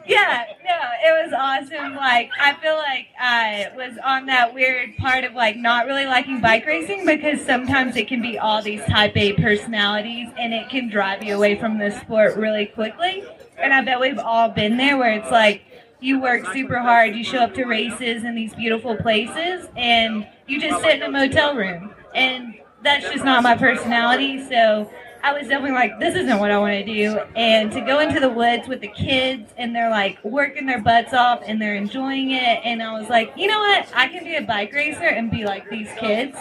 yeah, 0.07 0.45
no, 0.65 0.81
it 1.05 1.25
was 1.25 1.33
awesome. 1.33 1.97
Like 1.97 2.31
I 2.41 2.55
feel 2.55 2.77
like 2.77 3.09
uh, 3.21 3.25
I 3.25 3.73
was 3.77 3.99
on 4.05 4.27
that 4.27 4.55
weird 4.55 4.97
part 4.97 5.25
of 5.25 5.35
like 5.35 5.57
not 5.57 5.87
really 5.87 6.07
liking 6.07 6.41
bike 6.41 6.65
racing 6.65 7.05
because 7.05 7.45
sometimes 7.45 7.97
it 7.97 8.07
can 8.07 8.23
be 8.23 8.39
all 8.39 8.63
these 8.63 8.83
type 8.85 9.17
A 9.17 9.33
personalities 9.33 10.29
and 10.39 10.55
it 10.55 10.69
can 10.69 10.89
drive 10.89 11.25
you 11.25 11.35
away 11.35 11.59
from 11.59 11.79
the 11.79 11.91
sport 11.91 12.37
really 12.37 12.67
quickly. 12.67 13.25
And 13.59 13.73
I 13.73 13.81
bet 13.83 13.99
we've 13.99 14.19
all 14.19 14.49
been 14.49 14.77
there 14.77 14.97
where 14.97 15.13
it's 15.13 15.31
like 15.31 15.63
you 16.01 16.21
work 16.21 16.47
super 16.53 16.79
hard, 16.79 17.17
you 17.17 17.25
show 17.25 17.39
up 17.39 17.55
to 17.55 17.65
races 17.65 18.23
in 18.23 18.35
these 18.35 18.55
beautiful 18.55 18.97
places 18.97 19.67
and 19.77 20.27
you 20.47 20.61
just 20.61 20.83
sit 20.83 20.97
in 20.97 21.03
a 21.03 21.11
motel 21.11 21.57
room. 21.57 21.93
And 22.15 22.55
that's 22.83 23.11
just 23.11 23.25
not 23.25 23.43
my 23.43 23.57
personality, 23.57 24.47
so 24.49 24.89
I 25.23 25.33
was 25.33 25.49
definitely 25.49 25.73
like, 25.73 25.99
this 25.99 26.15
isn't 26.15 26.39
what 26.39 26.51
I 26.51 26.59
want 26.59 26.75
to 26.75 26.85
do. 26.85 27.19
And 27.35 27.73
to 27.73 27.81
go 27.81 28.01
into 28.01 28.21
the 28.21 28.29
woods 28.29 28.69
with 28.69 28.81
the 28.81 28.89
kids 28.89 29.53
and 29.57 29.75
they're 29.75 29.91
like 29.91 30.23
working 30.25 30.67
their 30.67 30.81
butts 30.81 31.13
off 31.13 31.43
and 31.47 31.61
they're 31.61 31.75
enjoying 31.75 32.31
it. 32.31 32.61
And 32.65 32.83
I 32.83 32.99
was 32.99 33.09
like, 33.09 33.33
you 33.37 33.47
know 33.47 33.59
what? 33.59 33.89
I 33.95 34.09
can 34.09 34.25
be 34.25 34.37
a 34.37 34.43
bike 34.43 34.73
racer 34.73 35.05
and 35.05 35.31
be 35.31 35.45
like 35.45 35.69
these 35.69 35.89
kids. 35.99 36.37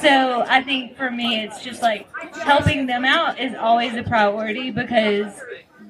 So 0.00 0.44
I 0.48 0.62
think 0.62 0.96
for 0.96 1.10
me, 1.10 1.42
it's 1.42 1.62
just 1.62 1.82
like 1.82 2.08
helping 2.36 2.86
them 2.86 3.04
out 3.04 3.38
is 3.38 3.54
always 3.54 3.94
a 3.94 4.02
priority 4.02 4.70
because 4.70 5.32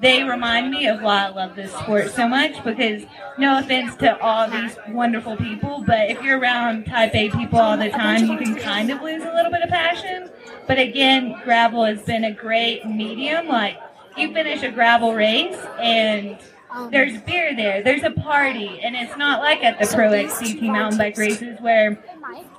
they 0.01 0.25
remind 0.25 0.73
me 0.73 0.89
of 0.89 1.01
why 1.01 1.27
I 1.27 1.29
love 1.29 1.55
this 1.55 1.73
sport 1.73 2.11
so 2.11 2.27
much. 2.27 2.63
Because 2.65 3.05
no 3.39 3.59
offense 3.59 3.95
to 3.97 4.21
all 4.21 4.51
these 4.51 4.77
wonderful 4.89 5.37
people, 5.37 5.85
but 5.87 6.11
if 6.11 6.21
you're 6.23 6.39
around 6.39 6.87
type 6.87 7.15
A 7.15 7.31
people 7.31 7.61
all 7.61 7.77
the 7.77 7.89
time, 7.89 8.27
you 8.27 8.37
can 8.37 8.57
kind 8.57 8.91
of 8.91 9.01
lose 9.01 9.23
a 9.23 9.33
little 9.33 9.51
bit 9.53 9.63
of 9.63 9.71
passion. 9.71 10.29
But 10.67 10.79
again, 10.79 11.41
gravel 11.45 11.85
has 11.85 12.03
been 12.03 12.25
a 12.25 12.33
great 12.33 12.87
medium. 12.87 13.49
Like 13.49 13.79
you 14.17 14.33
finish 14.33 14.63
a 14.63 14.71
gravel 14.71 15.15
race 15.15 15.59
and 15.81 16.39
there's 16.91 17.21
beer 17.23 17.55
there, 17.55 17.83
there's 17.83 18.03
a 18.03 18.11
party, 18.11 18.81
and 18.83 18.97
it's 18.97 19.17
not 19.19 19.41
like 19.41 19.63
at 19.63 19.79
the 19.79 19.87
Pro 19.95 20.11
XCT 20.11 20.63
mountain 20.63 20.99
bike 20.99 21.19
races 21.19 21.59
where 21.61 22.03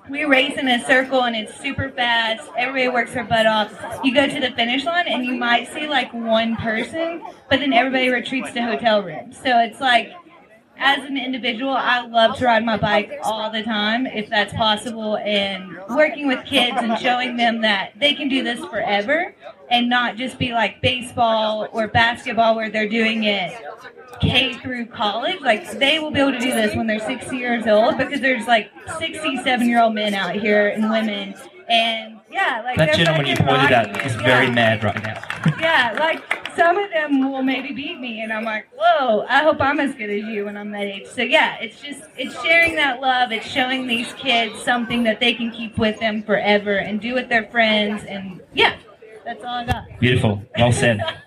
we 0.10 0.24
race 0.26 0.58
in 0.58 0.68
a 0.68 0.86
circle 0.86 1.24
and 1.24 1.36
it's 1.36 1.60
super 1.60 1.89
fast. 1.89 2.48
Everybody 2.58 2.89
works 2.89 3.13
their 3.13 3.24
butt 3.24 3.48
off. 3.48 3.74
You 4.04 4.13
go 4.13 4.28
to 4.28 4.39
the 4.39 4.52
finish 4.52 4.86
line 4.86 5.08
and 5.08 5.26
you 5.26 5.36
might 5.36 5.72
see 5.74 5.88
like 5.88 6.13
one 6.13 6.56
person, 6.58 7.24
but 7.50 7.60
then 7.60 7.74
everybody 7.74 8.10
retreats 8.10 8.52
to 8.54 8.62
hotel 8.62 9.02
rooms. 9.02 9.38
So 9.38 9.60
it's 9.60 9.80
like 9.80 10.12
as 10.78 11.04
an 11.04 11.18
individual, 11.18 11.72
I 11.72 12.06
love 12.06 12.38
to 12.38 12.46
ride 12.46 12.66
my 12.66 12.78
bike 12.78 13.12
all 13.24 13.52
the 13.52 13.64
time 13.64 14.06
if 14.06 14.30
that's 14.30 14.54
possible, 14.54 15.18
and 15.18 15.78
working 15.90 16.28
with 16.28 16.46
kids 16.46 16.78
and 16.80 16.98
showing 17.00 17.38
them 17.38 17.62
that 17.62 17.94
they 18.00 18.14
can 18.14 18.28
do 18.28 18.44
this 18.44 18.60
forever 18.66 19.34
and 19.70 19.90
not 19.90 20.18
just 20.18 20.38
be 20.38 20.52
like 20.52 20.82
baseball 20.82 21.68
or 21.72 21.88
basketball 21.88 22.56
where 22.56 22.70
they're 22.70 22.90
doing 22.90 23.24
it 23.24 23.54
K 24.22 24.54
through 24.54 24.88
college. 24.88 25.42
Like 25.42 25.72
they 25.80 26.00
will 26.00 26.12
be 26.12 26.20
able 26.20 26.34
to 26.34 26.40
do 26.40 26.52
this 26.52 26.76
when 26.76 26.88
they're 26.88 27.00
60 27.00 27.36
years 27.38 27.68
old 27.68 27.98
because 27.98 28.22
there's 28.22 28.48
like 28.48 28.72
67 29.00 29.68
year 29.68 29.82
old 29.82 29.94
men 29.94 30.14
out 30.14 30.36
here 30.36 30.70
and 30.70 30.90
women. 30.90 31.36
And 31.69 32.19
yeah, 32.32 32.62
like 32.63 32.78
That 32.78 32.95
gentleman 32.95 33.26
you 33.26 33.36
pointed 33.36 33.71
at 33.71 34.06
is 34.06 34.15
very 34.15 34.49
mad 34.49 34.84
right 34.84 35.02
now. 35.04 35.21
Yeah, 35.60 35.95
like 35.97 36.21
some 36.56 36.78
of 36.78 36.89
them 36.91 37.32
will 37.32 37.41
maybe 37.41 37.73
beat 37.73 37.97
me, 37.97 38.21
and 38.21 38.34
I'm 38.34 38.43
like, 38.43 38.67
whoa, 38.78 39.26
I 39.30 39.43
hope 39.43 39.62
I'm 39.62 39.80
as 39.80 39.95
good 39.95 40.10
as 40.10 40.23
you 40.23 40.45
when 40.45 40.58
I'm 40.58 40.71
that 40.71 40.84
age. 40.84 41.08
So 41.08 41.21
yeah, 41.21 41.58
it's 41.60 41.80
just 41.82 42.02
it's 42.17 42.41
sharing 42.43 42.76
that 42.76 42.99
love. 42.99 43.32
It's 43.32 43.47
showing 43.47 43.88
these 43.88 44.12
kids 44.13 44.62
something 44.62 45.04
that 45.04 45.19
they 45.21 45.34
can 45.34 45.52
keep 45.52 45.78
with 45.78 45.99
them 45.99 46.21
forever 46.23 46.78
and 46.78 46.99
do 46.99 47.13
with 47.13 47.30
their 47.30 47.45
friends. 47.45 48.04
And 48.04 48.41
yeah, 48.54 48.76
that's 49.23 49.43
all 49.43 49.56
I 49.56 49.65
got. 49.65 49.99
Beautiful. 49.99 50.43
Well 50.58 50.71
said. 50.71 50.99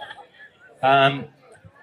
Um, 0.83 1.25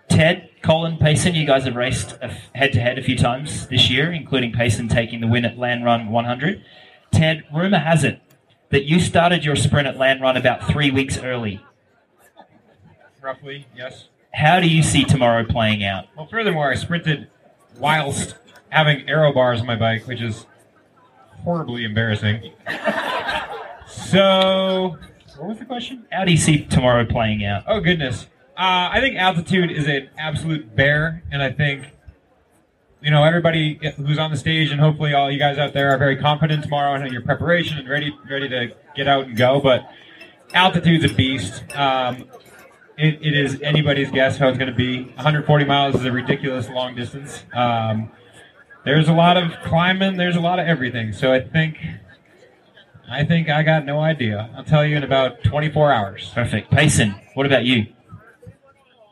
Ted, 0.07 0.49
Colin, 0.61 0.97
Payson, 0.97 1.33
you 1.33 1.45
guys 1.45 1.65
have 1.65 1.75
raced 1.75 2.17
head 2.53 2.71
to 2.73 2.79
head 2.79 2.97
a 2.97 3.01
few 3.03 3.17
times 3.17 3.67
this 3.67 3.89
year, 3.89 4.13
including 4.13 4.53
Payson 4.53 4.87
taking 4.87 5.19
the 5.19 5.27
win 5.27 5.43
at 5.43 5.57
Land 5.57 5.83
Run 5.83 6.07
100. 6.09 6.63
Ted, 7.11 7.43
rumor 7.53 7.79
has 7.79 8.03
it 8.03 8.21
that 8.73 8.85
you 8.85 8.99
started 8.99 9.45
your 9.45 9.55
sprint 9.55 9.87
at 9.87 9.97
Land 9.97 10.19
Run 10.19 10.35
about 10.35 10.67
three 10.67 10.89
weeks 10.89 11.19
early. 11.19 11.63
Roughly, 13.21 13.67
yes. 13.77 14.07
How 14.33 14.59
do 14.59 14.67
you 14.67 14.81
see 14.81 15.03
tomorrow 15.03 15.45
playing 15.45 15.83
out? 15.83 16.07
Well, 16.17 16.25
furthermore, 16.25 16.71
I 16.71 16.75
sprinted 16.75 17.27
whilst 17.77 18.35
having 18.69 19.07
aero 19.07 19.31
bars 19.31 19.61
on 19.61 19.67
my 19.67 19.75
bike, 19.75 20.07
which 20.07 20.21
is 20.21 20.47
horribly 21.43 21.85
embarrassing. 21.85 22.51
so, 23.87 24.97
what 25.37 25.49
was 25.49 25.59
the 25.59 25.65
question? 25.65 26.07
How 26.11 26.25
do 26.25 26.31
you 26.31 26.37
see 26.37 26.65
tomorrow 26.65 27.05
playing 27.05 27.45
out? 27.45 27.65
Oh 27.67 27.79
goodness, 27.79 28.23
uh, 28.57 28.89
I 28.91 28.99
think 29.01 29.17
altitude 29.17 29.69
is 29.69 29.87
an 29.87 30.09
absolute 30.17 30.75
bear, 30.75 31.21
and 31.31 31.43
I 31.43 31.51
think 31.51 31.92
you 33.03 33.11
know 33.11 33.23
everybody 33.23 33.79
who's 33.97 34.17
on 34.17 34.31
the 34.31 34.37
stage, 34.37 34.71
and 34.71 34.79
hopefully 34.79 35.13
all 35.13 35.29
you 35.29 35.37
guys 35.37 35.57
out 35.57 35.73
there 35.73 35.91
are 35.91 35.97
very 35.97 36.15
confident 36.15 36.63
tomorrow 36.63 36.95
in 36.95 37.11
your 37.11 37.21
preparation 37.21 37.77
and 37.77 37.89
ready 37.89 38.17
ready 38.29 38.47
to 38.47 38.73
get 38.95 39.07
out 39.07 39.25
and 39.25 39.35
go. 39.35 39.59
But 39.59 39.89
altitude's 40.53 41.11
a 41.11 41.13
beast. 41.13 41.63
Um, 41.75 42.29
it, 42.97 43.19
it 43.21 43.35
is 43.35 43.59
anybody's 43.61 44.09
guess 44.09 44.37
how 44.37 44.47
it's 44.47 44.57
going 44.57 44.69
to 44.69 44.75
be. 44.75 45.03
140 45.15 45.65
miles 45.65 45.95
is 45.95 46.05
a 46.05 46.11
ridiculous 46.11 46.69
long 46.69 46.95
distance. 46.95 47.43
Um, 47.53 48.09
there's 48.85 49.09
a 49.09 49.13
lot 49.13 49.35
of 49.35 49.51
climbing. 49.63 50.15
There's 50.17 50.35
a 50.35 50.41
lot 50.41 50.59
of 50.59 50.67
everything. 50.67 51.11
So 51.11 51.33
I 51.33 51.41
think, 51.41 51.77
I 53.09 53.23
think 53.25 53.49
I 53.49 53.63
got 53.63 53.85
no 53.85 53.99
idea. 53.99 54.49
I'll 54.55 54.63
tell 54.63 54.85
you 54.85 54.95
in 54.95 55.03
about 55.03 55.43
24 55.43 55.91
hours. 55.91 56.31
Perfect. 56.33 56.71
Payson, 56.71 57.15
what 57.33 57.45
about 57.45 57.65
you? 57.65 57.87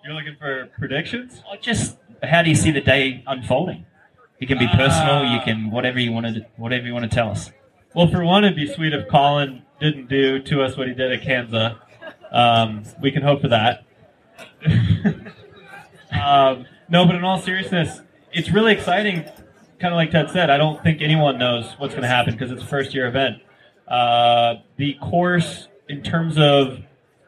You're 0.03 0.13
looking 0.13 0.35
for 0.39 0.67
predictions? 0.79 1.43
Oh, 1.47 1.55
Just 1.61 1.97
how 2.23 2.41
do 2.41 2.49
you 2.49 2.55
see 2.55 2.71
the 2.71 2.81
day 2.81 3.23
unfolding? 3.27 3.85
It 4.39 4.47
can 4.47 4.57
be 4.57 4.67
personal. 4.67 5.25
You 5.25 5.39
can 5.41 5.69
whatever 5.69 5.99
you 5.99 6.11
want 6.11 6.25
to 6.25 6.45
whatever 6.57 6.87
you 6.87 6.93
want 6.93 7.09
to 7.09 7.15
tell 7.15 7.29
us. 7.29 7.51
Well, 7.93 8.07
for 8.07 8.23
one, 8.23 8.43
it'd 8.43 8.55
be 8.55 8.65
sweet 8.65 8.93
if 8.93 9.07
Colin 9.07 9.61
didn't 9.79 10.07
do 10.07 10.41
to 10.41 10.63
us 10.63 10.75
what 10.77 10.87
he 10.87 10.95
did 10.95 11.11
at 11.11 11.21
Kanza. 11.21 11.77
Um, 12.31 12.83
we 13.01 13.11
can 13.11 13.21
hope 13.21 13.41
for 13.41 13.49
that. 13.49 13.83
um, 16.11 16.65
no, 16.89 17.05
but 17.05 17.15
in 17.15 17.23
all 17.23 17.39
seriousness, 17.39 18.01
it's 18.31 18.49
really 18.49 18.73
exciting. 18.73 19.23
Kind 19.79 19.93
of 19.93 19.97
like 19.97 20.11
Ted 20.11 20.31
said, 20.31 20.49
I 20.49 20.57
don't 20.57 20.81
think 20.81 21.01
anyone 21.01 21.37
knows 21.37 21.73
what's 21.77 21.93
going 21.93 22.03
to 22.03 22.07
happen 22.07 22.33
because 22.33 22.51
it's 22.51 22.63
a 22.63 22.67
first 22.67 22.93
year 22.95 23.07
event. 23.07 23.41
Uh, 23.87 24.55
the 24.77 24.93
course, 24.95 25.67
in 25.89 26.01
terms 26.01 26.37
of 26.37 26.79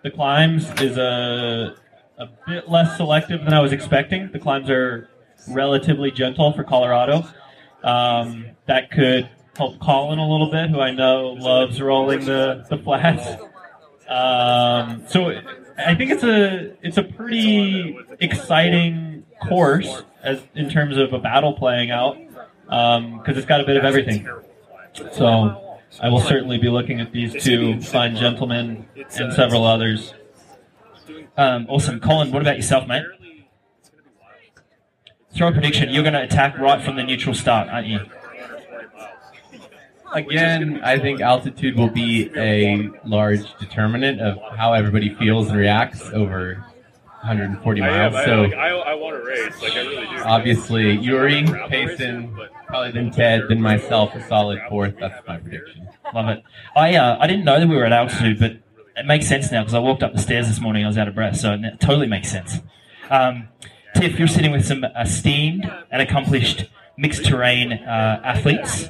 the 0.03 0.09
climbs, 0.09 0.69
is 0.81 0.97
a, 0.97 1.75
a 2.17 2.27
bit 2.47 2.69
less 2.69 2.97
selective 2.97 3.43
than 3.43 3.53
I 3.53 3.59
was 3.59 3.71
expecting. 3.71 4.31
The 4.31 4.39
climbs 4.39 4.69
are 4.69 5.09
relatively 5.47 6.11
gentle 6.11 6.53
for 6.53 6.63
Colorado. 6.63 7.25
Um, 7.83 8.51
that 8.65 8.91
could 8.91 9.29
help 9.57 9.79
Colin 9.79 10.19
a 10.19 10.29
little 10.29 10.49
bit, 10.49 10.69
who 10.69 10.79
I 10.79 10.91
know 10.91 11.33
loves 11.33 11.81
rolling 11.81 12.25
the, 12.25 12.65
the 12.69 12.77
flats. 12.77 13.41
Um, 14.07 15.03
so 15.07 15.31
I 15.77 15.95
think 15.95 16.11
it's 16.11 16.23
a 16.23 16.75
it's 16.85 16.97
a 16.97 17.03
pretty 17.03 17.97
exciting 18.19 19.25
course 19.47 20.03
as 20.21 20.41
in 20.55 20.69
terms 20.69 20.97
of 20.97 21.13
a 21.13 21.19
battle 21.19 21.53
playing 21.53 21.91
out 21.91 22.17
because 22.65 23.37
it's 23.37 23.45
got 23.45 23.61
a 23.61 23.65
bit 23.65 23.77
of 23.77 23.83
everything. 23.83 24.27
So 25.13 25.79
I 26.01 26.09
will 26.09 26.21
certainly 26.21 26.57
be 26.57 26.69
looking 26.69 26.99
at 26.99 27.11
these 27.11 27.43
two 27.43 27.81
fine 27.81 28.15
gentlemen 28.15 28.85
and 29.17 29.33
several 29.33 29.65
others. 29.65 30.13
Um, 31.37 31.65
awesome, 31.69 31.99
Colin. 31.99 32.31
What 32.31 32.41
about 32.41 32.57
yourself, 32.57 32.87
mate? 32.87 33.03
Throw 35.35 35.47
a 35.47 35.51
prediction. 35.51 35.89
You're 35.89 36.03
going 36.03 36.13
to 36.13 36.21
attack 36.21 36.57
right 36.59 36.83
from 36.83 36.95
the 36.95 37.03
neutral 37.03 37.33
start, 37.33 37.67
aren't 37.69 37.87
you? 37.87 37.99
Again, 40.13 40.79
I 40.83 40.99
think 40.99 41.21
altitude 41.21 41.75
will 41.75 41.89
be 41.89 42.29
a 42.37 42.87
large 43.03 43.57
determinant 43.57 44.21
of 44.21 44.37
how 44.55 44.73
everybody 44.73 45.15
feels 45.15 45.47
and 45.49 45.57
reacts 45.57 46.07
over 46.11 46.63
140 47.21 47.81
I 47.81 47.89
miles. 47.89 48.13
I, 48.15 48.25
So 48.25 48.41
like, 48.43 48.53
I, 48.53 48.69
I 48.69 48.93
want 48.93 49.17
to 49.17 49.23
race. 49.23 49.59
Like 49.59 49.73
I 49.73 49.81
really 49.81 50.05
do. 50.05 50.23
obviously, 50.23 50.91
Yuri, 50.97 51.45
Payson, 51.67 52.37
probably 52.67 52.91
then 52.91 53.09
Ted, 53.09 53.43
then 53.49 53.59
myself, 53.59 54.13
a 54.13 54.21
solid 54.27 54.61
fourth. 54.69 54.93
That's 54.99 55.27
my 55.27 55.37
prediction. 55.37 55.87
Love 56.13 56.29
it. 56.29 56.43
I 56.75 56.95
uh, 56.95 57.17
I 57.19 57.25
didn't 57.25 57.45
know 57.45 57.59
that 57.59 57.67
we 57.67 57.75
were 57.75 57.85
at 57.85 57.93
altitude, 57.93 58.39
but 58.39 58.57
it 58.95 59.05
makes 59.05 59.27
sense 59.27 59.51
now 59.51 59.61
because 59.61 59.73
I 59.73 59.79
walked 59.79 60.03
up 60.03 60.13
the 60.13 60.19
stairs 60.19 60.47
this 60.47 60.59
morning. 60.59 60.83
I 60.83 60.87
was 60.87 60.97
out 60.97 61.07
of 61.07 61.15
breath, 61.15 61.37
so 61.37 61.53
it 61.53 61.79
totally 61.79 62.07
makes 62.07 62.29
sense. 62.31 62.59
Um, 63.09 63.47
Tiff, 63.95 64.17
you're 64.17 64.27
sitting 64.27 64.51
with 64.51 64.65
some 64.65 64.83
esteemed 64.83 65.71
and 65.91 66.01
accomplished 66.01 66.65
mixed 66.97 67.25
terrain 67.25 67.73
uh, 67.73 68.21
athletes. 68.23 68.89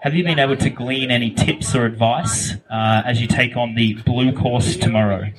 Have 0.00 0.14
you 0.14 0.22
been 0.22 0.38
able 0.38 0.56
to 0.56 0.68
glean 0.68 1.10
any 1.10 1.30
tips 1.30 1.74
or 1.74 1.86
advice 1.86 2.52
uh, 2.70 3.02
as 3.06 3.22
you 3.22 3.26
take 3.26 3.56
on 3.56 3.74
the 3.74 3.94
blue 4.04 4.32
course 4.32 4.76
tomorrow? 4.76 5.30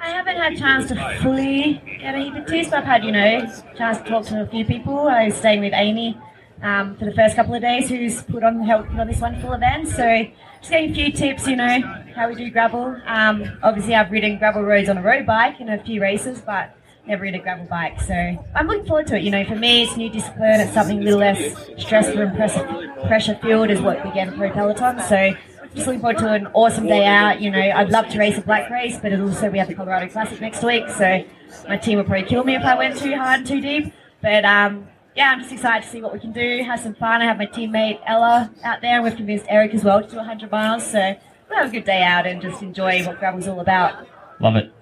I 0.00 0.08
haven't 0.10 0.36
had 0.36 0.52
a 0.52 0.56
chance 0.56 0.88
to 0.88 1.18
fully 1.22 1.80
get 2.00 2.14
a 2.14 2.18
heap 2.18 2.34
of 2.34 2.46
tips, 2.46 2.72
I've 2.72 2.84
had, 2.84 3.04
you 3.04 3.12
know, 3.12 3.40
chance 3.76 3.98
to 3.98 4.04
talk 4.04 4.24
to 4.26 4.42
a 4.42 4.46
few 4.46 4.64
people. 4.64 5.08
I 5.08 5.26
was 5.26 5.36
staying 5.36 5.60
with 5.60 5.72
Amy 5.74 6.18
um, 6.62 6.96
for 6.96 7.04
the 7.04 7.12
first 7.12 7.36
couple 7.36 7.54
of 7.54 7.62
days 7.62 7.88
who's 7.88 8.22
put 8.22 8.42
on 8.42 8.60
helped 8.62 8.90
put 8.90 9.00
on 9.00 9.06
this 9.06 9.20
wonderful 9.20 9.52
event. 9.52 9.88
So 9.88 10.26
just 10.60 10.70
getting 10.70 10.90
a 10.90 10.94
few 10.94 11.12
tips, 11.12 11.46
you 11.46 11.56
know, 11.56 11.80
how 12.14 12.28
we 12.28 12.34
do 12.34 12.50
gravel. 12.50 13.00
Um, 13.06 13.58
obviously, 13.62 13.94
I've 13.94 14.10
ridden 14.10 14.38
gravel 14.38 14.62
roads 14.62 14.88
on 14.88 14.98
a 14.98 15.02
road 15.02 15.26
bike 15.26 15.60
in 15.60 15.68
a 15.68 15.82
few 15.82 16.00
races, 16.00 16.40
but 16.40 16.76
never 17.06 17.22
ridden 17.22 17.40
a 17.40 17.42
gravel 17.42 17.66
bike. 17.66 18.00
So 18.00 18.14
I'm 18.14 18.66
looking 18.66 18.86
forward 18.86 19.06
to 19.08 19.16
it. 19.16 19.22
You 19.22 19.30
know, 19.30 19.44
for 19.44 19.56
me, 19.56 19.84
it's 19.84 19.96
new 19.96 20.10
discipline. 20.10 20.60
It's 20.60 20.74
something 20.74 21.00
a 21.00 21.02
little 21.02 21.20
less 21.20 21.54
stressful 21.78 22.20
and 22.20 22.34
pressure, 22.36 23.38
filled 23.42 23.70
as 23.70 23.80
what 23.80 24.04
we 24.04 24.12
get 24.12 24.28
in 24.28 24.34
Pro 24.34 24.50
Peloton. 24.50 25.00
So 25.08 25.32
just 25.74 25.86
looking 25.86 26.00
forward 26.00 26.18
to 26.18 26.32
an 26.32 26.46
awesome 26.48 26.86
day 26.86 27.04
out. 27.04 27.40
You 27.40 27.50
know, 27.50 27.60
I'd 27.60 27.90
love 27.90 28.08
to 28.08 28.18
race 28.18 28.38
a 28.38 28.42
black 28.42 28.70
race, 28.70 28.98
but 29.00 29.12
also 29.20 29.50
we 29.50 29.58
have 29.58 29.68
the 29.68 29.74
Colorado 29.74 30.08
Classic 30.08 30.40
next 30.40 30.62
week. 30.62 30.88
So 30.88 31.24
my 31.68 31.76
team 31.76 31.98
would 31.98 32.06
probably 32.06 32.26
kill 32.26 32.44
me 32.44 32.54
if 32.54 32.62
I 32.62 32.76
went 32.76 32.96
too 32.96 33.14
hard 33.14 33.46
too 33.46 33.60
deep. 33.60 33.92
But 34.22 34.44
um, 34.44 34.88
yeah, 35.16 35.30
I'm 35.30 35.40
just 35.40 35.52
excited 35.52 35.84
to 35.84 35.90
see 35.90 36.02
what 36.02 36.12
we 36.12 36.20
can 36.20 36.32
do, 36.32 36.62
have 36.62 36.80
some 36.80 36.94
fun. 36.94 37.22
I 37.22 37.24
have 37.24 37.38
my 37.38 37.46
teammate 37.46 38.00
Ella 38.06 38.50
out 38.62 38.82
there, 38.82 39.02
we've 39.02 39.16
convinced 39.16 39.46
Erik 39.48 39.74
as 39.74 39.82
well 39.82 40.02
to 40.02 40.08
do 40.08 40.16
100 40.16 40.50
miles. 40.50 40.88
So 40.90 41.16
we'll 41.48 41.58
have 41.58 41.68
a 41.68 41.72
good 41.72 41.84
day 41.84 42.02
out 42.02 42.26
and 42.26 42.42
just 42.42 42.62
enjoy 42.62 43.04
what 43.04 43.18
gravel's 43.18 43.48
all 43.48 43.60
about. 43.60 44.06
Love 44.40 44.56
it. 44.56 44.72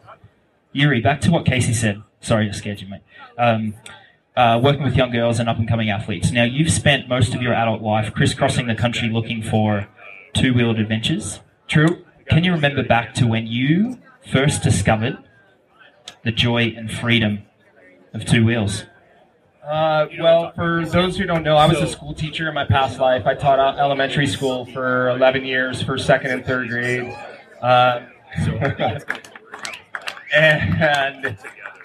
Yuri, 0.73 1.01
back 1.01 1.21
to 1.21 1.31
what 1.31 1.45
Kaysee 1.45 1.75
said. 1.75 2.03
Sorry, 2.21 2.49
I 2.49 2.53
scared 2.53 2.81
you, 2.81 2.89
mate. 2.89 3.03
Um, 3.39 3.75
uh, 4.37 4.61
working 4.63 4.83
with 4.83 4.97
young 4.97 5.13
girls 5.13 5.39
and 5.39 5.49
up 5.49 5.59
and 5.59 5.69
coming 5.69 5.91
athletes. 5.91 6.33
Now, 6.33 6.43
you've 6.43 6.73
spent 6.73 7.09
most 7.09 7.35
of 7.35 7.41
your 7.41 7.55
adult 7.55 7.83
life 7.83 8.13
crisscrossing 8.13 8.67
the 8.67 8.75
country 8.75 9.09
looking 9.09 9.41
for 9.41 9.87
two 10.33 10.53
wheeled 10.53 10.81
adventures. 10.81 11.39
True. 11.69 12.05
Can 12.29 12.43
you 12.43 12.53
remember 12.53 12.83
back 12.83 13.15
to 13.15 13.27
when 13.29 13.47
you 13.47 14.01
first 14.33 14.63
discovered 14.63 15.19
the 16.25 16.33
joy 16.33 16.75
and 16.77 16.91
freedom 16.91 17.43
of 18.13 18.25
two 18.25 18.45
wheels? 18.45 18.85
Uh, 19.67 20.07
well, 20.21 20.53
for 20.53 20.85
those 20.85 21.17
who 21.17 21.25
don't 21.25 21.43
know, 21.43 21.57
I 21.57 21.67
was 21.67 21.79
a 21.79 21.87
school 21.87 22.13
teacher 22.13 22.49
in 22.49 22.55
my 22.55 22.67
past 22.67 22.99
life. 22.99 23.27
I 23.27 23.35
taught 23.35 23.79
elementary 23.79 24.27
school 24.27 24.67
for 24.67 25.09
11 25.11 25.45
years, 25.45 25.81
for 25.83 25.97
second 25.97 26.33
and 26.33 26.45
third 26.45 26.69
grade. 26.69 27.17
Uh, 27.63 28.03
and 30.35 31.39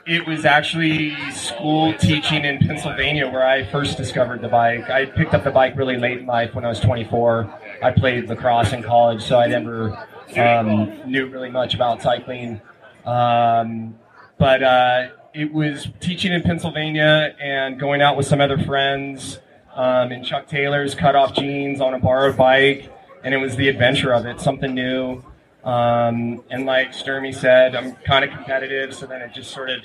it 0.05 0.27
was 0.27 0.43
actually 0.43 1.15
school 1.31 1.93
teaching 1.93 2.43
in 2.43 2.57
Pennsylvania 2.57 3.29
where 3.29 3.47
I 3.47 3.63
first 3.63 3.95
discovered 3.95 4.41
the 4.41 4.49
bike. 4.49 4.89
I 4.89 5.05
picked 5.05 5.33
up 5.33 5.45
the 5.45 5.51
bike 5.51 5.77
really 5.77 5.97
late 5.97 6.17
in 6.19 6.25
life 6.25 6.55
when 6.55 6.65
I 6.65 6.69
was 6.69 6.81
24. 6.81 7.53
I 7.81 7.91
played 7.91 8.27
lacrosse 8.27 8.73
in 8.73 8.83
college, 8.83 9.23
so 9.23 9.39
I 9.39 9.47
never 9.47 9.95
um, 10.35 11.09
knew 11.09 11.27
really 11.27 11.49
much 11.49 11.75
about 11.75 12.01
cycling. 12.01 12.59
Um, 13.05 13.95
but 14.37 14.63
uh, 14.63 15.07
it 15.33 15.53
was 15.53 15.87
teaching 15.99 16.31
in 16.31 16.41
Pennsylvania 16.41 17.35
and 17.39 17.79
going 17.79 18.01
out 18.01 18.17
with 18.17 18.25
some 18.25 18.41
other 18.41 18.57
friends 18.57 19.39
um, 19.75 20.11
in 20.11 20.23
Chuck 20.23 20.47
Taylor's 20.47 20.95
cut 20.95 21.15
off 21.15 21.33
jeans 21.33 21.81
on 21.81 21.93
a 21.93 21.99
borrowed 21.99 22.37
bike. 22.37 22.91
And 23.23 23.33
it 23.33 23.37
was 23.37 23.55
the 23.55 23.67
adventure 23.67 24.13
of 24.13 24.25
it, 24.25 24.39
something 24.39 24.73
new. 24.73 25.23
Um, 25.63 26.43
and 26.49 26.65
like 26.65 26.91
Sturmy 26.91 27.35
said, 27.35 27.75
I'm 27.75 27.95
kind 27.97 28.23
of 28.23 28.31
competitive, 28.31 28.95
so 28.95 29.05
then 29.05 29.21
it 29.21 29.33
just 29.33 29.51
sort 29.51 29.69
of 29.69 29.81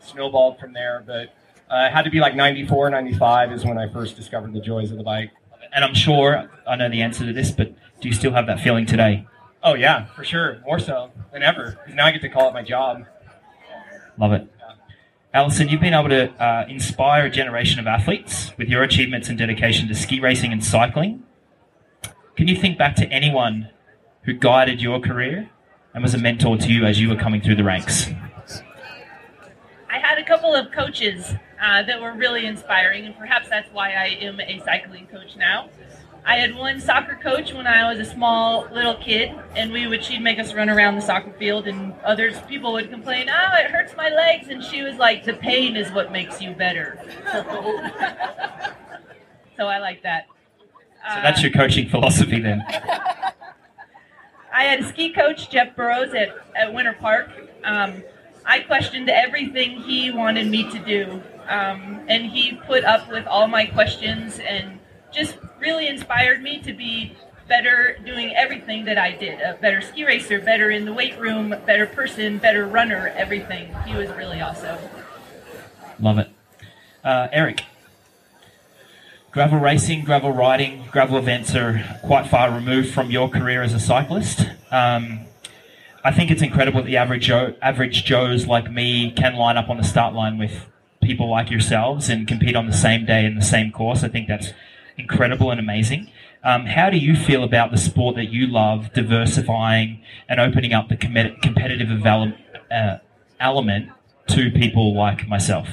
snowballed 0.00 0.58
from 0.58 0.72
there. 0.72 1.04
But 1.06 1.34
uh, 1.70 1.86
it 1.86 1.92
had 1.92 2.02
to 2.02 2.10
be 2.10 2.20
like 2.20 2.34
94, 2.34 2.90
95 2.90 3.52
is 3.52 3.64
when 3.64 3.76
I 3.78 3.92
first 3.92 4.16
discovered 4.16 4.54
the 4.54 4.60
joys 4.60 4.90
of 4.90 4.96
the 4.96 5.04
bike. 5.04 5.30
And 5.72 5.84
I'm 5.84 5.94
sure 5.94 6.50
I 6.66 6.76
know 6.76 6.88
the 6.88 7.02
answer 7.02 7.26
to 7.26 7.32
this, 7.32 7.50
but 7.50 7.74
do 8.00 8.08
you 8.08 8.14
still 8.14 8.32
have 8.32 8.46
that 8.46 8.60
feeling 8.60 8.86
today? 8.86 9.26
Oh, 9.62 9.74
yeah, 9.74 10.06
for 10.06 10.24
sure. 10.24 10.60
More 10.64 10.78
so 10.78 11.10
than 11.32 11.42
ever. 11.42 11.78
Because 11.82 11.94
now 11.94 12.06
I 12.06 12.10
get 12.10 12.22
to 12.22 12.28
call 12.30 12.48
it 12.48 12.54
my 12.54 12.62
job. 12.62 13.04
Love 14.16 14.32
it. 14.32 14.48
Alison, 15.34 15.68
you've 15.68 15.82
been 15.82 15.92
able 15.92 16.08
to 16.08 16.30
uh, 16.42 16.64
inspire 16.68 17.26
a 17.26 17.30
generation 17.30 17.78
of 17.78 17.86
athletes 17.86 18.52
with 18.56 18.68
your 18.68 18.82
achievements 18.82 19.28
and 19.28 19.36
dedication 19.36 19.86
to 19.88 19.94
ski 19.94 20.20
racing 20.20 20.52
and 20.52 20.64
cycling. 20.64 21.22
Can 22.34 22.48
you 22.48 22.56
think 22.56 22.78
back 22.78 22.96
to 22.96 23.06
anyone 23.08 23.68
who 24.22 24.32
guided 24.32 24.80
your 24.80 25.00
career 25.00 25.50
and 25.92 26.02
was 26.02 26.14
a 26.14 26.18
mentor 26.18 26.56
to 26.56 26.72
you 26.72 26.86
as 26.86 26.98
you 26.98 27.10
were 27.10 27.16
coming 27.16 27.42
through 27.42 27.56
the 27.56 27.64
ranks? 27.64 28.06
I 29.90 29.98
had 29.98 30.18
a 30.18 30.24
couple 30.24 30.54
of 30.54 30.72
coaches 30.72 31.34
uh, 31.62 31.82
that 31.82 32.00
were 32.00 32.14
really 32.14 32.46
inspiring, 32.46 33.04
and 33.04 33.16
perhaps 33.16 33.50
that's 33.50 33.70
why 33.72 33.90
I 33.92 34.06
am 34.20 34.40
a 34.40 34.60
cycling 34.64 35.08
coach 35.08 35.36
now. 35.36 35.68
I 36.28 36.36
had 36.36 36.54
one 36.54 36.78
soccer 36.78 37.14
coach 37.14 37.54
when 37.54 37.66
I 37.66 37.90
was 37.90 37.98
a 38.00 38.04
small 38.04 38.68
little 38.70 38.96
kid, 38.96 39.34
and 39.56 39.72
we 39.72 39.86
would 39.86 40.04
she'd 40.04 40.20
make 40.20 40.38
us 40.38 40.52
run 40.52 40.68
around 40.68 40.96
the 40.96 41.00
soccer 41.00 41.32
field, 41.38 41.66
and 41.66 41.94
others 42.04 42.36
people 42.46 42.74
would 42.74 42.90
complain, 42.90 43.30
"Oh, 43.30 43.56
it 43.56 43.70
hurts 43.70 43.96
my 43.96 44.10
legs," 44.10 44.48
and 44.48 44.62
she 44.62 44.82
was 44.82 44.96
like, 44.96 45.24
"The 45.24 45.32
pain 45.32 45.74
is 45.74 45.90
what 45.90 46.12
makes 46.12 46.42
you 46.42 46.52
better." 46.52 47.00
so 49.56 49.64
I 49.68 49.78
like 49.78 50.02
that. 50.02 50.26
So 51.14 51.22
that's 51.22 51.42
your 51.42 51.50
coaching 51.50 51.88
philosophy 51.88 52.42
then. 52.42 52.62
I 54.52 54.64
had 54.64 54.80
a 54.80 54.84
ski 54.84 55.14
coach, 55.14 55.48
Jeff 55.48 55.74
Burrows, 55.74 56.12
at, 56.12 56.36
at 56.54 56.74
Winter 56.74 56.92
Park. 56.92 57.30
Um, 57.64 58.02
I 58.44 58.60
questioned 58.60 59.08
everything 59.08 59.80
he 59.80 60.10
wanted 60.10 60.48
me 60.48 60.70
to 60.70 60.78
do, 60.78 61.22
um, 61.48 62.02
and 62.06 62.26
he 62.26 62.60
put 62.66 62.84
up 62.84 63.10
with 63.10 63.26
all 63.26 63.46
my 63.46 63.64
questions 63.64 64.40
and 64.40 64.77
just 65.12 65.38
really 65.60 65.88
inspired 65.88 66.42
me 66.42 66.60
to 66.62 66.72
be 66.72 67.16
better 67.48 67.96
doing 68.04 68.34
everything 68.36 68.84
that 68.84 68.98
I 68.98 69.12
did. 69.12 69.40
A 69.40 69.54
better 69.54 69.80
ski 69.80 70.04
racer, 70.04 70.38
better 70.38 70.70
in 70.70 70.84
the 70.84 70.92
weight 70.92 71.18
room, 71.18 71.54
better 71.66 71.86
person, 71.86 72.38
better 72.38 72.66
runner, 72.66 73.12
everything. 73.16 73.74
He 73.86 73.94
was 73.96 74.10
really 74.10 74.40
awesome. 74.40 74.78
Love 75.98 76.18
it. 76.18 76.28
Uh, 77.02 77.28
Erik, 77.32 77.62
gravel 79.30 79.58
racing, 79.58 80.04
gravel 80.04 80.32
riding, 80.32 80.84
gravel 80.90 81.16
events 81.16 81.54
are 81.54 81.82
quite 82.04 82.26
far 82.26 82.50
removed 82.50 82.92
from 82.92 83.10
your 83.10 83.28
career 83.28 83.62
as 83.62 83.72
a 83.72 83.80
cyclist. 83.80 84.46
Um, 84.70 85.20
I 86.04 86.12
think 86.12 86.30
it's 86.30 86.42
incredible 86.42 86.80
that 86.82 86.86
the 86.86 86.96
average 86.96 87.26
Joe, 87.26 87.54
average 87.62 88.04
Joes 88.04 88.46
like 88.46 88.70
me 88.70 89.10
can 89.12 89.36
line 89.36 89.56
up 89.56 89.68
on 89.68 89.78
the 89.78 89.84
start 89.84 90.14
line 90.14 90.38
with 90.38 90.66
people 91.02 91.30
like 91.30 91.50
yourselves 91.50 92.08
and 92.08 92.28
compete 92.28 92.54
on 92.56 92.66
the 92.66 92.72
same 92.72 93.04
day 93.06 93.24
in 93.24 93.34
the 93.34 93.42
same 93.42 93.72
course. 93.72 94.04
I 94.04 94.08
think 94.08 94.28
that's 94.28 94.52
incredible 94.98 95.50
and 95.50 95.60
amazing. 95.60 96.10
Um, 96.44 96.66
how 96.66 96.90
do 96.90 96.98
you 96.98 97.16
feel 97.16 97.42
about 97.42 97.70
the 97.70 97.78
sport 97.78 98.16
that 98.16 98.30
you 98.30 98.46
love 98.46 98.92
diversifying 98.92 100.02
and 100.28 100.38
opening 100.40 100.72
up 100.72 100.88
the 100.88 100.96
com- 100.96 101.36
competitive 101.42 102.06
uh, 102.06 102.98
element 103.40 103.90
to 104.28 104.50
people 104.50 104.94
like 104.94 105.26
myself? 105.26 105.68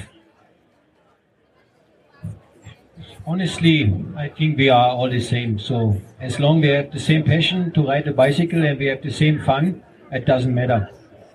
Honestly, 3.26 3.92
I 4.16 4.28
think 4.28 4.56
we 4.56 4.68
are 4.68 4.88
all 4.90 5.10
the 5.10 5.20
same. 5.20 5.58
So 5.58 6.00
as 6.20 6.38
long 6.38 6.60
we 6.60 6.68
have 6.68 6.92
the 6.92 7.00
same 7.00 7.24
passion 7.24 7.72
to 7.72 7.82
ride 7.86 8.06
a 8.06 8.12
bicycle 8.12 8.64
and 8.64 8.78
we 8.78 8.86
have 8.86 9.02
the 9.02 9.10
same 9.10 9.44
fun, 9.44 9.82
it 10.12 10.24
doesn't 10.26 10.54
matter 10.54 10.90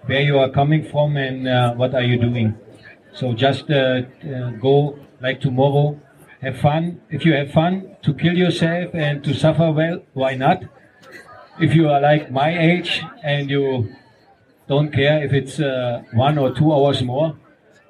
where 0.05 0.21
you 0.21 0.39
are 0.39 0.49
coming 0.49 0.83
from 0.89 1.17
and 1.17 1.47
uh, 1.47 1.73
what 1.73 1.93
are 1.93 2.01
you 2.01 2.17
doing. 2.17 2.55
So 3.13 3.33
just 3.33 3.69
uh, 3.69 4.03
uh, 4.23 4.51
go 4.51 4.99
like 5.21 5.41
tomorrow, 5.41 5.99
have 6.41 6.57
fun. 6.59 7.01
If 7.09 7.25
you 7.25 7.33
have 7.33 7.51
fun 7.51 7.95
to 8.01 8.13
kill 8.13 8.37
yourself 8.37 8.93
and 8.93 9.23
to 9.23 9.33
suffer 9.33 9.71
well, 9.71 10.03
why 10.13 10.35
not? 10.35 10.63
If 11.59 11.75
you 11.75 11.89
are 11.89 12.01
like 12.01 12.31
my 12.31 12.57
age 12.57 13.03
and 13.23 13.49
you 13.49 13.93
don't 14.67 14.91
care 14.91 15.23
if 15.23 15.33
it's 15.33 15.59
uh, 15.59 16.03
one 16.13 16.37
or 16.37 16.53
two 16.53 16.73
hours 16.73 17.01
more 17.03 17.37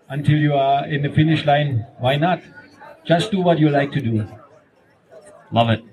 until 0.10 0.38
you 0.38 0.54
are 0.54 0.86
in 0.86 1.04
the 1.04 1.10
finish 1.10 1.46
line, 1.46 1.86
why 2.00 2.18
not? 2.18 2.42
Just 3.06 3.32
do 3.32 3.40
what 3.40 3.60
you 3.60 3.70
like 3.70 3.92
to 3.94 4.02
do. 4.02 4.28
Love 5.52 5.70
it. 5.70 5.84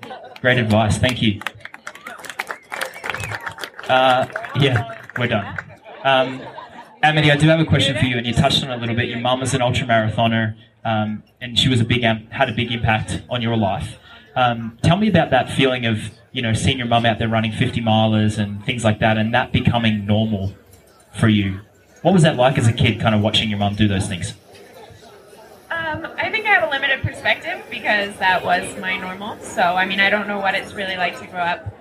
Great 0.41 0.57
advice. 0.57 0.97
Thank 0.97 1.21
you. 1.21 1.41
Uh, 3.87 4.27
yeah, 4.59 5.01
we're 5.17 5.27
done. 5.27 5.57
Um, 6.03 6.41
Amity, 7.01 7.31
I 7.31 7.37
do 7.37 7.47
have 7.47 7.59
a 7.59 7.65
question 7.65 7.97
for 7.97 8.05
you, 8.05 8.17
and 8.17 8.27
you 8.27 8.33
touched 8.33 8.63
on 8.63 8.69
it 8.69 8.75
a 8.75 8.77
little 8.77 8.95
bit. 8.95 9.07
Your 9.09 9.19
mum 9.19 9.41
is 9.41 9.53
an 9.53 9.61
ultra 9.61 9.87
marathoner, 9.87 10.55
um, 10.89 11.23
and 11.39 11.57
she 11.57 11.69
was 11.69 11.79
a 11.79 11.85
big 11.85 12.01
had 12.01 12.49
a 12.49 12.53
big 12.53 12.71
impact 12.71 13.21
on 13.29 13.41
your 13.41 13.55
life. 13.55 13.97
Um, 14.35 14.77
tell 14.81 14.97
me 14.97 15.07
about 15.07 15.29
that 15.29 15.51
feeling 15.51 15.85
of 15.85 16.11
you 16.31 16.41
know 16.41 16.53
seeing 16.53 16.79
your 16.79 16.87
mum 16.87 17.05
out 17.05 17.19
there 17.19 17.29
running 17.29 17.51
50 17.51 17.81
milers 17.81 18.39
and 18.39 18.65
things 18.65 18.83
like 18.83 18.99
that, 18.99 19.17
and 19.17 19.33
that 19.33 19.51
becoming 19.51 20.05
normal 20.05 20.53
for 21.13 21.27
you. 21.27 21.59
What 22.01 22.13
was 22.13 22.23
that 22.23 22.37
like 22.37 22.57
as 22.57 22.67
a 22.67 22.73
kid, 22.73 22.99
kind 22.99 23.13
of 23.13 23.21
watching 23.21 23.49
your 23.49 23.59
mum 23.59 23.75
do 23.75 23.87
those 23.87 24.07
things? 24.07 24.33
Um, 25.69 26.07
I 26.17 26.31
think 26.31 26.45
I 26.45 26.49
have 26.49 26.63
a 26.63 26.69
limited 26.69 27.01
perspective 27.01 27.63
because 27.69 28.17
that 28.17 28.43
was 28.43 28.75
my 28.79 28.97
normal. 28.97 29.37
So, 29.41 29.61
I 29.61 29.85
mean, 29.85 29.99
I 29.99 30.09
don't 30.09 30.27
know 30.27 30.39
what 30.39 30.55
it's 30.55 30.73
really 30.73 30.95
like 30.97 31.19
to 31.19 31.27
grow 31.27 31.41
up 31.41 31.75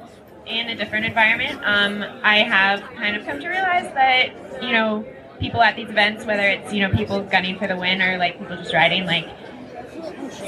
in 0.45 0.69
a 0.69 0.75
different 0.75 1.07
environment. 1.07 1.61
Um, 1.65 2.05
I 2.23 2.39
have 2.39 2.81
kind 2.97 3.17
of 3.17 3.25
come 3.25 3.39
to 3.41 3.49
realize 3.49 3.93
that, 3.95 4.63
you 4.63 4.73
know, 4.73 5.07
people 5.41 5.63
at 5.63 5.77
these 5.77 5.89
events, 5.89 6.25
whether 6.25 6.43
it's, 6.43 6.73
you 6.73 6.87
know, 6.87 6.95
people 6.95 7.23
gunning 7.23 7.59
for 7.59 7.67
the 7.67 7.77
win 7.77 8.03
or 8.03 8.19
like 8.19 8.39
people 8.39 8.57
just 8.57 8.75
riding, 8.75 9.07
like 9.07 9.29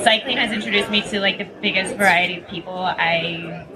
cycling 0.02 0.36
has 0.36 0.52
introduced 0.52 0.90
me 0.90 1.02
to 1.02 1.20
like 1.20 1.38
the 1.38 1.48
biggest 1.60 1.96
variety 1.96 2.38
of 2.38 2.48
people 2.48 2.74
I 2.74 3.66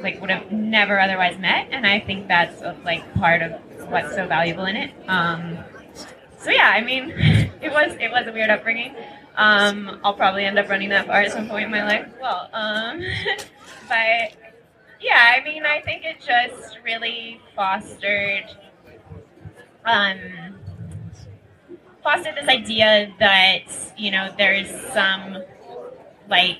like 0.00 0.20
would 0.20 0.30
have 0.30 0.50
never 0.50 0.98
otherwise 0.98 1.38
met. 1.38 1.68
And 1.70 1.86
I 1.86 2.00
think 2.00 2.28
that's 2.28 2.62
like 2.84 3.14
part 3.14 3.42
of 3.42 3.52
what's 3.90 4.14
so 4.14 4.26
valuable 4.26 4.66
in 4.66 4.76
it. 4.76 4.92
Um, 5.08 5.58
so 6.38 6.50
yeah, 6.50 6.70
I 6.74 6.82
mean, 6.82 7.10
it 7.60 7.70
was 7.70 7.92
it 8.00 8.10
was 8.10 8.26
a 8.26 8.32
weird 8.32 8.50
upbringing, 8.50 8.94
Um, 9.36 10.00
I'll 10.04 10.14
probably 10.14 10.44
end 10.44 10.58
up 10.58 10.68
running 10.68 10.88
that 10.90 11.06
far 11.06 11.22
at 11.22 11.32
some 11.32 11.48
point 11.48 11.64
in 11.64 11.70
my 11.70 11.84
life. 11.84 12.08
Well, 12.20 12.48
um, 12.52 13.02
but 13.88 14.32
yeah, 15.00 15.34
I 15.36 15.42
mean, 15.44 15.64
I 15.64 15.80
think 15.80 16.04
it 16.04 16.20
just 16.20 16.78
really 16.84 17.40
fostered 17.54 18.44
um, 19.84 20.18
fostered 22.02 22.34
this 22.36 22.48
idea 22.48 23.12
that 23.18 23.62
you 23.96 24.10
know 24.10 24.32
there's 24.38 24.68
some 24.92 25.42
like 26.28 26.58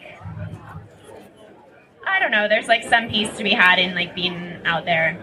I 2.07 2.19
don't 2.19 2.31
know, 2.33 2.49
there's 2.49 2.67
like 2.67 2.83
some 2.85 3.09
peace 3.09 3.35
to 3.37 3.45
be 3.45 3.51
had 3.51 3.79
in 3.79 3.95
like 3.95 4.15
being 4.15 4.59
out 4.65 4.85
there 4.85 5.19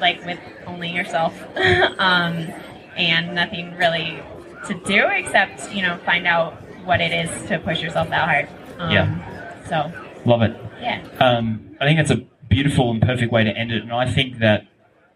like 0.00 0.24
with 0.26 0.38
only 0.66 0.90
yourself 0.90 1.34
um, 1.98 2.48
and 2.96 3.34
nothing 3.34 3.74
really 3.76 4.20
to 4.66 4.74
do 4.84 5.06
except 5.08 5.72
you 5.72 5.82
know 5.82 5.98
find 6.04 6.26
out 6.26 6.54
what 6.84 7.00
it 7.00 7.12
is 7.12 7.48
to 7.48 7.58
push 7.60 7.80
yourself 7.80 8.08
that 8.10 8.28
hard. 8.28 8.48
Um, 8.78 8.90
Yeah. 8.90 9.64
So 9.68 9.92
Love 10.24 10.42
it. 10.42 10.56
yeah. 10.80 11.02
Um, 11.20 11.76
I 11.80 11.84
think 11.84 11.98
it's 12.00 12.10
a 12.10 12.16
beautiful 12.48 12.90
and 12.90 13.00
perfect 13.00 13.32
way 13.32 13.44
to 13.44 13.50
end 13.50 13.72
it. 13.72 13.82
And 13.82 13.92
I 13.92 14.10
think 14.10 14.38
that, 14.38 14.66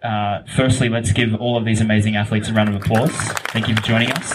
uh, 0.07 0.45
firstly, 0.55 0.89
let's 0.89 1.13
give 1.13 1.35
all 1.35 1.57
of 1.57 1.65
these 1.65 1.81
amazing 1.81 2.15
athletes 2.15 2.49
a 2.49 2.53
round 2.53 2.69
of 2.69 2.77
applause. 2.77 3.11
Thank 3.51 3.67
you 3.67 3.75
for 3.75 3.83
joining 3.83 4.13
us. 4.13 4.33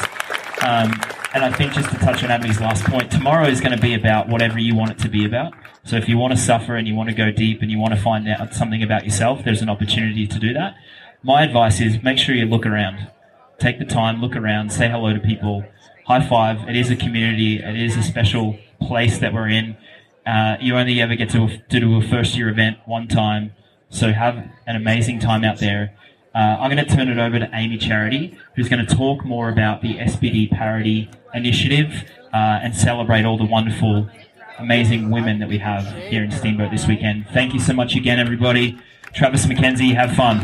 Um, 0.63 0.91
and 1.33 1.45
I 1.45 1.51
think 1.51 1.71
just 1.71 1.89
to 1.91 1.97
touch 1.97 2.25
on 2.25 2.29
Amy's 2.29 2.59
last 2.59 2.83
point, 2.83 3.09
tomorrow 3.09 3.47
is 3.47 3.61
going 3.61 3.75
to 3.75 3.81
be 3.81 3.93
about 3.93 4.27
whatever 4.27 4.59
you 4.59 4.75
want 4.75 4.91
it 4.91 4.99
to 4.99 5.09
be 5.09 5.23
about. 5.23 5.53
So 5.85 5.95
if 5.95 6.09
you 6.09 6.17
want 6.17 6.33
to 6.33 6.37
suffer 6.37 6.75
and 6.75 6.87
you 6.89 6.93
want 6.93 7.07
to 7.07 7.15
go 7.15 7.31
deep 7.31 7.61
and 7.61 7.71
you 7.71 7.79
want 7.79 7.93
to 7.93 7.99
find 8.01 8.27
out 8.27 8.53
something 8.53 8.83
about 8.83 9.05
yourself, 9.05 9.45
there's 9.45 9.61
an 9.61 9.69
opportunity 9.69 10.27
to 10.27 10.39
do 10.39 10.51
that. 10.53 10.75
My 11.23 11.43
advice 11.43 11.79
is 11.79 12.03
make 12.03 12.17
sure 12.17 12.35
you 12.35 12.45
look 12.45 12.65
around. 12.65 13.09
Take 13.57 13.79
the 13.79 13.85
time, 13.85 14.19
look 14.19 14.35
around, 14.35 14.73
say 14.73 14.89
hello 14.89 15.13
to 15.13 15.19
people, 15.19 15.63
high 16.05 16.27
five. 16.27 16.67
It 16.67 16.75
is 16.75 16.89
a 16.89 16.97
community. 16.97 17.59
It 17.59 17.79
is 17.79 17.95
a 17.95 18.03
special 18.03 18.59
place 18.81 19.19
that 19.19 19.33
we're 19.33 19.47
in. 19.47 19.77
Uh, 20.25 20.57
you 20.59 20.75
only 20.75 21.01
ever 21.01 21.15
get 21.15 21.29
to 21.29 21.61
do 21.69 21.97
a 21.97 22.01
first 22.01 22.35
year 22.35 22.49
event 22.49 22.79
one 22.85 23.07
time. 23.07 23.53
So 23.91 24.13
have 24.13 24.37
an 24.65 24.75
amazing 24.75 25.19
time 25.19 25.43
out 25.43 25.59
there. 25.59 25.93
Uh, 26.33 26.57
I'm 26.59 26.71
going 26.71 26.83
to 26.83 26.95
turn 26.95 27.09
it 27.09 27.17
over 27.17 27.37
to 27.39 27.49
Amy 27.53 27.77
Charity, 27.77 28.37
who's 28.55 28.69
going 28.69 28.83
to 28.83 28.95
talk 28.95 29.25
more 29.25 29.49
about 29.49 29.81
the 29.81 29.95
SBT 29.97 30.49
Parity 30.49 31.09
Initiative 31.33 32.09
uh, 32.33 32.59
and 32.63 32.73
celebrate 32.73 33.25
all 33.25 33.37
the 33.37 33.45
wonderful, 33.45 34.09
amazing 34.57 35.11
women 35.11 35.39
that 35.39 35.49
we 35.49 35.57
have 35.57 35.85
here 36.07 36.23
in 36.23 36.31
Steamboat 36.31 36.71
this 36.71 36.87
weekend. 36.87 37.27
Thank 37.33 37.53
you 37.53 37.59
so 37.59 37.73
much 37.73 37.95
again, 37.95 38.17
everybody. 38.17 38.79
Travis 39.13 39.45
McKenzie, 39.45 39.93
have 39.93 40.15
fun. 40.15 40.39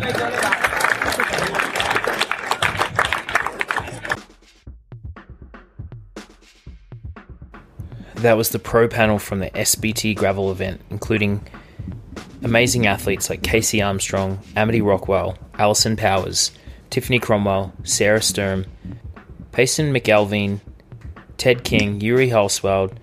That 8.16 8.36
was 8.36 8.50
the 8.50 8.60
pro 8.60 8.90
panel 8.90 9.20
from 9.20 9.40
the 9.40 9.52
SBT 9.52 10.18
gravel 10.18 10.52
event, 10.52 10.82
including 10.90 11.48
amazing 12.44 12.88
athletes 12.88 13.30
like 13.30 13.42
Kaysee 13.42 13.86
Armstrong, 13.86 14.40
Amity 14.56 14.82
Rockwell, 14.82 15.38
Alison 15.56 15.96
Powers, 15.96 16.52
Tiffany 16.90 17.20
Cromwell, 17.20 17.74
Sarah 17.84 18.22
Sturm, 18.22 18.66
Payson 19.52 19.94
McElveen, 19.94 20.60
Ted 21.38 21.64
King, 21.64 22.02
Yuri 22.02 22.30
Hauswald, 22.30 22.94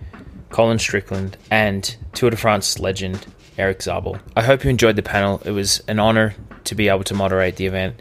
Colin 0.50 0.78
Strickland, 0.78 1.36
and 1.50 1.96
Tour 2.12 2.30
de 2.30 2.36
France 2.36 2.78
legend 2.78 3.26
Erik 3.58 3.82
Zabel. 3.82 4.18
I 4.36 4.42
hope 4.42 4.64
you 4.64 4.70
enjoyed 4.70 4.96
the 4.96 5.02
panel. 5.02 5.42
It 5.44 5.50
was 5.50 5.80
an 5.88 5.98
honor 5.98 6.34
to 6.64 6.74
be 6.74 6.88
able 6.88 7.04
to 7.04 7.14
moderate 7.14 7.56
the 7.56 7.66
event, 7.66 8.00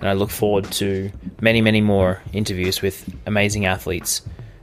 and 0.00 0.08
I 0.08 0.12
look 0.12 0.30
forward 0.30 0.70
to 0.72 1.10
many, 1.40 1.60
many 1.60 1.80
more 1.80 2.22
interviews 2.32 2.82
with 2.82 3.08
amazing 3.26 3.66
athletes 3.66 4.22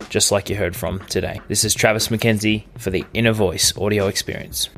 just 0.09 0.32
like 0.32 0.49
you 0.49 0.55
heard 0.55 0.76
from 0.76 0.99
today. 1.05 1.39
This 1.47 1.63
is 1.63 1.74
Travis 1.74 2.09
McKenzie 2.09 2.65
for 2.78 2.89
the 2.89 3.05
Inner 3.13 3.32
Voice 3.32 3.76
audio 3.78 4.07
experience. 4.07 4.69